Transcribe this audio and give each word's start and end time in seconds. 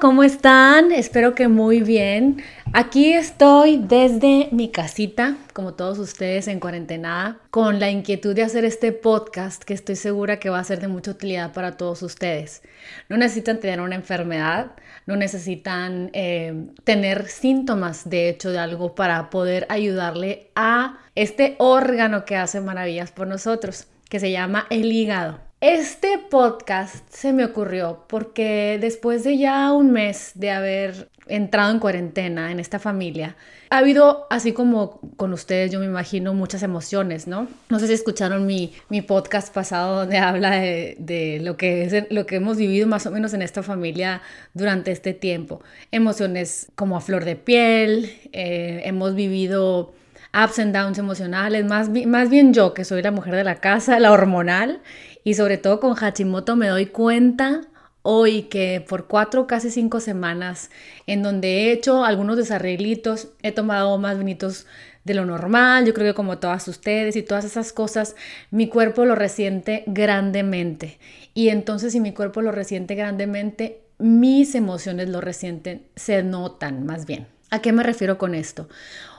¿cómo 0.00 0.22
están? 0.22 0.92
Espero 0.92 1.34
que 1.34 1.48
muy 1.48 1.80
bien. 1.80 2.42
Aquí 2.72 3.12
estoy 3.12 3.78
desde 3.78 4.48
mi 4.52 4.70
casita, 4.70 5.36
como 5.52 5.74
todos 5.74 5.98
ustedes 5.98 6.46
en 6.46 6.60
cuarentena, 6.60 7.40
con 7.50 7.80
la 7.80 7.90
inquietud 7.90 8.34
de 8.34 8.42
hacer 8.42 8.64
este 8.64 8.92
podcast 8.92 9.64
que 9.64 9.74
estoy 9.74 9.96
segura 9.96 10.38
que 10.38 10.50
va 10.50 10.60
a 10.60 10.64
ser 10.64 10.80
de 10.80 10.88
mucha 10.88 11.10
utilidad 11.10 11.52
para 11.52 11.76
todos 11.76 12.02
ustedes. 12.02 12.62
No 13.08 13.16
necesitan 13.16 13.58
tener 13.58 13.80
una 13.80 13.96
enfermedad, 13.96 14.72
no 15.06 15.16
necesitan 15.16 16.10
eh, 16.12 16.68
tener 16.84 17.26
síntomas, 17.26 18.08
de 18.08 18.28
hecho, 18.28 18.50
de 18.50 18.58
algo 18.58 18.94
para 18.94 19.30
poder 19.30 19.66
ayudarle 19.68 20.50
a 20.54 20.98
este 21.14 21.56
órgano 21.58 22.24
que 22.24 22.36
hace 22.36 22.60
maravillas 22.60 23.10
por 23.10 23.26
nosotros, 23.26 23.88
que 24.08 24.20
se 24.20 24.30
llama 24.30 24.66
el 24.70 24.92
hígado. 24.92 25.47
Este 25.60 26.18
podcast 26.30 27.04
se 27.10 27.32
me 27.32 27.44
ocurrió 27.44 28.04
porque 28.06 28.78
después 28.80 29.24
de 29.24 29.38
ya 29.38 29.72
un 29.72 29.90
mes 29.90 30.30
de 30.36 30.52
haber 30.52 31.08
entrado 31.26 31.72
en 31.72 31.80
cuarentena 31.80 32.52
en 32.52 32.60
esta 32.60 32.78
familia, 32.78 33.34
ha 33.68 33.78
habido, 33.78 34.28
así 34.30 34.52
como 34.52 35.00
con 35.16 35.32
ustedes, 35.32 35.72
yo 35.72 35.80
me 35.80 35.86
imagino, 35.86 36.32
muchas 36.32 36.62
emociones, 36.62 37.26
¿no? 37.26 37.48
No 37.70 37.80
sé 37.80 37.88
si 37.88 37.94
escucharon 37.94 38.46
mi, 38.46 38.72
mi 38.88 39.02
podcast 39.02 39.52
pasado 39.52 39.96
donde 39.96 40.18
habla 40.18 40.52
de, 40.52 41.40
lo, 41.42 41.56
que 41.56 41.82
es, 41.82 42.04
lo 42.08 42.24
que 42.24 42.36
hemos 42.36 42.56
vivido 42.56 42.86
más 42.86 43.06
o 43.06 43.10
menos 43.10 43.34
en 43.34 43.42
esta 43.42 43.64
familia 43.64 44.22
durante 44.54 44.92
este 44.92 45.12
tiempo. 45.12 45.60
Emociones 45.90 46.70
como 46.76 46.96
a 46.96 47.00
flor 47.00 47.24
de 47.24 47.34
piel, 47.34 48.16
eh, 48.32 48.82
hemos 48.84 49.16
vivido 49.16 49.92
ups 50.32 50.58
and 50.58 50.74
downs 50.74 50.98
emocionales, 50.98 51.64
más, 51.64 51.88
más 52.06 52.30
bien 52.30 52.52
yo 52.52 52.74
que 52.74 52.84
soy 52.84 53.02
la 53.02 53.10
mujer 53.10 53.34
de 53.34 53.44
la 53.44 53.56
casa, 53.56 53.98
la 53.98 54.12
hormonal, 54.12 54.80
y 55.24 55.34
sobre 55.34 55.58
todo 55.58 55.80
con 55.80 55.94
Hachimoto 55.96 56.56
me 56.56 56.68
doy 56.68 56.86
cuenta 56.86 57.62
hoy 58.02 58.42
que 58.44 58.84
por 58.88 59.06
cuatro, 59.06 59.46
casi 59.46 59.70
cinco 59.70 60.00
semanas, 60.00 60.70
en 61.06 61.22
donde 61.22 61.48
he 61.48 61.72
hecho 61.72 62.04
algunos 62.04 62.36
desarreglitos, 62.36 63.28
he 63.42 63.52
tomado 63.52 63.98
más 63.98 64.18
vinitos 64.18 64.66
de 65.04 65.14
lo 65.14 65.26
normal, 65.26 65.84
yo 65.86 65.94
creo 65.94 66.12
que 66.12 66.16
como 66.16 66.38
todas 66.38 66.68
ustedes 66.68 67.16
y 67.16 67.22
todas 67.22 67.44
esas 67.44 67.72
cosas, 67.72 68.14
mi 68.50 68.68
cuerpo 68.68 69.04
lo 69.04 69.14
resiente 69.14 69.84
grandemente. 69.86 70.98
Y 71.34 71.48
entonces 71.48 71.92
si 71.92 72.00
mi 72.00 72.12
cuerpo 72.12 72.42
lo 72.42 72.52
resiente 72.52 72.94
grandemente, 72.94 73.82
mis 73.98 74.54
emociones 74.54 75.08
lo 75.08 75.20
resienten, 75.20 75.86
se 75.96 76.22
notan 76.22 76.86
más 76.86 77.04
bien. 77.04 77.26
¿A 77.50 77.60
qué 77.60 77.72
me 77.72 77.82
refiero 77.82 78.18
con 78.18 78.34
esto? 78.34 78.68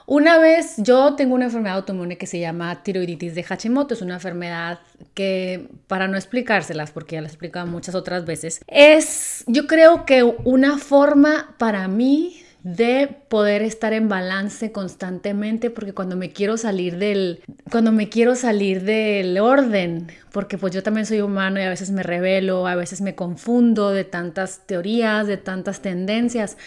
Una 0.06 0.38
vez 0.38 0.74
yo 0.78 1.14
tengo 1.14 1.34
una 1.34 1.44
enfermedad 1.44 1.76
autoinmune 1.76 2.18
que 2.18 2.26
se 2.26 2.40
llama 2.40 2.82
tiroiditis 2.82 3.34
de 3.34 3.44
Hashimoto, 3.44 3.94
es 3.94 4.02
una 4.02 4.14
enfermedad 4.14 4.80
que, 5.14 5.68
para 5.86 6.08
no 6.08 6.16
explicárselas, 6.16 6.90
porque 6.90 7.14
ya 7.14 7.20
la 7.20 7.28
he 7.28 7.30
explicado 7.30 7.66
muchas 7.66 7.94
otras 7.94 8.24
veces, 8.24 8.60
es 8.66 9.44
yo 9.46 9.66
creo 9.66 10.06
que 10.06 10.24
una 10.24 10.78
forma 10.78 11.54
para 11.58 11.86
mí 11.86 12.42
de 12.62 13.08
poder 13.28 13.62
estar 13.62 13.92
en 13.92 14.08
balance 14.08 14.70
constantemente 14.70 15.70
porque 15.70 15.94
cuando 15.94 16.16
me 16.16 16.30
quiero 16.30 16.58
salir 16.58 16.98
del 16.98 17.42
cuando 17.70 17.90
me 17.90 18.10
quiero 18.10 18.34
salir 18.34 18.82
del 18.82 19.38
orden 19.38 20.08
porque 20.30 20.58
pues 20.58 20.74
yo 20.74 20.82
también 20.82 21.06
soy 21.06 21.22
humano 21.22 21.58
y 21.58 21.62
a 21.62 21.70
veces 21.70 21.90
me 21.90 22.02
revelo 22.02 22.66
a 22.66 22.74
veces 22.74 23.00
me 23.00 23.14
confundo 23.14 23.92
de 23.92 24.04
tantas 24.04 24.66
teorías 24.66 25.26
de 25.26 25.38
tantas 25.38 25.80
tendencias 25.80 26.58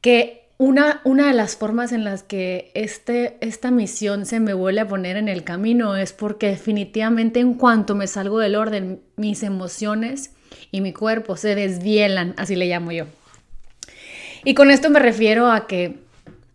que 0.00 0.47
una, 0.58 1.00
una, 1.04 1.28
de 1.28 1.34
las 1.34 1.56
formas 1.56 1.92
en 1.92 2.02
las 2.02 2.24
que 2.24 2.72
este, 2.74 3.38
esta 3.40 3.70
misión 3.70 4.26
se 4.26 4.40
me 4.40 4.54
vuelve 4.54 4.80
a 4.80 4.88
poner 4.88 5.16
en 5.16 5.28
el 5.28 5.44
camino 5.44 5.94
es 5.94 6.12
porque 6.12 6.48
definitivamente 6.48 7.38
en 7.38 7.54
cuanto 7.54 7.94
me 7.94 8.08
salgo 8.08 8.40
del 8.40 8.56
orden, 8.56 9.00
mis 9.16 9.44
emociones 9.44 10.32
y 10.72 10.80
mi 10.80 10.92
cuerpo 10.92 11.36
se 11.36 11.54
desvielan, 11.54 12.34
así 12.36 12.56
le 12.56 12.66
llamo 12.66 12.90
yo. 12.90 13.06
Y 14.44 14.54
con 14.54 14.70
esto 14.70 14.90
me 14.90 14.98
refiero 14.98 15.50
a 15.50 15.68
que 15.68 16.00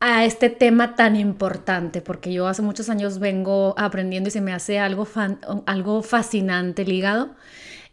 a 0.01 0.25
este 0.25 0.49
tema 0.49 0.95
tan 0.95 1.15
importante, 1.15 2.01
porque 2.01 2.33
yo 2.33 2.47
hace 2.47 2.61
muchos 2.61 2.89
años 2.89 3.19
vengo 3.19 3.73
aprendiendo 3.77 4.27
y 4.27 4.31
se 4.31 4.41
me 4.41 4.51
hace 4.51 4.79
algo, 4.79 5.07
algo 5.65 6.03
fascinante 6.03 6.83
ligado 6.83 7.29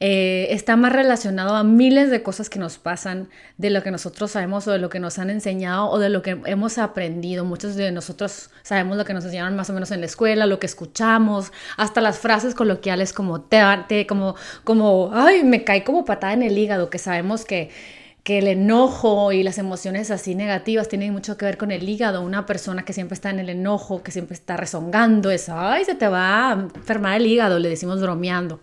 eh, 0.02 0.48
está 0.50 0.76
más 0.76 0.94
relacionado 0.94 1.54
a 1.54 1.62
miles 1.62 2.10
de 2.10 2.22
cosas 2.22 2.48
que 2.48 2.58
nos 2.58 2.78
pasan, 2.78 3.28
de 3.58 3.68
lo 3.68 3.82
que 3.82 3.90
nosotros 3.90 4.30
sabemos 4.30 4.66
o 4.66 4.72
de 4.72 4.78
lo 4.78 4.88
que 4.88 4.98
nos 4.98 5.18
han 5.18 5.28
enseñado 5.28 5.90
o 5.90 5.98
de 5.98 6.08
lo 6.08 6.22
que 6.22 6.40
hemos 6.46 6.78
aprendido. 6.78 7.44
Muchos 7.44 7.76
de 7.76 7.92
nosotros 7.92 8.50
sabemos 8.62 8.96
lo 8.96 9.04
que 9.04 9.12
nos 9.12 9.26
enseñaron 9.26 9.56
más 9.56 9.68
o 9.68 9.74
menos 9.74 9.90
en 9.90 10.00
la 10.00 10.06
escuela, 10.06 10.46
lo 10.46 10.58
que 10.58 10.66
escuchamos, 10.66 11.52
hasta 11.76 12.00
las 12.00 12.18
frases 12.18 12.54
coloquiales 12.54 13.12
como 13.12 13.42
te, 13.42 13.60
te 13.88 14.06
como, 14.06 14.36
como, 14.64 15.10
ay, 15.12 15.44
me 15.44 15.64
cae 15.64 15.84
como 15.84 16.06
patada 16.06 16.32
en 16.32 16.42
el 16.42 16.56
hígado, 16.56 16.88
que 16.88 16.98
sabemos 16.98 17.44
que 17.44 17.70
que 18.22 18.38
el 18.38 18.48
enojo 18.48 19.32
y 19.32 19.42
las 19.42 19.56
emociones 19.56 20.10
así 20.10 20.34
negativas 20.34 20.88
tienen 20.88 21.12
mucho 21.12 21.36
que 21.36 21.46
ver 21.46 21.56
con 21.56 21.70
el 21.70 21.88
hígado. 21.88 22.20
Una 22.22 22.44
persona 22.46 22.84
que 22.84 22.92
siempre 22.92 23.14
está 23.14 23.30
en 23.30 23.38
el 23.38 23.48
enojo, 23.48 24.02
que 24.02 24.12
siempre 24.12 24.34
está 24.34 24.56
rezongando, 24.56 25.30
es, 25.30 25.48
ay, 25.48 25.84
se 25.84 25.94
te 25.94 26.06
va 26.08 26.50
a 26.50 26.52
enfermar 26.52 27.16
el 27.16 27.26
hígado, 27.26 27.58
le 27.58 27.68
decimos 27.68 28.00
bromeando. 28.00 28.60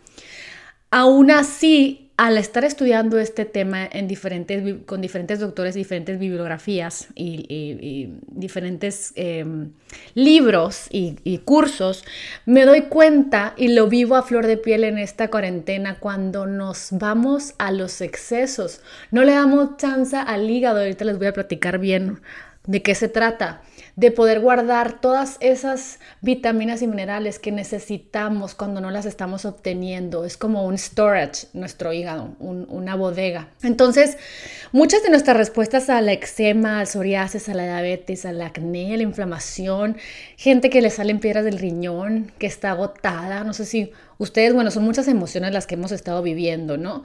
Aún 0.89 1.31
así, 1.31 2.07
al 2.17 2.37
estar 2.39 2.65
estudiando 2.65 3.19
este 3.19 3.45
tema 3.45 3.85
en 3.85 4.07
diferentes, 4.07 4.63
con 4.85 5.01
diferentes 5.01 5.39
doctores, 5.39 5.75
diferentes 5.75 6.17
bibliografías 6.17 7.09
y, 7.13 8.09
diferentes 8.27 9.13
em, 9.15 9.71
libros 10.15 10.87
y, 10.89 11.37
cursos, 11.45 12.03
me 12.45 12.65
doy 12.65 12.83
cuenta 12.83 13.53
y 13.55 13.67
lo 13.67 13.87
vivo 13.87 14.15
a 14.15 14.23
flor 14.23 14.47
de 14.47 14.57
piel 14.57 14.83
en 14.83 14.97
esta 14.97 15.29
cuarentena 15.29 15.99
cuando 15.99 16.47
nos 16.47 16.87
vamos 16.91 17.53
a 17.59 17.71
los 17.71 18.01
excesos. 18.01 18.81
No 19.11 19.23
le 19.23 19.33
damos 19.33 19.77
chance 19.77 20.15
al 20.15 20.49
hígado, 20.49 20.79
ahorita 20.79 21.05
les 21.05 21.19
voy 21.19 21.27
a 21.27 21.33
platicar 21.33 21.77
bien 21.77 22.19
de 22.67 22.83
qué 22.83 22.93
se 22.93 23.07
trata 23.09 23.61
de 23.97 24.11
poder 24.11 24.41
guardar 24.41 25.01
todas 25.01 25.37
esas 25.39 25.99
vitaminas 26.21 26.83
y 26.83 26.87
minerales 26.87 27.39
que 27.39 27.51
necesitamos 27.51 28.53
cuando 28.53 28.79
no 28.79 28.91
las 28.91 29.07
estamos 29.07 29.43
obteniendo. 29.43 30.23
Es 30.23 30.37
como 30.37 30.65
un 30.65 30.77
storage, 30.77 31.47
nuestro 31.53 31.91
hígado, 31.93 32.35
una 32.37 32.93
bodega. 32.93 33.49
Entonces, 33.63 34.19
muchas 34.71 35.01
de 35.01 35.09
nuestras 35.09 35.35
respuestas 35.35 35.89
a 35.89 35.99
la 36.01 36.13
eczema, 36.13 36.79
al 36.79 36.85
psoriasis, 36.85 37.49
a 37.49 37.55
la 37.55 37.63
diabetes, 37.63 38.23
al 38.27 38.39
acné, 38.39 38.93
a 38.93 38.97
la 38.97 39.03
inflamación, 39.03 39.97
gente 40.35 40.69
que 40.69 40.83
le 40.83 40.91
salen 40.91 41.19
piedras 41.19 41.43
del 41.43 41.57
riñón, 41.57 42.31
que 42.37 42.45
está 42.45 42.71
agotada, 42.71 43.43
no 43.43 43.53
sé 43.53 43.65
si 43.65 43.91
ustedes, 44.19 44.53
bueno, 44.53 44.69
son 44.69 44.83
muchas 44.83 45.07
emociones 45.07 45.53
las 45.53 45.65
que 45.65 45.73
hemos 45.73 45.91
estado 45.91 46.21
viviendo, 46.21 46.77
¿no? 46.77 47.01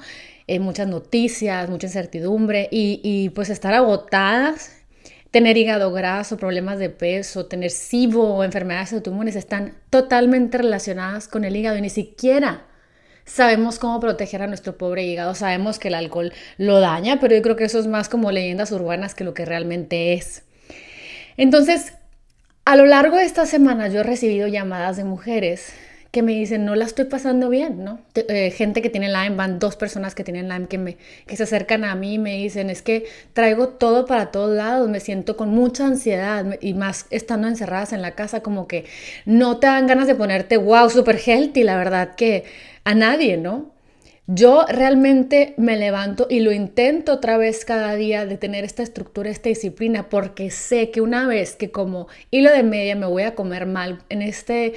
Eh, 0.47 0.59
muchas 0.59 0.89
noticias, 0.89 1.71
mucha 1.71 1.87
incertidumbre 1.87 2.69
y 2.71 3.31
pues 3.31 3.49
estar 3.49 3.73
agotadas 3.73 4.82
tener 5.33 5.57
hígado 5.57 5.91
graso, 5.93 6.37
problemas 6.37 6.79
de 6.79 6.91
peso, 6.91 7.47
tener 7.47 7.71
SIBO 7.71 8.35
o 8.35 8.45
enfermedades 8.45 8.93
autoinmunes 8.93 9.35
están 9.35 9.75
totalmente 9.91 10.59
relacionadas 10.59 11.27
con 11.27 11.45
el 11.45 11.57
hígado 11.57 11.79
y 11.79 11.81
ni 11.81 11.91
siquiera 11.91 12.67
sabemos 13.25 13.79
cómo 13.79 13.99
proteger 13.99 14.43
a 14.43 14.47
nuestro 14.47 14.77
pobre 14.77 15.05
hígado. 15.05 15.35
Sabemos 15.35 15.79
que 15.79 15.89
el 15.89 15.95
alcohol 15.95 16.33
lo 16.59 16.81
daña, 16.81 17.19
pero 17.19 17.35
yo 17.35 17.43
creo 17.43 17.57
que 17.57 17.65
eso 17.65 17.79
es 17.79 17.87
más 17.87 18.09
como 18.09 18.31
leyendas 18.31 18.73
urbanas 18.73 19.15
que 19.15 19.25
lo 19.25 19.33
que 19.33 19.47
realmente 19.47 20.13
es. 20.13 20.45
Entonces, 21.39 21.95
a 22.67 22.77
lo 22.77 22.85
largo 22.85 23.17
de 23.17 23.25
esta 23.25 23.47
semana 23.47 23.89
yo 23.89 24.01
he 24.01 24.05
recibido 24.05 24.49
llamadas 24.49 24.99
de 24.99 25.05
mujeres 25.05 25.73
que 26.13 26.23
me 26.23 26.33
dicen, 26.33 26.67
no 26.67 26.75
la 26.75 26.85
estoy 26.85 27.07
pasando 27.07 27.49
bien, 27.49 27.83
¿no? 27.83 27.99
Eh, 28.15 28.51
gente 28.51 28.83
que 28.83 28.91
tiene 28.91 29.09
Lyme, 29.09 29.35
van 29.35 29.59
dos 29.59 29.77
personas 29.77 30.15
que 30.15 30.23
tienen 30.23 30.47
Lyme 30.47 30.69
que, 30.69 30.77
me, 30.77 30.99
que 31.27 31.39
se 31.39 31.45
acercan 31.45 31.85
a 31.85 31.95
mí 31.95 32.15
y 32.15 32.19
me 32.19 32.37
dicen, 32.37 32.69
es 32.69 32.83
que 32.83 33.07
traigo 33.33 33.69
todo 33.69 34.05
para 34.05 34.31
todos 34.31 34.55
lados, 34.55 34.91
me 34.91 35.01
siento 35.01 35.39
con 35.39 35.49
mucha 35.49 35.87
ansiedad 35.87 36.59
y 36.61 36.75
más 36.75 37.07
estando 37.09 37.49
encerradas 37.49 37.95
en 37.95 38.03
la 38.03 38.15
casa, 38.15 38.43
como 38.43 38.69
que 38.69 38.85
no 39.25 39.57
te 39.57 39.69
dan 39.69 39.87
ganas 39.87 40.07
de 40.07 40.15
ponerte, 40.15 40.59
wow, 40.59 40.91
super 40.91 41.19
healthy, 41.19 41.65
la 41.65 41.79
verdad 41.79 42.15
que 42.15 42.45
a 42.85 42.95
nadie, 42.95 43.39
¿no? 43.39 43.73
Yo 44.27 44.67
realmente 44.69 45.55
me 45.57 45.79
levanto 45.79 46.27
y 46.29 46.41
lo 46.41 46.53
intento 46.53 47.15
otra 47.15 47.39
vez 47.39 47.65
cada 47.65 47.95
día 47.95 48.27
de 48.27 48.37
tener 48.37 48.65
esta 48.65 48.83
estructura, 48.83 49.31
esta 49.31 49.49
disciplina, 49.49 50.11
porque 50.11 50.51
sé 50.51 50.91
que 50.91 51.01
una 51.01 51.27
vez 51.27 51.57
que 51.57 51.71
como 51.71 52.07
hilo 52.31 52.53
de 52.53 52.63
media 52.63 52.97
me 52.97 53.07
voy 53.07 53.23
a 53.23 53.35
comer 53.35 53.65
mal 53.65 54.03
en 54.11 54.21
este 54.21 54.75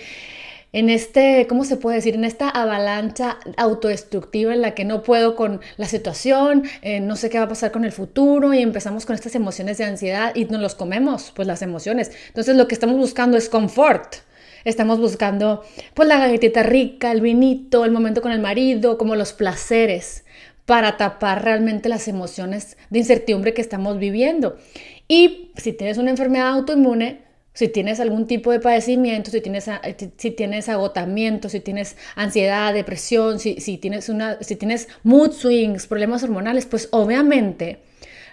en 0.76 0.90
este, 0.90 1.48
¿cómo 1.48 1.64
se 1.64 1.78
puede 1.78 1.96
decir? 1.96 2.16
En 2.16 2.26
esta 2.26 2.50
avalancha 2.50 3.38
autodestructiva 3.56 4.54
en 4.54 4.62
la 4.62 4.76
que 4.76 4.84
no 4.84 5.04
puedo 5.04 5.38
con 5.38 5.62
la 5.78 5.88
situación, 5.88 6.64
eh, 6.82 7.00
no 7.00 7.16
sé 7.16 7.30
qué 7.30 7.38
va 7.38 7.46
a 7.46 7.48
pasar 7.48 7.72
con 7.72 7.86
el 7.86 7.94
futuro 7.94 8.54
y 8.54 8.62
empezamos 8.62 9.06
con 9.06 9.16
estas 9.16 9.36
emociones 9.36 9.78
de 9.78 9.86
ansiedad 9.86 10.36
y 10.36 10.44
nos 10.44 10.60
los 10.60 10.76
comemos, 10.76 11.32
pues 11.34 11.48
las 11.48 11.62
emociones. 11.62 12.12
Entonces 12.28 12.58
lo 12.58 12.68
que 12.68 12.76
estamos 12.76 12.98
buscando 12.98 13.38
es 13.38 13.48
confort. 13.48 14.16
Estamos 14.66 15.00
buscando 15.00 15.64
pues 15.94 16.10
la 16.10 16.20
galletita 16.20 16.62
rica, 16.62 17.10
el 17.14 17.22
vinito, 17.22 17.86
el 17.86 17.92
momento 17.92 18.22
con 18.22 18.34
el 18.34 18.42
marido, 18.42 18.98
como 18.98 19.16
los 19.16 19.32
placeres 19.32 20.26
para 20.66 20.98
tapar 20.98 21.46
realmente 21.46 21.88
las 21.88 22.10
emociones 22.10 22.76
de 22.90 23.00
incertidumbre 23.00 23.54
que 23.54 23.62
estamos 23.62 23.98
viviendo. 23.98 24.58
Y 25.08 25.52
si 25.56 25.72
tienes 25.72 25.98
una 25.98 26.12
enfermedad 26.12 26.50
autoinmune, 26.50 27.25
si 27.56 27.70
tienes 27.70 28.02
algún 28.02 28.28
tipo 28.28 28.52
de 28.52 28.60
padecimiento, 28.60 29.32
si 29.32 29.40
tienes, 29.40 29.70
si 30.18 30.32
tienes 30.32 30.68
agotamiento, 30.68 31.48
si 31.48 31.62
tienes 31.62 31.96
ansiedad, 32.16 32.74
depresión, 32.74 33.40
si, 33.40 33.56
tienes 33.78 34.10
una, 34.10 34.38
si 34.42 34.58
tienes 34.58 34.90
mood 35.04 35.32
swings, 35.32 35.88
problemas 35.88 36.22
hormonales, 36.22 36.66
pues 36.66 36.90
obviamente 36.92 37.80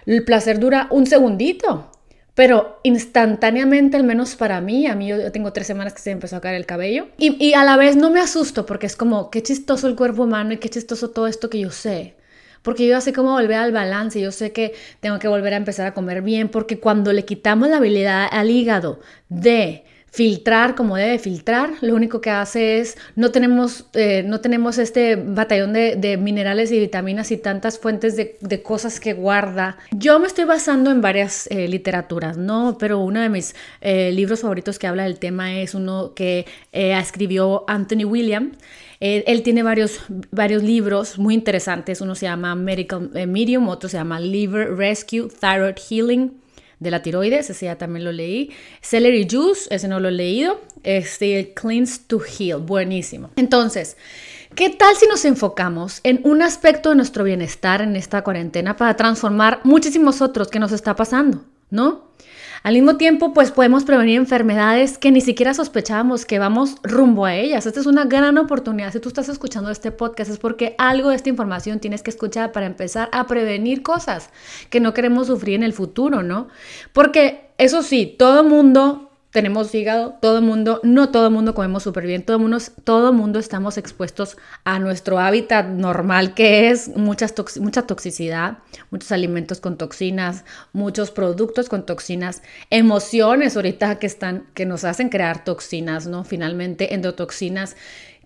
el 0.05 0.25
placer 0.25 0.59
dura 0.59 0.87
un 0.91 1.07
segundito. 1.07 1.89
Pero 2.35 2.79
instantáneamente, 2.83 3.95
al 3.95 4.03
menos 4.03 4.35
para 4.35 4.59
mí, 4.59 4.87
a 4.87 4.95
mí 4.95 5.07
yo 5.07 5.31
tengo 5.31 5.53
tres 5.53 5.67
semanas 5.67 5.93
que 5.93 6.01
se 6.01 6.11
empezó 6.11 6.35
a 6.35 6.41
caer 6.41 6.55
el 6.55 6.65
cabello. 6.65 7.07
Y, 7.17 7.41
y, 7.43 7.53
a 7.53 7.63
la 7.63 7.77
vez 7.77 7.95
no 7.95 8.09
me 8.09 8.19
asusto 8.19 8.65
porque 8.65 8.87
es 8.87 8.95
como, 8.95 9.29
qué 9.29 9.43
chistoso 9.43 9.87
el 9.87 9.95
cuerpo 9.95 10.23
humano 10.23 10.51
y 10.51 10.57
qué 10.57 10.67
chistoso 10.67 11.11
todo 11.11 11.27
esto 11.27 11.49
que 11.49 11.59
yo 11.59 11.69
sé. 11.69 12.15
Porque 12.63 12.87
yo 12.87 12.99
sé 13.01 13.13
cómo 13.13 13.33
volver 13.33 13.57
al 13.57 13.71
balance, 13.71 14.19
yo 14.19 14.31
sé 14.31 14.51
que 14.51 14.73
tengo 14.99 15.19
que 15.19 15.27
volver 15.27 15.53
a 15.53 15.57
empezar 15.57 15.85
a 15.85 15.93
comer 15.93 16.23
bien, 16.23 16.49
porque 16.49 16.79
cuando 16.79 17.13
le 17.13 17.25
quitamos 17.25 17.69
la 17.69 17.77
habilidad 17.77 18.27
al 18.31 18.49
hígado 18.49 18.99
de 19.29 19.83
filtrar 20.13 20.75
como 20.75 20.95
debe 20.95 21.17
filtrar, 21.17 21.71
lo 21.81 21.95
único 21.95 22.21
que 22.21 22.29
hace 22.29 22.79
es, 22.79 22.97
no 23.15 23.31
tenemos, 23.31 23.87
eh, 23.93 24.21
no 24.23 24.41
tenemos 24.41 24.77
este 24.77 25.15
batallón 25.15 25.73
de, 25.73 26.19
minerales 26.21 26.71
y 26.71 26.79
vitaminas 26.79 27.31
y 27.31 27.37
tantas 27.37 27.79
fuentes 27.79 28.15
de, 28.15 28.61
cosas 28.61 28.99
que 28.99 29.13
guarda. 29.13 29.75
Yo 29.89 30.19
me 30.19 30.27
estoy 30.27 30.45
basando 30.45 30.91
en 30.91 31.01
varias 31.01 31.47
eh, 31.49 31.67
literaturas, 31.67 32.37
¿no? 32.37 32.77
Pero 32.79 32.99
uno 32.99 33.21
de 33.21 33.29
mis 33.29 33.55
eh, 33.81 34.11
libros 34.11 34.41
favoritos 34.41 34.77
que 34.77 34.85
habla 34.85 35.05
del 35.05 35.17
tema 35.17 35.59
es 35.59 35.73
uno 35.73 36.13
que 36.13 36.45
escribió 36.71 37.65
Anthony 37.67 38.05
Williams. 38.05 38.55
Él, 39.03 39.43
tiene 39.43 39.63
varios, 39.63 39.99
varios 40.31 40.63
libros 40.63 41.17
muy 41.19 41.33
interesantes. 41.33 41.99
Uno 41.99 42.15
se 42.15 42.25
llama 42.25 42.55
Medical 42.55 43.09
Medium, 43.27 43.67
otro 43.67 43.89
se 43.89 43.97
llama 43.97 44.17
Liver 44.21 44.77
Rescue, 44.77 45.27
Thyroid 45.27 45.75
Healing 45.75 46.31
de 46.79 46.89
la 46.89 47.01
tiroides, 47.01 47.49
ese 47.49 47.65
ya 47.65 47.77
también 47.77 48.05
lo 48.05 48.13
leí. 48.13 48.51
Celery 48.81 49.27
Juice, 49.29 49.67
ese 49.75 49.89
no 49.89 49.99
lo 49.99 50.07
he 50.07 50.13
leído. 50.13 50.61
Este, 50.83 51.53
Cleanse 51.53 52.01
to 52.07 52.21
Heal, 52.21 52.59
buenísimo. 52.59 53.29
Entonces, 53.35 53.97
¿qué 54.55 54.69
tal 54.69 54.95
si 54.95 55.05
nos 55.07 55.25
enfocamos 55.25 55.99
en 56.03 56.21
un 56.23 56.41
aspecto 56.41 56.89
de 56.89 56.95
nuestro 56.95 57.25
bienestar 57.25 57.81
en 57.81 57.97
esta 57.97 58.23
cuarentena 58.23 58.77
para 58.77 58.95
transformar 58.95 59.59
muchísimos 59.65 60.21
otros 60.21 60.47
que 60.47 60.59
nos 60.59 60.71
está 60.71 60.95
pasando, 60.95 61.43
¿no? 61.69 62.13
Al 62.63 62.75
mismo 62.75 62.95
tiempo, 62.95 63.33
pues 63.33 63.51
podemos 63.51 63.83
prevenir 63.83 64.17
enfermedades 64.17 64.97
que 64.97 65.11
ni 65.11 65.19
siquiera 65.19 65.53
sospechábamos 65.53 66.25
que 66.25 66.39
vamos 66.39 66.77
rumbo 66.81 67.25
a 67.25 67.35
ellas. 67.35 67.65
Esta 67.65 67.81
es 67.81 67.85
una 67.85 68.05
gran 68.05 68.37
oportunidad. 68.37 68.93
Si 68.93 69.01
tú 69.01 69.09
estás 69.09 69.27
escuchando 69.27 69.69
este 69.69 69.91
podcast 69.91 70.31
es 70.31 70.37
porque 70.37 70.73
algo 70.77 71.09
de 71.09 71.17
esta 71.17 71.27
información 71.27 71.81
tienes 71.81 72.03
que 72.03 72.09
escuchar 72.09 72.53
para 72.53 72.65
empezar 72.65 73.09
a 73.11 73.27
prevenir 73.27 73.83
cosas 73.83 74.29
que 74.69 74.79
no 74.79 74.93
queremos 74.93 75.27
sufrir 75.27 75.55
en 75.55 75.63
el 75.63 75.73
futuro, 75.73 76.23
¿no? 76.23 76.47
Porque 76.93 77.49
eso 77.57 77.83
sí, 77.83 78.15
todo 78.17 78.45
mundo 78.45 79.11
tenemos 79.33 79.73
hígado, 79.73 80.13
todo 80.21 80.37
el 80.37 80.43
mundo, 80.43 80.79
no 80.83 81.09
todo 81.09 81.25
el 81.27 81.33
mundo 81.33 81.55
comemos 81.55 81.81
súper 81.81 82.05
bien, 82.05 82.21
todo 82.21 82.37
el 82.37 82.43
mundo, 82.43 82.59
todo 82.83 83.11
mundo 83.11 83.39
estamos 83.39 83.79
expuestos 83.79 84.37
a 84.63 84.77
nuestro 84.77 85.17
hábitat 85.17 85.65
normal 85.65 86.35
que 86.35 86.69
es 86.69 86.95
muchas 86.95 87.33
mucha 87.59 87.81
toxicidad, 87.81 88.59
muchos 88.91 89.11
alimentos 89.11 89.59
con 89.59 89.75
toxinas, 89.75 90.45
muchos 90.71 91.09
productos 91.09 91.67
con 91.67 91.83
toxinas, 91.83 92.43
emociones 92.69 93.55
ahorita 93.55 93.97
que 93.97 94.05
están, 94.05 94.45
que 94.53 94.67
nos 94.67 94.83
hacen 94.83 95.09
crear 95.09 95.43
toxinas, 95.43 96.05
¿no? 96.05 96.23
Finalmente 96.23 96.93
endotoxinas 96.93 97.75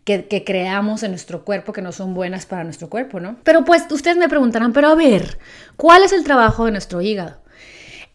que, 0.03 0.25
que, 0.25 0.43
creamos 0.43 1.03
en 1.03 1.11
nuestro 1.11 1.45
cuerpo 1.45 1.71
que 1.71 1.81
no 1.81 1.93
son 1.93 2.13
buenas 2.15 2.45
para 2.45 2.65
nuestro 2.65 2.89
cuerpo, 2.89 3.21
¿no? 3.21 3.37
Pero 3.45 3.63
pues 3.63 3.83
ustedes 3.89 4.17
me 4.17 4.27
preguntarán, 4.27 4.73
pero 4.73 4.89
a 4.89 4.95
ver, 4.95 5.39
¿cuál 5.77 6.03
es 6.03 6.11
el 6.11 6.25
trabajo 6.25 6.65
de 6.65 6.71
nuestro 6.71 6.99
hígado? 7.01 7.37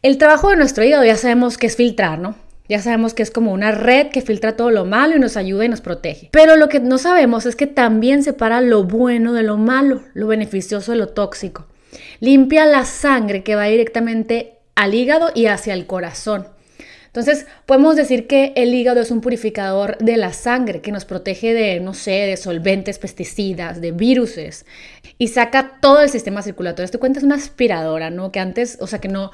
El 0.03 0.19
trabajo 0.19 0.51
de 0.51 0.57
nuestro 0.57 0.85
hígado 0.85 1.05
ya 1.05 1.17
sabemos 1.17 1.57
que 1.57 1.69
es 1.69 1.77
filtrar, 1.77 2.19
¿no? 2.19 2.35
Ya 2.69 2.81
sabemos 2.81 3.13
que 3.15 3.23
es 3.23 3.31
como 3.31 3.53
una 3.53 3.73
red 3.73 4.09
que 4.09 4.23
filtra 4.23 4.57
todo 4.57 4.71
lo 4.71 4.85
malo 4.85 5.17
y 5.17 5.21
nos 5.21 5.37
ayuda 5.37 5.65
y 5.65 5.69
nos 5.69 5.81
protege. 5.81 6.29
Pero 6.33 6.57
lo 6.57 6.69
que 6.69 6.81
no 6.81 6.99
sabemos 6.99 7.45
es 7.47 7.57
que 7.57 7.67
también 7.67 8.23
separa 8.23 8.61
lo 8.61 8.85
bueno 8.85 9.33
de 9.33 9.43
lo 9.43 9.57
malo, 9.57 10.03
lo 10.15 10.27
beneficioso 10.29 10.93
de 10.93 10.99
lo 10.99 11.09
tóxico. 11.09 11.67
Limpia 12.21 12.65
la 12.67 12.85
sangre 12.85 13.43
que 13.43 13.57
va 13.57 13.65
directamente 13.65 14.55
al 14.75 14.95
hígado 14.95 15.31
y 15.35 15.47
hacia 15.47 15.75
el 15.75 15.87
corazón. 15.87 16.47
Entonces, 17.07 17.45
podemos 17.67 17.95
decir 17.95 18.27
que 18.27 18.55
el 18.57 18.75
hígado 18.75 19.03
es 19.03 19.11
un 19.11 19.21
purificador 19.21 19.99
de 19.99 20.17
la 20.17 20.33
sangre 20.33 20.81
que 20.81 20.93
nos 20.93 21.05
protege 21.05 21.53
de, 21.53 21.79
no 21.79 21.93
sé, 21.93 22.13
de 22.13 22.39
solventes, 22.39 22.99
pesticidas, 22.99 23.83
de 23.83 23.93
viruses 23.93 24.65
y 25.19 25.29
saca 25.29 25.79
todo 25.83 26.01
el 26.01 26.09
sistema 26.09 26.41
circulatorio. 26.41 26.87
Este 26.87 26.97
cuenta 26.97 27.19
es 27.19 27.25
una 27.25 27.35
aspiradora, 27.35 28.09
¿no? 28.09 28.33
Que 28.33 28.41
antes, 28.41 28.79
o 28.81 28.87
sea, 28.87 28.99
que 28.99 29.09
no, 29.09 29.31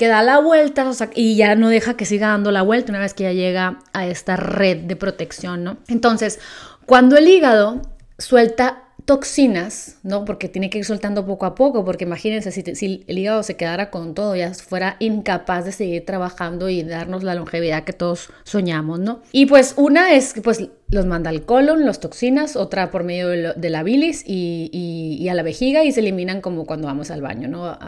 que 0.00 0.08
da 0.08 0.22
la 0.22 0.38
vuelta 0.38 0.90
y 1.14 1.36
ya 1.36 1.54
no 1.56 1.68
deja 1.68 1.94
que 1.94 2.06
siga 2.06 2.28
dando 2.28 2.50
la 2.52 2.62
vuelta 2.62 2.90
una 2.90 3.00
vez 3.00 3.12
que 3.12 3.24
ya 3.24 3.32
llega 3.34 3.80
a 3.92 4.06
esta 4.06 4.34
red 4.34 4.78
de 4.78 4.96
protección, 4.96 5.62
¿no? 5.62 5.76
Entonces, 5.88 6.40
cuando 6.86 7.18
el 7.18 7.28
hígado 7.28 7.82
suelta 8.16 8.84
toxinas, 9.04 9.98
¿no? 10.02 10.24
Porque 10.24 10.48
tiene 10.48 10.70
que 10.70 10.78
ir 10.78 10.86
soltando 10.86 11.26
poco 11.26 11.44
a 11.44 11.54
poco, 11.54 11.84
porque 11.84 12.04
imagínense 12.04 12.50
si, 12.50 13.04
el 13.06 13.18
hígado 13.18 13.42
se 13.42 13.56
quedara 13.56 13.90
con 13.90 14.14
todo, 14.14 14.34
ya 14.34 14.54
fuera 14.54 14.96
incapaz 15.00 15.66
de 15.66 15.72
seguir 15.72 16.06
trabajando 16.06 16.70
y 16.70 16.82
darnos 16.82 17.22
la 17.22 17.34
longevidad 17.34 17.84
que 17.84 17.92
todos 17.92 18.30
soñamos, 18.44 19.00
¿no? 19.00 19.20
Y 19.32 19.44
pues 19.44 19.74
una 19.76 20.14
es 20.14 20.32
que 20.32 20.40
pues 20.40 20.66
los 20.88 21.04
manda 21.04 21.28
al 21.28 21.44
colon, 21.44 21.84
las 21.84 22.00
toxinas, 22.00 22.56
otra 22.56 22.90
por 22.90 23.04
medio 23.04 23.28
de, 23.28 23.68
la 23.68 23.82
bilis 23.82 24.24
y, 24.26 25.28
a 25.28 25.34
la 25.34 25.42
vejiga 25.42 25.84
y 25.84 25.92
se 25.92 26.00
eliminan 26.00 26.40
como 26.40 26.64
cuando 26.64 26.86
vamos 26.86 27.10
al 27.10 27.20
baño, 27.20 27.48
¿no? 27.48 27.78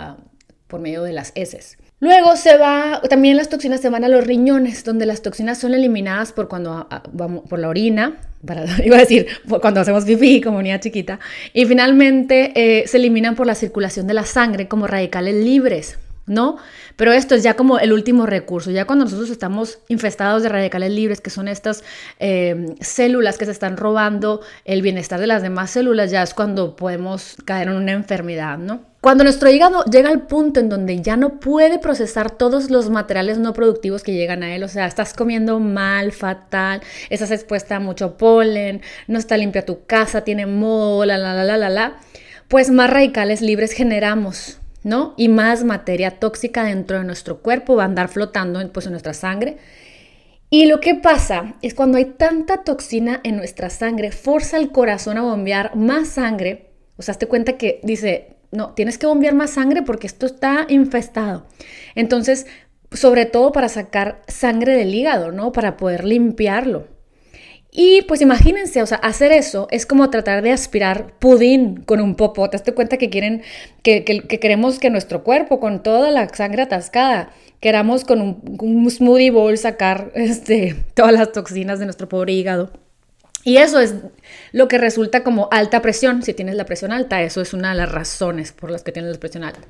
por 0.67 0.81
medio 0.81 1.03
de 1.03 1.12
las 1.12 1.32
heces. 1.35 1.79
Luego 2.03 2.35
se 2.35 2.57
va, 2.57 3.01
también 3.09 3.37
las 3.37 3.49
toxinas 3.49 3.81
se 3.81 3.89
van 3.89 4.03
a 4.03 4.09
los 4.09 4.27
riñones, 4.27 4.83
donde 4.83 5.07
las 5.07 5.23
toxinas 5.23 5.59
son 5.59 5.73
eliminadas 5.73 6.33
por 6.33 6.49
cuando 6.49 6.89
vamos 7.13 7.45
por 7.49 7.61
la 7.61 7.69
orina, 7.69 8.17
iba 8.85 8.97
a 8.97 8.99
decir, 8.99 9.29
cuando 9.61 9.79
hacemos 9.79 10.05
pipí 10.05 10.41
como 10.41 10.61
niña 10.61 10.81
chiquita, 10.81 11.21
y 11.53 11.65
finalmente 11.65 12.55
eh, 12.57 12.89
se 12.89 12.97
eliminan 12.97 13.37
por 13.37 13.47
la 13.47 13.55
circulación 13.55 14.09
de 14.09 14.15
la 14.15 14.25
sangre 14.25 14.67
como 14.67 14.89
radicales 14.89 15.45
libres. 15.45 15.97
¿no? 16.27 16.57
Pero 16.97 17.13
esto 17.13 17.37
es 17.37 17.45
ya 17.45 17.55
como 17.55 17.79
el 17.79 17.93
último 17.93 18.27
recurso, 18.27 18.73
ya 18.73 18.85
cuando 18.85 19.05
nosotros 19.05 19.31
estamos 19.31 19.79
infestados 19.89 20.43
de 20.43 20.49
radicales 20.49 20.91
libres, 20.91 21.21
que 21.21 21.31
son 21.31 21.47
estas 21.47 21.85
eh, 22.19 22.75
células 22.81 23.39
que 23.39 23.45
se 23.45 23.53
están 23.53 23.77
robando 23.77 24.41
el 24.65 24.83
bienestar 24.83 25.21
de 25.21 25.29
las 25.29 25.43
demás 25.43 25.71
células, 25.71 26.11
ya 26.11 26.25
es 26.25 26.35
cuando 26.35 26.75
podemos 26.75 27.37
caer 27.45 27.69
en 27.69 27.75
una 27.75 27.93
enfermedad, 27.93 28.59
¿no? 28.59 28.92
Cuando 29.03 29.25
nuestro 29.25 29.51
hígado 29.51 29.85
llega 29.87 30.11
al 30.11 30.29
punto 30.29 30.61
en 30.61 30.69
donde 30.69 31.03
ya 31.03 31.17
no 31.17 31.41
puede 31.41 31.81
procesar 31.81 32.31
todos 32.31 32.71
los 32.71 32.89
materiales 32.89 33.37
no 33.37 33.53
productivos 33.53 34.05
que 34.05 34.13
llegan 34.13 34.44
a 34.44 34.55
él, 34.55 34.63
o 34.63 34.69
sea, 34.69 34.87
estás 34.87 35.13
comiendo 35.13 35.59
mal, 35.59 36.13
fatal, 36.13 36.82
estás 37.11 37.32
expuesta 37.32 37.75
a 37.75 37.81
mucho 37.81 38.17
polen, 38.17 38.81
no 39.09 39.19
está 39.19 39.37
limpia 39.37 39.67
tu 39.67 39.87
casa, 39.87 40.21
tiene 40.21 40.47
moho, 40.47 41.05
la, 41.05 41.19
la, 41.19 41.35
la, 41.35 41.43
la, 41.43 41.56
la, 41.56 41.69
la, 41.69 41.97
pues 42.47 42.71
más 42.71 42.91
radicales 42.91 43.41
libres 43.41 43.73
generamos, 43.73 44.61
¿no? 44.85 45.15
Y 45.17 45.29
más 45.29 45.65
materia 45.65 46.21
tóxica 46.21 46.63
dentro 46.63 46.99
de 46.99 47.05
nuestro 47.05 47.43
cuerpo 47.43 47.75
va 47.75 47.82
a 47.82 47.87
andar 47.87 48.06
flotando 48.06 48.61
pues, 48.71 48.87
en 48.87 48.93
nuestra 48.93 49.15
sangre. 49.15 49.56
Y 50.49 50.67
lo 50.67 50.79
que 50.79 50.94
pasa 50.94 51.56
es 51.61 51.75
cuando 51.75 51.99
hay 51.99 52.05
tanta 52.05 52.59
toxina 52.63 53.19
en 53.25 53.37
nuestra 53.37 53.69
sangre, 53.69 54.13
forza 54.13 54.59
el 54.59 54.71
corazón 54.71 55.19
a 55.19 55.23
bombear 55.23 55.75
más 55.75 56.06
sangre. 56.06 56.71
O 56.97 57.03
sea, 57.03 57.15
te 57.15 57.27
cuenta 57.27 57.55
que 57.59 57.81
dice, 57.82 58.37
no, 58.53 58.75
tienes 58.75 58.99
que 58.99 59.06
bombear 59.06 59.35
más 59.35 59.51
sangre 59.51 59.82
porque 59.82 60.06
esto 60.06 60.27
está 60.27 60.67
infestado. 60.69 61.47
Entonces, 61.94 62.47
sobre 62.93 63.27
todo 63.27 63.51
para 63.53 63.69
sacar 63.69 64.23
sangre 64.29 64.77
del 64.77 64.94
hígado, 64.94 65.32
¿no? 65.32 65.53
Para 65.53 65.77
poder 65.77 66.05
limpiarlo. 66.05 66.87
Y 67.75 68.03
pues 68.03 68.21
imagínense, 68.21 68.82
o 68.82 68.87
sea, 68.87 68.99
hacer 68.99 69.32
eso 69.32 69.67
es 69.71 69.87
como 69.87 70.11
tratar 70.11 70.43
de 70.43 70.53
aspirar 70.53 71.15
pudín 71.19 71.77
con 71.85 72.03
un 72.03 72.17
popo. 72.17 72.51
Te 72.51 72.59
das 72.59 72.75
cuenta 72.75 72.99
que 72.99 73.09
quieren, 73.09 73.43
que, 73.82 74.05
queremos 74.05 74.79
que 74.79 74.91
nuestro 74.91 75.25
cuerpo, 75.25 75.59
con 75.59 75.82
toda 75.82 76.11
la 76.11 76.29
sangre 76.29 76.63
atascada, 76.63 77.31
queramos 77.61 78.05
con 78.05 78.21
un, 78.21 78.91
smoothie 78.91 79.31
bowl 79.31 79.56
sacar 79.56 80.13
este, 80.15 80.77
todas 80.94 81.13
las 81.13 81.32
toxinas 81.32 81.79
de 81.79 81.87
nuestro 81.87 82.11
pobre 82.11 82.35
hígado. 82.35 82.71
Y 83.44 83.56
eso 83.56 83.81
es 83.81 83.94
lo 84.53 84.69
que 84.69 84.79
resulta 84.79 85.25
como 85.25 85.49
alta 85.51 85.82
presión. 85.82 86.22
Si 86.22 86.34
tienes 86.34 86.55
la 86.55 86.65
presión 86.65 86.93
alta, 86.93 87.22
eso 87.22 87.41
es 87.41 87.55
una 87.55 87.70
de 87.70 87.77
las 87.77 87.91
razones 87.91 88.53
por 88.53 88.70
las 88.70 88.82
que 88.82 88.93
tienes 88.93 89.13
la 89.13 89.20
presión 89.20 89.44
alta. 89.44 89.61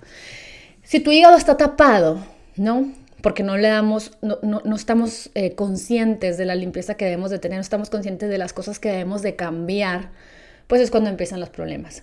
Si 0.83 1.01
tu 1.01 1.11
hígado 1.11 1.37
está 1.37 1.57
tapado, 1.57 2.25
¿no? 2.57 2.93
porque 3.23 3.45
no 3.45 3.57
le 3.57 3.69
damos, 3.69 4.13
no, 4.21 4.39
no, 4.43 4.77
estamos 4.77 5.31
eh, 5.35 5.55
conscientes 5.55 6.37
de 6.37 6.45
la 6.45 6.57
limpieza 6.57 6.97
que 6.97 7.05
debemos 7.05 7.31
de 7.31 7.39
tener, 7.39 7.57
no 7.57 7.63
estamos 7.63 7.89
conscientes 7.89 8.29
de 8.29 8.37
las 8.37 8.53
cosas 8.53 8.79
que 8.79 8.91
debemos 8.91 9.23
de 9.23 9.37
cambiar, 9.37 10.11
pues 10.67 10.83
es 10.83 10.91
cuando 10.91 11.09
empiezan 11.09 11.41
los 11.41 11.49
problemas. 11.49 12.03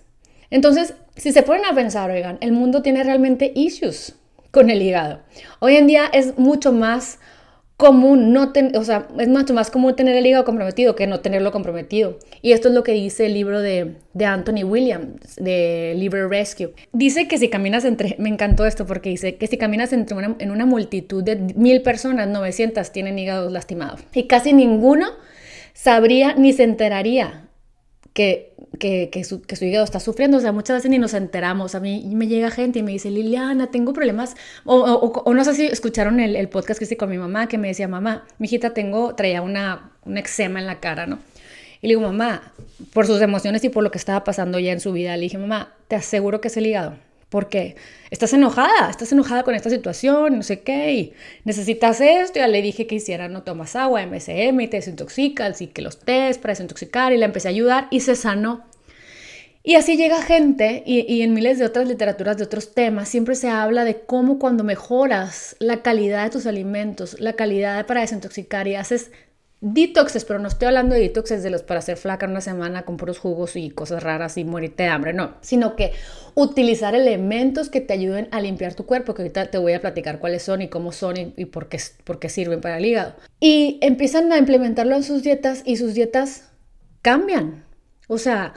Entonces, 0.50 0.96
si 1.16 1.32
se 1.32 1.44
ponen 1.44 1.66
a 1.66 1.76
pensar, 1.76 2.10
oigan, 2.10 2.38
el 2.42 2.54
mundo 2.54 2.82
tiene 2.82 3.04
realmente 3.04 3.52
issues 3.54 4.16
con 4.52 4.70
el 4.70 4.82
hígado. 4.82 5.20
Hoy 5.60 5.76
en 5.76 5.88
día 5.88 6.10
es 6.12 6.38
mucho 6.38 6.72
más 6.72 7.20
común 7.80 8.34
no 8.34 8.52
tener, 8.52 8.78
o 8.78 8.84
sea, 8.84 9.08
es 9.18 9.30
mucho 9.30 9.54
más 9.54 9.72
común 9.72 9.96
tener 9.96 10.14
el 10.14 10.26
hígado 10.26 10.44
comprometido 10.44 10.98
que 10.98 11.08
no 11.08 11.22
tenerlo 11.22 11.54
comprometido. 11.54 12.20
Y 12.42 12.52
esto 12.52 12.68
es 12.68 12.74
lo 12.74 12.84
que 12.84 12.92
dice 12.92 13.28
el 13.28 13.34
libro 13.34 13.62
de, 13.62 13.96
de 14.14 14.26
Anthony 14.26 14.66
Williams, 14.66 15.38
de 15.38 15.94
Liver 15.96 16.28
Rescue. 16.28 16.74
Dice 16.92 17.30
que 17.30 17.38
si 17.38 17.48
caminas 17.48 17.86
entre, 17.86 18.18
me 18.20 18.28
encantó 18.28 18.66
esto 18.66 18.86
porque 18.86 19.10
dice 19.10 19.38
que 19.38 19.48
si 19.48 19.58
caminas 19.58 19.94
entre 19.94 20.18
en 20.40 20.52
una 20.52 20.66
multitud 20.66 21.24
de 21.24 21.38
mil 21.38 21.82
personas, 21.82 22.28
900 22.28 22.92
tienen 22.92 23.18
hígados 23.18 23.50
lastimados. 23.50 24.02
Y 24.14 24.24
casi 24.24 24.52
ninguno 24.52 25.08
sabría 25.74 26.34
ni 26.34 26.52
se 26.52 26.64
enteraría 26.64 27.48
que 28.12 28.49
que, 28.78 29.24
su, 29.24 29.42
que, 29.42 29.56
su, 29.56 29.66
hígado 29.66 29.84
está 29.84 30.00
sufriendo. 30.00 30.38
O 30.38 30.40
sea, 30.40 30.52
muchas 30.52 30.78
veces 30.78 30.92
ni 30.92 31.00
nos 31.00 31.14
enteramos. 31.14 31.76
A 31.76 31.80
mí 31.80 32.04
me 32.14 32.28
llega 32.28 32.52
gente 32.52 32.80
y 32.80 32.84
me 32.84 32.92
dice, 32.92 33.10
Liliana, 33.10 33.72
tengo 33.72 33.94
problemas. 33.94 34.36
O, 34.66 34.78
o, 34.80 35.34
no 35.34 35.44
sé 35.44 35.56
si 35.56 35.66
escucharon 35.66 36.20
el, 36.20 36.36
el, 36.36 36.50
podcast 36.50 36.80
que 36.80 36.86
hice 36.86 36.98
con 36.98 37.10
mi 37.10 37.18
mamá, 37.18 37.48
que 37.48 37.58
me 37.58 37.68
decía, 37.68 37.88
mamá, 37.88 38.26
mi 38.38 38.48
hijita 38.48 38.74
tengo, 38.74 39.16
traía 39.16 39.42
una, 39.42 39.92
un 40.06 40.18
eczema 40.18 40.60
en 40.60 40.68
la 40.68 40.80
cara, 40.80 41.08
¿no? 41.08 41.20
Y 41.82 41.88
le 41.88 41.92
digo, 41.92 42.02
mamá, 42.02 42.54
por 42.94 43.08
sus 43.08 43.22
emociones 43.22 43.64
y 43.64 43.70
por 43.70 43.84
lo 43.84 43.92
que 43.92 43.98
estaba 43.98 44.24
pasando 44.24 44.60
ya 44.60 44.72
en 44.72 44.80
su 44.80 44.92
vida, 44.92 45.16
le 45.16 45.24
dije, 45.24 45.38
mamá, 45.38 45.74
te 45.88 45.96
aseguro 45.96 46.42
que 46.42 46.50
es 46.50 46.58
el 46.58 46.68
hígado. 46.68 46.96
Porque 47.30 47.76
estás 48.10 48.34
enojada, 48.34 48.90
estás 48.90 49.12
enojada 49.12 49.44
con 49.44 49.54
esta 49.54 49.70
situación, 49.70 50.38
no 50.38 50.44
sé 50.44 50.62
qué, 50.62 50.94
y 50.94 51.14
necesitas 51.46 52.02
esto. 52.02 52.40
Ya 52.40 52.48
le 52.48 52.62
dije 52.62 52.88
que 52.88 52.96
hiciera, 52.96 53.28
no 53.28 53.44
tomas 53.44 53.76
agua, 53.76 54.06
MSM, 54.06 54.60
y 54.60 54.68
te 54.68 54.78
desintoxicas, 54.78 55.62
y 55.62 55.68
que 55.68 55.82
los 55.82 56.00
test 56.00 56.42
para 56.42 56.54
desintoxicar, 56.54 57.14
y 57.14 57.18
le 57.18 57.26
empecé 57.26 57.48
a 57.48 57.52
ayudar, 57.52 57.88
y 57.92 58.00
se 58.00 58.16
sanó. 58.16 58.66
Y 59.62 59.76
así 59.76 59.98
llega 59.98 60.22
gente, 60.24 60.82
y, 60.86 61.02
y, 61.02 61.22
en 61.22 61.34
miles 61.34 61.60
de 61.60 61.66
otras 61.66 61.88
literaturas 61.88 62.38
de 62.38 62.46
otros 62.46 62.74
temas, 62.74 63.10
siempre 63.10 63.36
se 63.36 63.50
habla 63.50 63.84
de 63.84 64.02
cómo 64.02 64.40
cuando 64.40 64.64
mejoras 64.64 65.56
la 65.60 65.84
calidad 65.84 66.24
de 66.24 66.30
tus 66.32 66.48
alimentos, 66.48 67.20
la 67.20 67.34
calidad 67.34 67.86
para 67.86 68.02
desintoxicar 68.02 68.68
y 68.68 68.76
haces 68.76 69.12
detoxes, 69.62 70.24
pero 70.24 70.40
no 70.40 70.48
estoy 70.48 70.68
hablando 70.68 70.96
de 70.96 71.02
detoxes 71.02 71.44
de 71.44 71.50
los 71.50 71.64
para 71.64 71.80
hacer 71.80 71.98
flaca 71.98 72.26
una 72.26 72.42
semana 72.42 72.84
con 72.84 72.98
puros 72.98 73.20
jugos 73.20 73.56
y 73.56 73.70
cosas 73.70 74.02
raras 74.02 74.38
y 74.38 74.46
morirte 74.46 74.84
de 74.84 74.90
hambre, 74.90 75.14
no, 75.14 75.36
sino 75.42 75.76
que 75.76 75.92
utilizar 76.36 76.96
elementos 76.96 77.70
que 77.70 77.82
te 77.82 77.94
ayuden 77.94 78.30
a 78.32 78.40
limpiar 78.40 78.74
tu 78.74 78.86
cuerpo, 78.86 79.14
que 79.14 79.24
ahorita 79.24 79.52
te 79.52 79.58
voy 79.58 79.74
a 79.74 79.82
platicar 79.82 80.20
cuáles 80.20 80.44
son 80.44 80.62
y 80.62 80.70
cómo 80.70 80.92
son 80.92 81.34
y, 81.36 81.46
por, 81.46 81.68
qué, 81.68 81.80
por 82.06 82.20
qué 82.20 82.30
sirven 82.30 82.62
para 82.62 82.78
el 82.78 82.86
hígado. 82.86 83.16
Y 83.40 83.80
empiezan 83.82 84.32
a 84.32 84.38
implementarlo 84.38 84.96
en 84.96 85.04
sus 85.04 85.24
dietas 85.24 85.64
y 85.66 85.76
sus 85.76 85.94
dietas 85.94 86.50
cambian. 87.02 87.66
O 88.08 88.18
sea, 88.18 88.54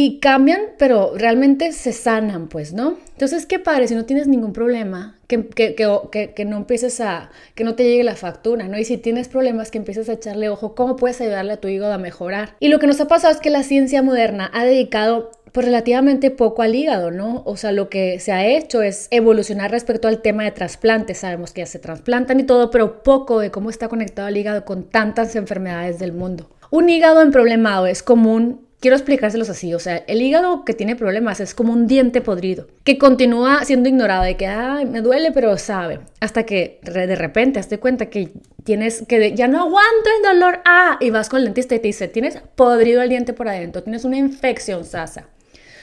y 0.00 0.20
cambian, 0.20 0.60
pero 0.78 1.14
realmente 1.16 1.72
se 1.72 1.92
sanan, 1.92 2.48
pues, 2.48 2.72
¿no? 2.72 2.94
Entonces, 3.14 3.46
qué 3.46 3.58
padre, 3.58 3.88
si 3.88 3.96
no 3.96 4.04
tienes 4.04 4.28
ningún 4.28 4.52
problema, 4.52 5.18
que, 5.26 5.48
que, 5.48 5.74
que, 5.74 6.34
que, 6.36 6.44
no 6.44 6.56
empieces 6.56 7.00
a, 7.00 7.30
que 7.56 7.64
no 7.64 7.74
te 7.74 7.82
llegue 7.82 8.04
la 8.04 8.14
factura, 8.14 8.68
¿no? 8.68 8.78
Y 8.78 8.84
si 8.84 8.96
tienes 8.96 9.26
problemas, 9.26 9.72
que 9.72 9.78
empieces 9.78 10.08
a 10.08 10.12
echarle 10.12 10.50
ojo, 10.50 10.76
¿cómo 10.76 10.94
puedes 10.94 11.20
ayudarle 11.20 11.54
a 11.54 11.56
tu 11.56 11.66
hígado 11.66 11.92
a 11.92 11.98
mejorar? 11.98 12.54
Y 12.60 12.68
lo 12.68 12.78
que 12.78 12.86
nos 12.86 13.00
ha 13.00 13.08
pasado 13.08 13.34
es 13.34 13.40
que 13.40 13.50
la 13.50 13.64
ciencia 13.64 14.00
moderna 14.00 14.48
ha 14.54 14.64
dedicado 14.64 15.32
pues 15.50 15.66
relativamente 15.66 16.30
poco 16.30 16.62
al 16.62 16.76
hígado, 16.76 17.10
¿no? 17.10 17.42
O 17.44 17.56
sea, 17.56 17.72
lo 17.72 17.88
que 17.88 18.20
se 18.20 18.30
ha 18.30 18.46
hecho 18.46 18.82
es 18.82 19.08
evolucionar 19.10 19.72
respecto 19.72 20.06
al 20.06 20.22
tema 20.22 20.44
de 20.44 20.52
trasplantes. 20.52 21.18
Sabemos 21.18 21.52
que 21.52 21.62
ya 21.62 21.66
se 21.66 21.80
trasplantan 21.80 22.38
y 22.38 22.44
todo, 22.44 22.70
pero 22.70 23.02
poco 23.02 23.40
de 23.40 23.50
cómo 23.50 23.68
está 23.68 23.88
conectado 23.88 24.28
el 24.28 24.36
hígado 24.36 24.64
con 24.64 24.84
tantas 24.84 25.34
enfermedades 25.34 25.98
del 25.98 26.12
mundo. 26.12 26.50
Un 26.70 26.88
hígado 26.88 27.20
en 27.20 27.32
problemado 27.32 27.88
es 27.88 28.04
común 28.04 28.67
Quiero 28.80 28.96
explicárselos 28.96 29.50
así, 29.50 29.74
o 29.74 29.80
sea, 29.80 29.96
el 30.06 30.22
hígado 30.22 30.64
que 30.64 30.72
tiene 30.72 30.94
problemas 30.94 31.40
es 31.40 31.52
como 31.52 31.72
un 31.72 31.88
diente 31.88 32.20
podrido, 32.20 32.68
que 32.84 32.96
continúa 32.96 33.64
siendo 33.64 33.88
ignorado, 33.88 34.22
de 34.22 34.36
que, 34.36 34.46
ay, 34.46 34.86
me 34.86 35.00
duele, 35.00 35.32
pero 35.32 35.58
sabe, 35.58 35.98
hasta 36.20 36.44
que 36.44 36.78
de 36.82 37.16
repente 37.16 37.60
te 37.64 37.80
cuenta 37.80 38.06
que 38.06 38.30
tienes, 38.62 39.04
que 39.08 39.34
ya 39.34 39.48
no 39.48 39.62
aguanto 39.62 40.10
el 40.16 40.22
dolor, 40.22 40.60
ah, 40.64 40.96
y 41.00 41.10
vas 41.10 41.28
con 41.28 41.40
el 41.40 41.46
dentista 41.46 41.74
y 41.74 41.80
te 41.80 41.88
dice, 41.88 42.06
tienes 42.06 42.38
podrido 42.54 43.02
el 43.02 43.08
diente 43.08 43.32
por 43.32 43.48
adentro, 43.48 43.82
tienes 43.82 44.04
una 44.04 44.16
infección 44.16 44.84
sasa. 44.84 45.26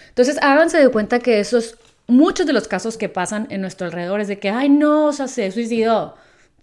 Entonces, 0.07 0.37
háganse 0.41 0.77
de 0.77 0.87
cuenta 0.87 1.19
que 1.19 1.41
esos, 1.41 1.77
muchos 2.07 2.47
de 2.47 2.53
los 2.53 2.69
casos 2.69 2.97
que 2.97 3.09
pasan 3.09 3.47
en 3.49 3.59
nuestro 3.59 3.87
alrededor 3.87 4.21
es 4.21 4.29
de 4.29 4.39
que, 4.39 4.49
ay, 4.49 4.69
no, 4.69 5.07
o 5.07 5.11
sea, 5.11 5.27
se 5.27 5.51
suicidó 5.51 6.15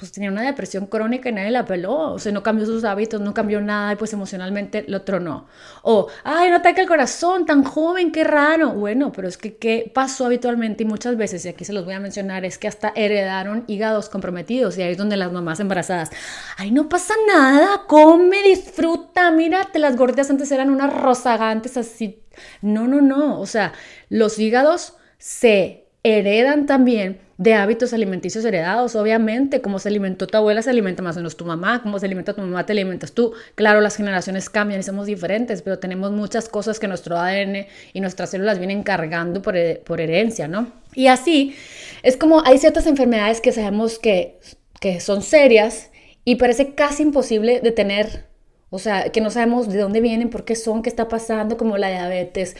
pues 0.02 0.10
tenía 0.10 0.32
una 0.32 0.42
depresión 0.42 0.86
crónica 0.86 1.28
y 1.28 1.32
nadie 1.32 1.52
la 1.52 1.64
peló, 1.64 2.14
o 2.14 2.18
sea, 2.18 2.32
no 2.32 2.42
cambió 2.42 2.66
sus 2.66 2.82
hábitos, 2.82 3.20
no 3.20 3.32
cambió 3.32 3.60
nada 3.60 3.92
y 3.92 3.94
pues 3.94 4.12
emocionalmente 4.12 4.84
lo 4.88 5.02
tronó. 5.02 5.46
O, 5.82 6.08
ay, 6.24 6.50
no 6.50 6.56
ataca 6.56 6.80
el 6.80 6.88
corazón, 6.88 7.46
tan 7.46 7.62
joven, 7.62 8.10
qué 8.10 8.24
raro. 8.24 8.70
Bueno, 8.70 9.12
pero 9.12 9.28
es 9.28 9.38
que 9.38 9.58
qué 9.58 9.92
pasó 9.94 10.26
habitualmente 10.26 10.82
y 10.82 10.86
muchas 10.86 11.16
veces, 11.16 11.44
y 11.44 11.50
aquí 11.50 11.64
se 11.64 11.72
los 11.72 11.84
voy 11.84 11.94
a 11.94 12.00
mencionar, 12.00 12.44
es 12.44 12.58
que 12.58 12.66
hasta 12.66 12.92
heredaron 12.96 13.62
hígados 13.68 14.08
comprometidos 14.08 14.76
y 14.76 14.82
ahí 14.82 14.90
es 14.90 14.98
donde 14.98 15.16
las 15.16 15.30
mamás 15.30 15.60
embarazadas, 15.60 16.10
ay, 16.56 16.72
no 16.72 16.88
pasa 16.88 17.14
nada, 17.28 17.82
come, 17.86 18.42
disfruta, 18.42 19.30
mírate, 19.30 19.78
las 19.78 19.94
gorditas 19.94 20.28
antes 20.30 20.50
eran 20.50 20.70
unas 20.70 20.92
rozagantes 20.92 21.76
así. 21.76 22.24
No, 22.60 22.88
no, 22.88 23.00
no, 23.00 23.38
o 23.38 23.46
sea, 23.46 23.72
los 24.08 24.40
hígados 24.40 24.94
se 25.18 25.86
heredan 26.02 26.66
también 26.66 27.20
de 27.42 27.54
hábitos 27.54 27.92
alimenticios 27.92 28.44
heredados, 28.44 28.94
obviamente, 28.94 29.60
como 29.60 29.80
se 29.80 29.88
alimentó 29.88 30.28
tu 30.28 30.36
abuela, 30.36 30.62
se 30.62 30.70
alimenta 30.70 31.02
más 31.02 31.16
o 31.16 31.18
menos 31.18 31.36
tu 31.36 31.44
mamá, 31.44 31.82
como 31.82 31.98
se 31.98 32.06
alimenta 32.06 32.34
tu 32.34 32.40
mamá, 32.40 32.64
te 32.64 32.72
alimentas 32.72 33.10
tú. 33.10 33.32
Claro, 33.56 33.80
las 33.80 33.96
generaciones 33.96 34.48
cambian 34.48 34.78
y 34.78 34.84
somos 34.84 35.06
diferentes, 35.06 35.60
pero 35.60 35.80
tenemos 35.80 36.12
muchas 36.12 36.48
cosas 36.48 36.78
que 36.78 36.86
nuestro 36.86 37.18
ADN 37.18 37.66
y 37.92 38.00
nuestras 38.00 38.30
células 38.30 38.58
vienen 38.58 38.84
cargando 38.84 39.42
por, 39.42 39.56
por 39.80 40.00
herencia, 40.00 40.46
¿no? 40.46 40.70
Y 40.94 41.08
así, 41.08 41.56
es 42.04 42.16
como 42.16 42.44
hay 42.46 42.58
ciertas 42.58 42.86
enfermedades 42.86 43.40
que 43.40 43.50
sabemos 43.50 43.98
que, 43.98 44.38
que 44.80 45.00
son 45.00 45.22
serias 45.22 45.90
y 46.24 46.36
parece 46.36 46.76
casi 46.76 47.02
imposible 47.02 47.60
de 47.60 47.72
tener 47.72 48.31
o 48.74 48.78
sea, 48.78 49.10
que 49.10 49.20
no 49.20 49.30
sabemos 49.30 49.68
de 49.68 49.78
dónde 49.78 50.00
vienen, 50.00 50.30
por 50.30 50.46
qué 50.46 50.56
son, 50.56 50.82
qué 50.82 50.88
está 50.88 51.06
pasando, 51.06 51.58
como 51.58 51.76
la 51.76 51.90
diabetes, 51.90 52.56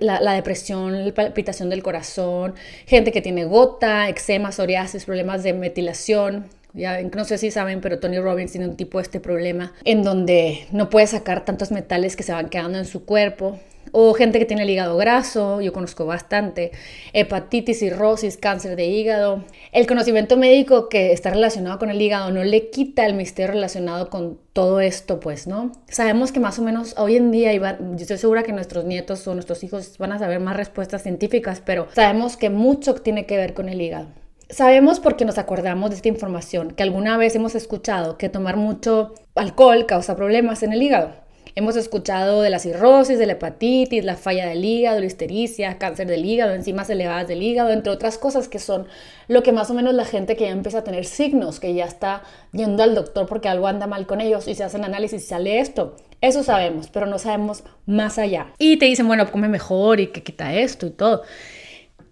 la, 0.00 0.18
la, 0.18 0.32
depresión, 0.32 1.04
la 1.04 1.12
palpitación 1.12 1.68
del 1.68 1.82
corazón, 1.82 2.54
gente 2.86 3.12
que 3.12 3.20
tiene 3.20 3.44
gota, 3.44 4.08
eczema, 4.08 4.50
psoriasis, 4.50 5.04
problemas 5.04 5.42
de 5.42 5.52
metilación. 5.52 6.46
Ya 6.72 7.02
no 7.02 7.26
sé 7.26 7.36
si 7.36 7.50
saben, 7.50 7.82
pero 7.82 7.98
Tony 7.98 8.18
Robbins 8.18 8.52
tiene 8.52 8.66
un 8.66 8.76
tipo 8.78 8.96
de 8.96 9.02
este 9.02 9.20
problema 9.20 9.74
en 9.84 10.02
donde 10.02 10.66
no 10.72 10.88
puede 10.88 11.06
sacar 11.06 11.44
tantos 11.44 11.70
metales 11.70 12.16
que 12.16 12.22
se 12.22 12.32
van 12.32 12.48
quedando 12.48 12.78
en 12.78 12.86
su 12.86 13.04
cuerpo 13.04 13.60
o 13.92 14.14
gente 14.14 14.38
que 14.38 14.46
tiene 14.46 14.62
el 14.62 14.70
hígado 14.70 14.96
graso, 14.96 15.60
yo 15.60 15.72
conozco 15.72 16.06
bastante, 16.06 16.72
hepatitis, 17.12 17.78
cirrosis, 17.78 18.36
cáncer 18.36 18.74
de 18.74 18.86
hígado. 18.86 19.44
El 19.70 19.86
conocimiento 19.86 20.36
médico 20.36 20.88
que 20.88 21.12
está 21.12 21.30
relacionado 21.30 21.78
con 21.78 21.90
el 21.90 22.00
hígado 22.00 22.30
no 22.30 22.42
le 22.42 22.70
quita 22.70 23.06
el 23.06 23.14
misterio 23.14 23.52
relacionado 23.52 24.10
con 24.10 24.38
todo 24.52 24.80
esto, 24.80 25.20
pues, 25.20 25.46
¿no? 25.46 25.72
Sabemos 25.88 26.32
que 26.32 26.40
más 26.40 26.58
o 26.58 26.62
menos 26.62 26.94
hoy 26.98 27.16
en 27.16 27.30
día, 27.30 27.52
estoy 27.52 28.18
segura 28.18 28.42
que 28.42 28.52
nuestros 28.52 28.84
nietos 28.84 29.26
o 29.28 29.34
nuestros 29.34 29.62
hijos 29.62 29.96
van 29.98 30.12
a 30.12 30.18
saber 30.18 30.40
más 30.40 30.56
respuestas 30.56 31.02
científicas, 31.02 31.62
pero 31.64 31.88
sabemos 31.94 32.36
que 32.36 32.50
mucho 32.50 32.94
tiene 32.94 33.26
que 33.26 33.36
ver 33.36 33.54
con 33.54 33.68
el 33.68 33.80
hígado. 33.80 34.08
Sabemos 34.48 35.00
porque 35.00 35.24
nos 35.24 35.38
acordamos 35.38 35.88
de 35.88 35.96
esta 35.96 36.08
información, 36.08 36.72
que 36.72 36.82
alguna 36.82 37.16
vez 37.16 37.34
hemos 37.34 37.54
escuchado 37.54 38.18
que 38.18 38.28
tomar 38.28 38.56
mucho 38.56 39.14
alcohol 39.34 39.86
causa 39.86 40.14
problemas 40.14 40.62
en 40.62 40.74
el 40.74 40.82
hígado. 40.82 41.21
Hemos 41.54 41.76
escuchado 41.76 42.40
de 42.40 42.48
la 42.48 42.58
cirrosis, 42.58 43.18
de 43.18 43.26
la 43.26 43.34
hepatitis, 43.34 44.04
la 44.04 44.16
falla 44.16 44.46
del 44.46 44.64
hígado, 44.64 45.00
la 45.00 45.06
histericia, 45.06 45.76
cáncer 45.76 46.06
del 46.06 46.24
hígado, 46.24 46.54
enzimas 46.54 46.88
elevadas 46.88 47.28
del 47.28 47.42
hígado, 47.42 47.70
entre 47.70 47.92
otras 47.92 48.16
cosas 48.16 48.48
que 48.48 48.58
son 48.58 48.86
lo 49.28 49.42
que 49.42 49.52
más 49.52 49.70
o 49.70 49.74
menos 49.74 49.92
la 49.92 50.06
gente 50.06 50.34
que 50.34 50.44
ya 50.44 50.50
empieza 50.50 50.78
a 50.78 50.84
tener 50.84 51.04
signos, 51.04 51.60
que 51.60 51.74
ya 51.74 51.84
está 51.84 52.22
yendo 52.52 52.82
al 52.82 52.94
doctor 52.94 53.26
porque 53.26 53.48
algo 53.48 53.66
anda 53.66 53.86
mal 53.86 54.06
con 54.06 54.22
ellos 54.22 54.48
y 54.48 54.54
se 54.54 54.64
hacen 54.64 54.84
análisis 54.84 55.24
y 55.24 55.26
sale 55.26 55.60
esto. 55.60 55.96
Eso 56.22 56.42
sabemos, 56.42 56.88
pero 56.88 57.04
no 57.06 57.18
sabemos 57.18 57.64
más 57.84 58.18
allá. 58.18 58.46
Y 58.58 58.78
te 58.78 58.86
dicen, 58.86 59.06
bueno, 59.06 59.30
come 59.30 59.48
mejor 59.48 60.00
y 60.00 60.06
que 60.06 60.22
quita 60.22 60.54
esto 60.54 60.86
y 60.86 60.90
todo. 60.90 61.22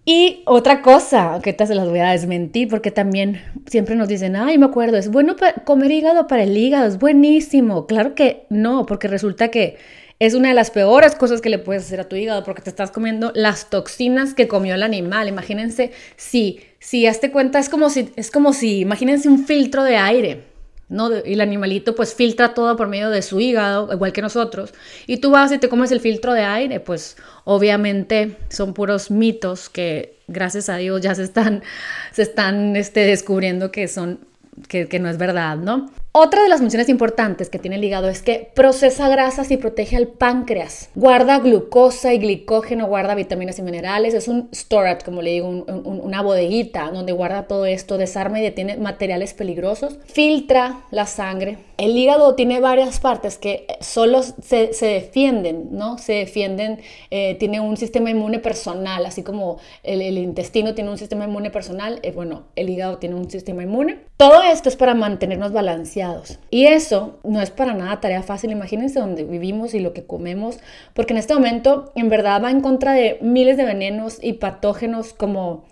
Y 0.03 0.41
otra 0.45 0.81
cosa, 0.81 1.39
que 1.43 1.53
te 1.53 1.67
se 1.67 1.75
las 1.75 1.87
voy 1.87 1.99
a 1.99 2.09
desmentir, 2.09 2.67
porque 2.67 2.89
también 2.89 3.41
siempre 3.67 3.95
nos 3.95 4.07
dicen, 4.07 4.35
ay, 4.35 4.57
me 4.57 4.65
acuerdo, 4.65 4.97
es 4.97 5.09
bueno 5.09 5.35
comer 5.63 5.91
hígado 5.91 6.25
para 6.25 6.43
el 6.43 6.57
hígado, 6.57 6.87
es 6.87 6.97
buenísimo. 6.97 7.85
Claro 7.85 8.15
que 8.15 8.45
no, 8.49 8.87
porque 8.87 9.07
resulta 9.07 9.49
que 9.49 9.77
es 10.17 10.33
una 10.33 10.49
de 10.49 10.55
las 10.55 10.71
peores 10.71 11.15
cosas 11.15 11.39
que 11.41 11.49
le 11.49 11.59
puedes 11.59 11.83
hacer 11.83 11.99
a 11.99 12.09
tu 12.09 12.15
hígado, 12.15 12.43
porque 12.43 12.63
te 12.63 12.69
estás 12.71 12.91
comiendo 12.91 13.31
las 13.35 13.69
toxinas 13.69 14.33
que 14.33 14.47
comió 14.47 14.73
el 14.73 14.83
animal. 14.83 15.27
Imagínense 15.27 15.91
si, 16.15 16.61
si 16.79 17.05
hazte 17.05 17.31
cuenta, 17.31 17.59
es 17.59 17.69
como 17.69 17.89
si, 17.89 18.09
es 18.15 18.31
como 18.31 18.53
si, 18.53 18.79
imagínense 18.79 19.29
un 19.29 19.45
filtro 19.45 19.83
de 19.83 19.97
aire. 19.97 20.50
¿No? 20.91 21.09
Y 21.25 21.33
el 21.33 21.41
animalito 21.41 21.95
pues 21.95 22.13
filtra 22.13 22.53
todo 22.53 22.75
por 22.75 22.87
medio 22.87 23.09
de 23.09 23.21
su 23.21 23.39
hígado, 23.39 23.91
igual 23.91 24.11
que 24.11 24.21
nosotros. 24.21 24.73
Y 25.07 25.17
tú 25.17 25.31
vas 25.31 25.51
y 25.51 25.57
te 25.57 25.69
comes 25.69 25.91
el 25.91 26.01
filtro 26.01 26.33
de 26.33 26.43
aire, 26.43 26.79
pues 26.79 27.17
obviamente 27.45 28.37
son 28.49 28.73
puros 28.73 29.09
mitos 29.09 29.69
que 29.69 30.17
gracias 30.27 30.69
a 30.69 30.75
Dios 30.75 31.01
ya 31.01 31.15
se 31.15 31.23
están, 31.23 31.63
se 32.11 32.21
están 32.21 32.75
este, 32.75 33.05
descubriendo 33.05 33.71
que 33.71 33.87
son 33.87 34.19
que, 34.67 34.99
no 34.99 35.09
es 35.09 35.17
verdad, 35.17 35.57
¿no? 35.57 35.89
Otra 36.13 36.43
de 36.43 36.49
las 36.49 36.59
funciones 36.59 36.89
importantes 36.89 37.49
que 37.49 37.57
tiene 37.57 37.77
el 37.77 37.83
hígado 37.85 38.09
es 38.09 38.21
que 38.21 38.51
procesa 38.53 39.07
grasas 39.07 39.49
y 39.49 39.55
protege 39.55 39.95
al 39.95 40.09
páncreas. 40.09 40.89
Guarda 40.93 41.39
glucosa 41.39 42.13
y 42.13 42.17
glicógeno, 42.17 42.87
guarda 42.87 43.15
vitaminas 43.15 43.59
y 43.59 43.61
minerales. 43.61 44.13
Es 44.13 44.27
un 44.27 44.49
storage, 44.53 45.05
como 45.05 45.21
le 45.21 45.31
digo, 45.31 45.47
una 45.47 46.21
bodeguita 46.21 46.91
donde 46.91 47.13
guarda 47.13 47.47
todo 47.47 47.65
esto, 47.65 47.97
desarma 47.97 48.41
y 48.41 48.43
detiene 48.43 48.75
materiales 48.75 49.33
peligrosos. 49.33 49.99
Filtra 50.05 50.81
la 50.91 51.05
sangre 51.05 51.59
el 51.81 51.97
hígado 51.97 52.35
tiene 52.35 52.59
varias 52.59 52.99
partes 52.99 53.39
que 53.39 53.65
solo 53.79 54.21
se, 54.21 54.69
defienden, 54.79 55.69
¿no? 55.71 55.97
Se 55.97 56.13
defienden, 56.13 56.79
eh, 57.09 57.33
tiene 57.39 57.59
un 57.59 57.75
sistema 57.75 58.11
inmune 58.11 58.37
personal, 58.37 59.03
así 59.03 59.23
como 59.23 59.57
el, 59.81 60.15
intestino 60.19 60.75
tiene 60.75 60.91
un 60.91 60.99
sistema 60.99 61.25
inmune 61.25 61.49
personal, 61.49 61.99
eh, 62.03 62.11
bueno, 62.11 62.43
el 62.55 62.69
hígado 62.69 62.99
tiene 62.99 63.15
un 63.15 63.31
sistema 63.31 63.63
inmune. 63.63 63.97
Todo 64.17 64.43
esto 64.43 64.69
es 64.69 64.75
para 64.75 64.93
mantenernos 64.93 65.53
balanceados. 65.53 66.37
Y 66.51 66.67
eso 66.67 67.17
no 67.23 67.41
es 67.41 67.49
para 67.49 67.73
nada 67.73 67.99
tarea 67.99 68.21
fácil. 68.21 68.51
Imagínense 68.51 68.99
donde 68.99 69.23
vivimos 69.23 69.73
y 69.73 69.79
lo 69.79 69.91
que 69.91 70.05
comemos, 70.05 70.59
porque 70.93 71.13
en 71.13 71.17
este 71.17 71.33
momento 71.33 71.91
en 71.95 72.09
verdad 72.09 72.43
va 72.43 72.51
en 72.51 72.61
contra 72.61 72.93
de 72.93 73.17
miles 73.21 73.57
de 73.57 73.65
venenos 73.65 74.19
y 74.21 74.33
patógenos 74.33 75.13
como 75.13 75.63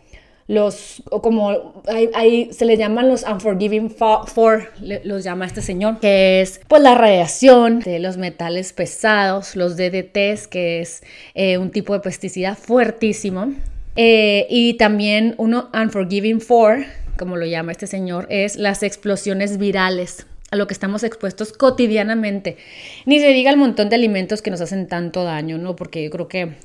los, 0.50 1.03
o 1.12 1.22
como 1.22 1.84
ahí, 2.15 2.50
se 2.51 2.65
le 2.65 2.75
llaman 2.75 3.08
los 3.08 3.22
unforgiving 3.22 3.91
for, 3.91 4.72
los 4.82 5.24
llama 5.24 5.46
este 5.46 5.62
señor, 5.62 6.00
que 6.00 6.41
es 6.41 6.60
pues 6.68 6.82
la 6.82 6.96
radiación 6.96 7.82
de 7.82 8.00
los 8.00 8.18
metales 8.18 8.74
pesados, 8.74 9.56
los 9.56 9.77
DDTs, 9.77 10.48
que 10.48 10.82
es 10.82 11.03
eh, 11.36 11.60
un 11.60 11.70
tipo 11.70 11.94
de 11.94 12.00
pesticida 12.00 12.56
fuertísimo. 12.56 13.53
Eh, 13.96 14.48
y 14.50 14.74
también 14.74 15.36
uno 15.38 15.70
unforgiving 15.72 16.41
for, 16.41 16.79
como 17.15 17.38
lo 17.38 17.46
llama 17.46 17.72
este 17.72 17.86
señor, 17.86 18.25
es 18.32 18.56
las 18.56 18.82
explosiones 18.82 19.60
virales 19.60 20.25
a 20.50 20.56
lo 20.56 20.65
que 20.65 20.74
estamos 20.74 21.03
expuestos 21.03 21.53
cotidianamente. 21.53 22.58
Ni 23.06 23.20
se 23.20 23.27
diga 23.34 23.51
el 23.51 23.58
montón 23.58 23.89
de 23.89 23.98
alimentos 23.98 24.41
que 24.41 24.50
nos 24.50 24.62
hacen 24.62 24.88
tanto 24.88 25.24
daño, 25.24 25.60
¿no? 25.60 25.75
Porque 25.75 26.03
yo 26.03 26.10
creo 26.10 26.27
que 26.27 26.56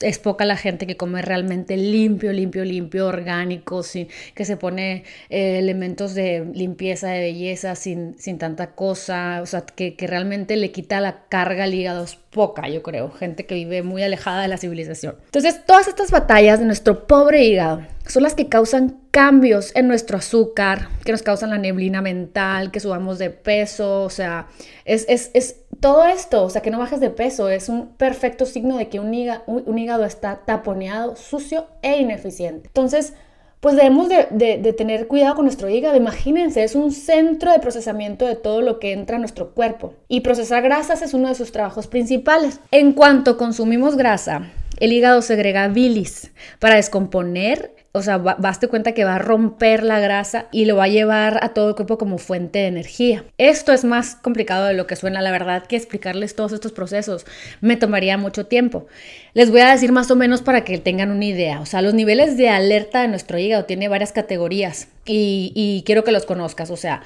es 0.00 0.18
poca 0.18 0.44
la 0.44 0.56
gente 0.56 0.86
que 0.86 0.96
come 0.96 1.22
realmente 1.22 1.76
limpio, 1.76 2.32
limpio, 2.32 2.64
limpio, 2.64 3.06
orgánico, 3.06 3.82
sin, 3.82 4.08
que 4.34 4.44
se 4.44 4.56
pone 4.56 5.04
eh, 5.30 5.58
elementos 5.58 6.14
de 6.14 6.46
limpieza, 6.52 7.08
de 7.08 7.20
belleza, 7.20 7.74
sin, 7.74 8.18
sin 8.18 8.38
tanta 8.38 8.72
cosa, 8.72 9.40
o 9.42 9.46
sea, 9.46 9.62
que, 9.62 9.96
que, 9.96 10.06
realmente 10.06 10.56
le 10.56 10.70
quita 10.72 11.00
la 11.00 11.24
carga 11.28 11.64
al 11.64 11.74
hígado, 11.74 12.04
es 12.04 12.16
poca, 12.16 12.68
yo 12.68 12.82
creo, 12.82 13.10
gente 13.10 13.46
que 13.46 13.54
vive 13.54 13.82
muy 13.82 14.02
alejada 14.02 14.42
de 14.42 14.48
la 14.48 14.58
civilización. 14.58 15.16
Entonces, 15.24 15.64
todas 15.64 15.88
estas 15.88 16.10
batallas 16.10 16.60
de 16.60 16.66
nuestro 16.66 17.06
pobre 17.06 17.44
hígado 17.44 17.82
son 18.12 18.22
las 18.22 18.34
que 18.34 18.48
causan 18.48 19.00
cambios 19.10 19.72
en 19.74 19.88
nuestro 19.88 20.18
azúcar, 20.18 20.88
que 21.04 21.12
nos 21.12 21.22
causan 21.22 21.50
la 21.50 21.58
neblina 21.58 22.02
mental, 22.02 22.70
que 22.70 22.80
subamos 22.80 23.18
de 23.18 23.30
peso, 23.30 24.02
o 24.02 24.10
sea, 24.10 24.48
es, 24.84 25.04
es, 25.08 25.30
es 25.34 25.60
todo 25.80 26.06
esto, 26.06 26.44
o 26.44 26.50
sea, 26.50 26.62
que 26.62 26.70
no 26.70 26.78
bajes 26.78 27.00
de 27.00 27.10
peso, 27.10 27.48
es 27.48 27.68
un 27.68 27.88
perfecto 27.96 28.46
signo 28.46 28.78
de 28.78 28.88
que 28.88 29.00
un 29.00 29.12
hígado, 29.12 29.42
un 29.46 29.78
hígado 29.78 30.04
está 30.04 30.40
taponeado, 30.44 31.16
sucio 31.16 31.66
e 31.82 31.98
ineficiente. 31.98 32.68
Entonces, 32.68 33.14
pues 33.60 33.74
debemos 33.74 34.08
de, 34.08 34.26
de, 34.30 34.72
tener 34.72 35.08
cuidado 35.08 35.34
con 35.34 35.44
nuestro 35.44 35.68
hígado. 35.68 35.96
Imagínense, 35.96 36.62
es 36.62 36.76
un 36.76 36.92
centro 36.92 37.50
de 37.50 37.58
procesamiento 37.58 38.24
de 38.26 38.36
todo 38.36 38.62
lo 38.62 38.78
que 38.78 38.92
entra 38.92 39.16
a 39.16 39.18
nuestro 39.18 39.50
cuerpo. 39.50 39.94
Y 40.06 40.20
procesar 40.20 40.62
grasas 40.62 41.02
es 41.02 41.12
uno 41.12 41.28
de 41.28 41.34
sus 41.34 41.50
trabajos 41.50 41.88
principales. 41.88 42.60
En 42.70 42.92
cuanto 42.92 43.36
consumimos 43.36 43.96
grasa, 43.96 44.52
el 44.78 44.92
hígado 44.92 45.22
segrega 45.22 45.66
bilis 45.66 46.30
para 46.60 46.76
descomponer 46.76 47.74
o 47.92 48.02
sea, 48.02 48.18
baste 48.18 48.68
cuenta 48.68 48.92
que 48.92 49.04
va 49.04 49.14
a 49.14 49.18
romper 49.18 49.82
la 49.82 49.98
grasa 49.98 50.46
y 50.52 50.66
lo 50.66 50.76
va 50.76 50.84
a 50.84 50.88
llevar 50.88 51.42
a 51.42 51.48
todo 51.50 51.70
el 51.70 51.74
cuerpo 51.74 51.96
como 51.96 52.18
fuente 52.18 52.58
de 52.58 52.66
energía. 52.66 53.24
Esto 53.38 53.72
es 53.72 53.84
más 53.84 54.14
complicado 54.14 54.66
de 54.66 54.74
lo 54.74 54.86
que 54.86 54.94
suena, 54.94 55.22
la 55.22 55.30
verdad, 55.30 55.66
que 55.66 55.76
explicarles 55.76 56.36
todos 56.36 56.52
estos 56.52 56.72
procesos 56.72 57.24
me 57.62 57.76
tomaría 57.76 58.18
mucho 58.18 58.46
tiempo. 58.46 58.86
Les 59.32 59.50
voy 59.50 59.62
a 59.62 59.70
decir 59.70 59.90
más 59.90 60.10
o 60.10 60.16
menos 60.16 60.42
para 60.42 60.64
que 60.64 60.76
tengan 60.78 61.10
una 61.10 61.24
idea. 61.24 61.60
O 61.60 61.66
sea, 61.66 61.80
los 61.80 61.94
niveles 61.94 62.36
de 62.36 62.50
alerta 62.50 63.00
de 63.00 63.08
nuestro 63.08 63.38
hígado 63.38 63.64
tiene 63.64 63.88
varias 63.88 64.12
categorías 64.12 64.88
y, 65.06 65.82
quiero 65.86 66.04
que 66.04 66.12
los 66.12 66.26
conozcas. 66.26 66.70
O 66.70 66.76
sea, 66.76 67.02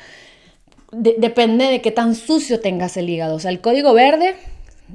depende 0.91 1.67
de 1.67 1.81
qué 1.81 1.93
tan 1.93 2.17
sucio 2.17 2.61
tengas 2.61 2.97
el 2.97 3.09
hígado. 3.09 3.37
O 3.37 3.41
sea, 3.41 3.53
el 3.53 3.61
código 3.61 3.95
verde 3.95 4.35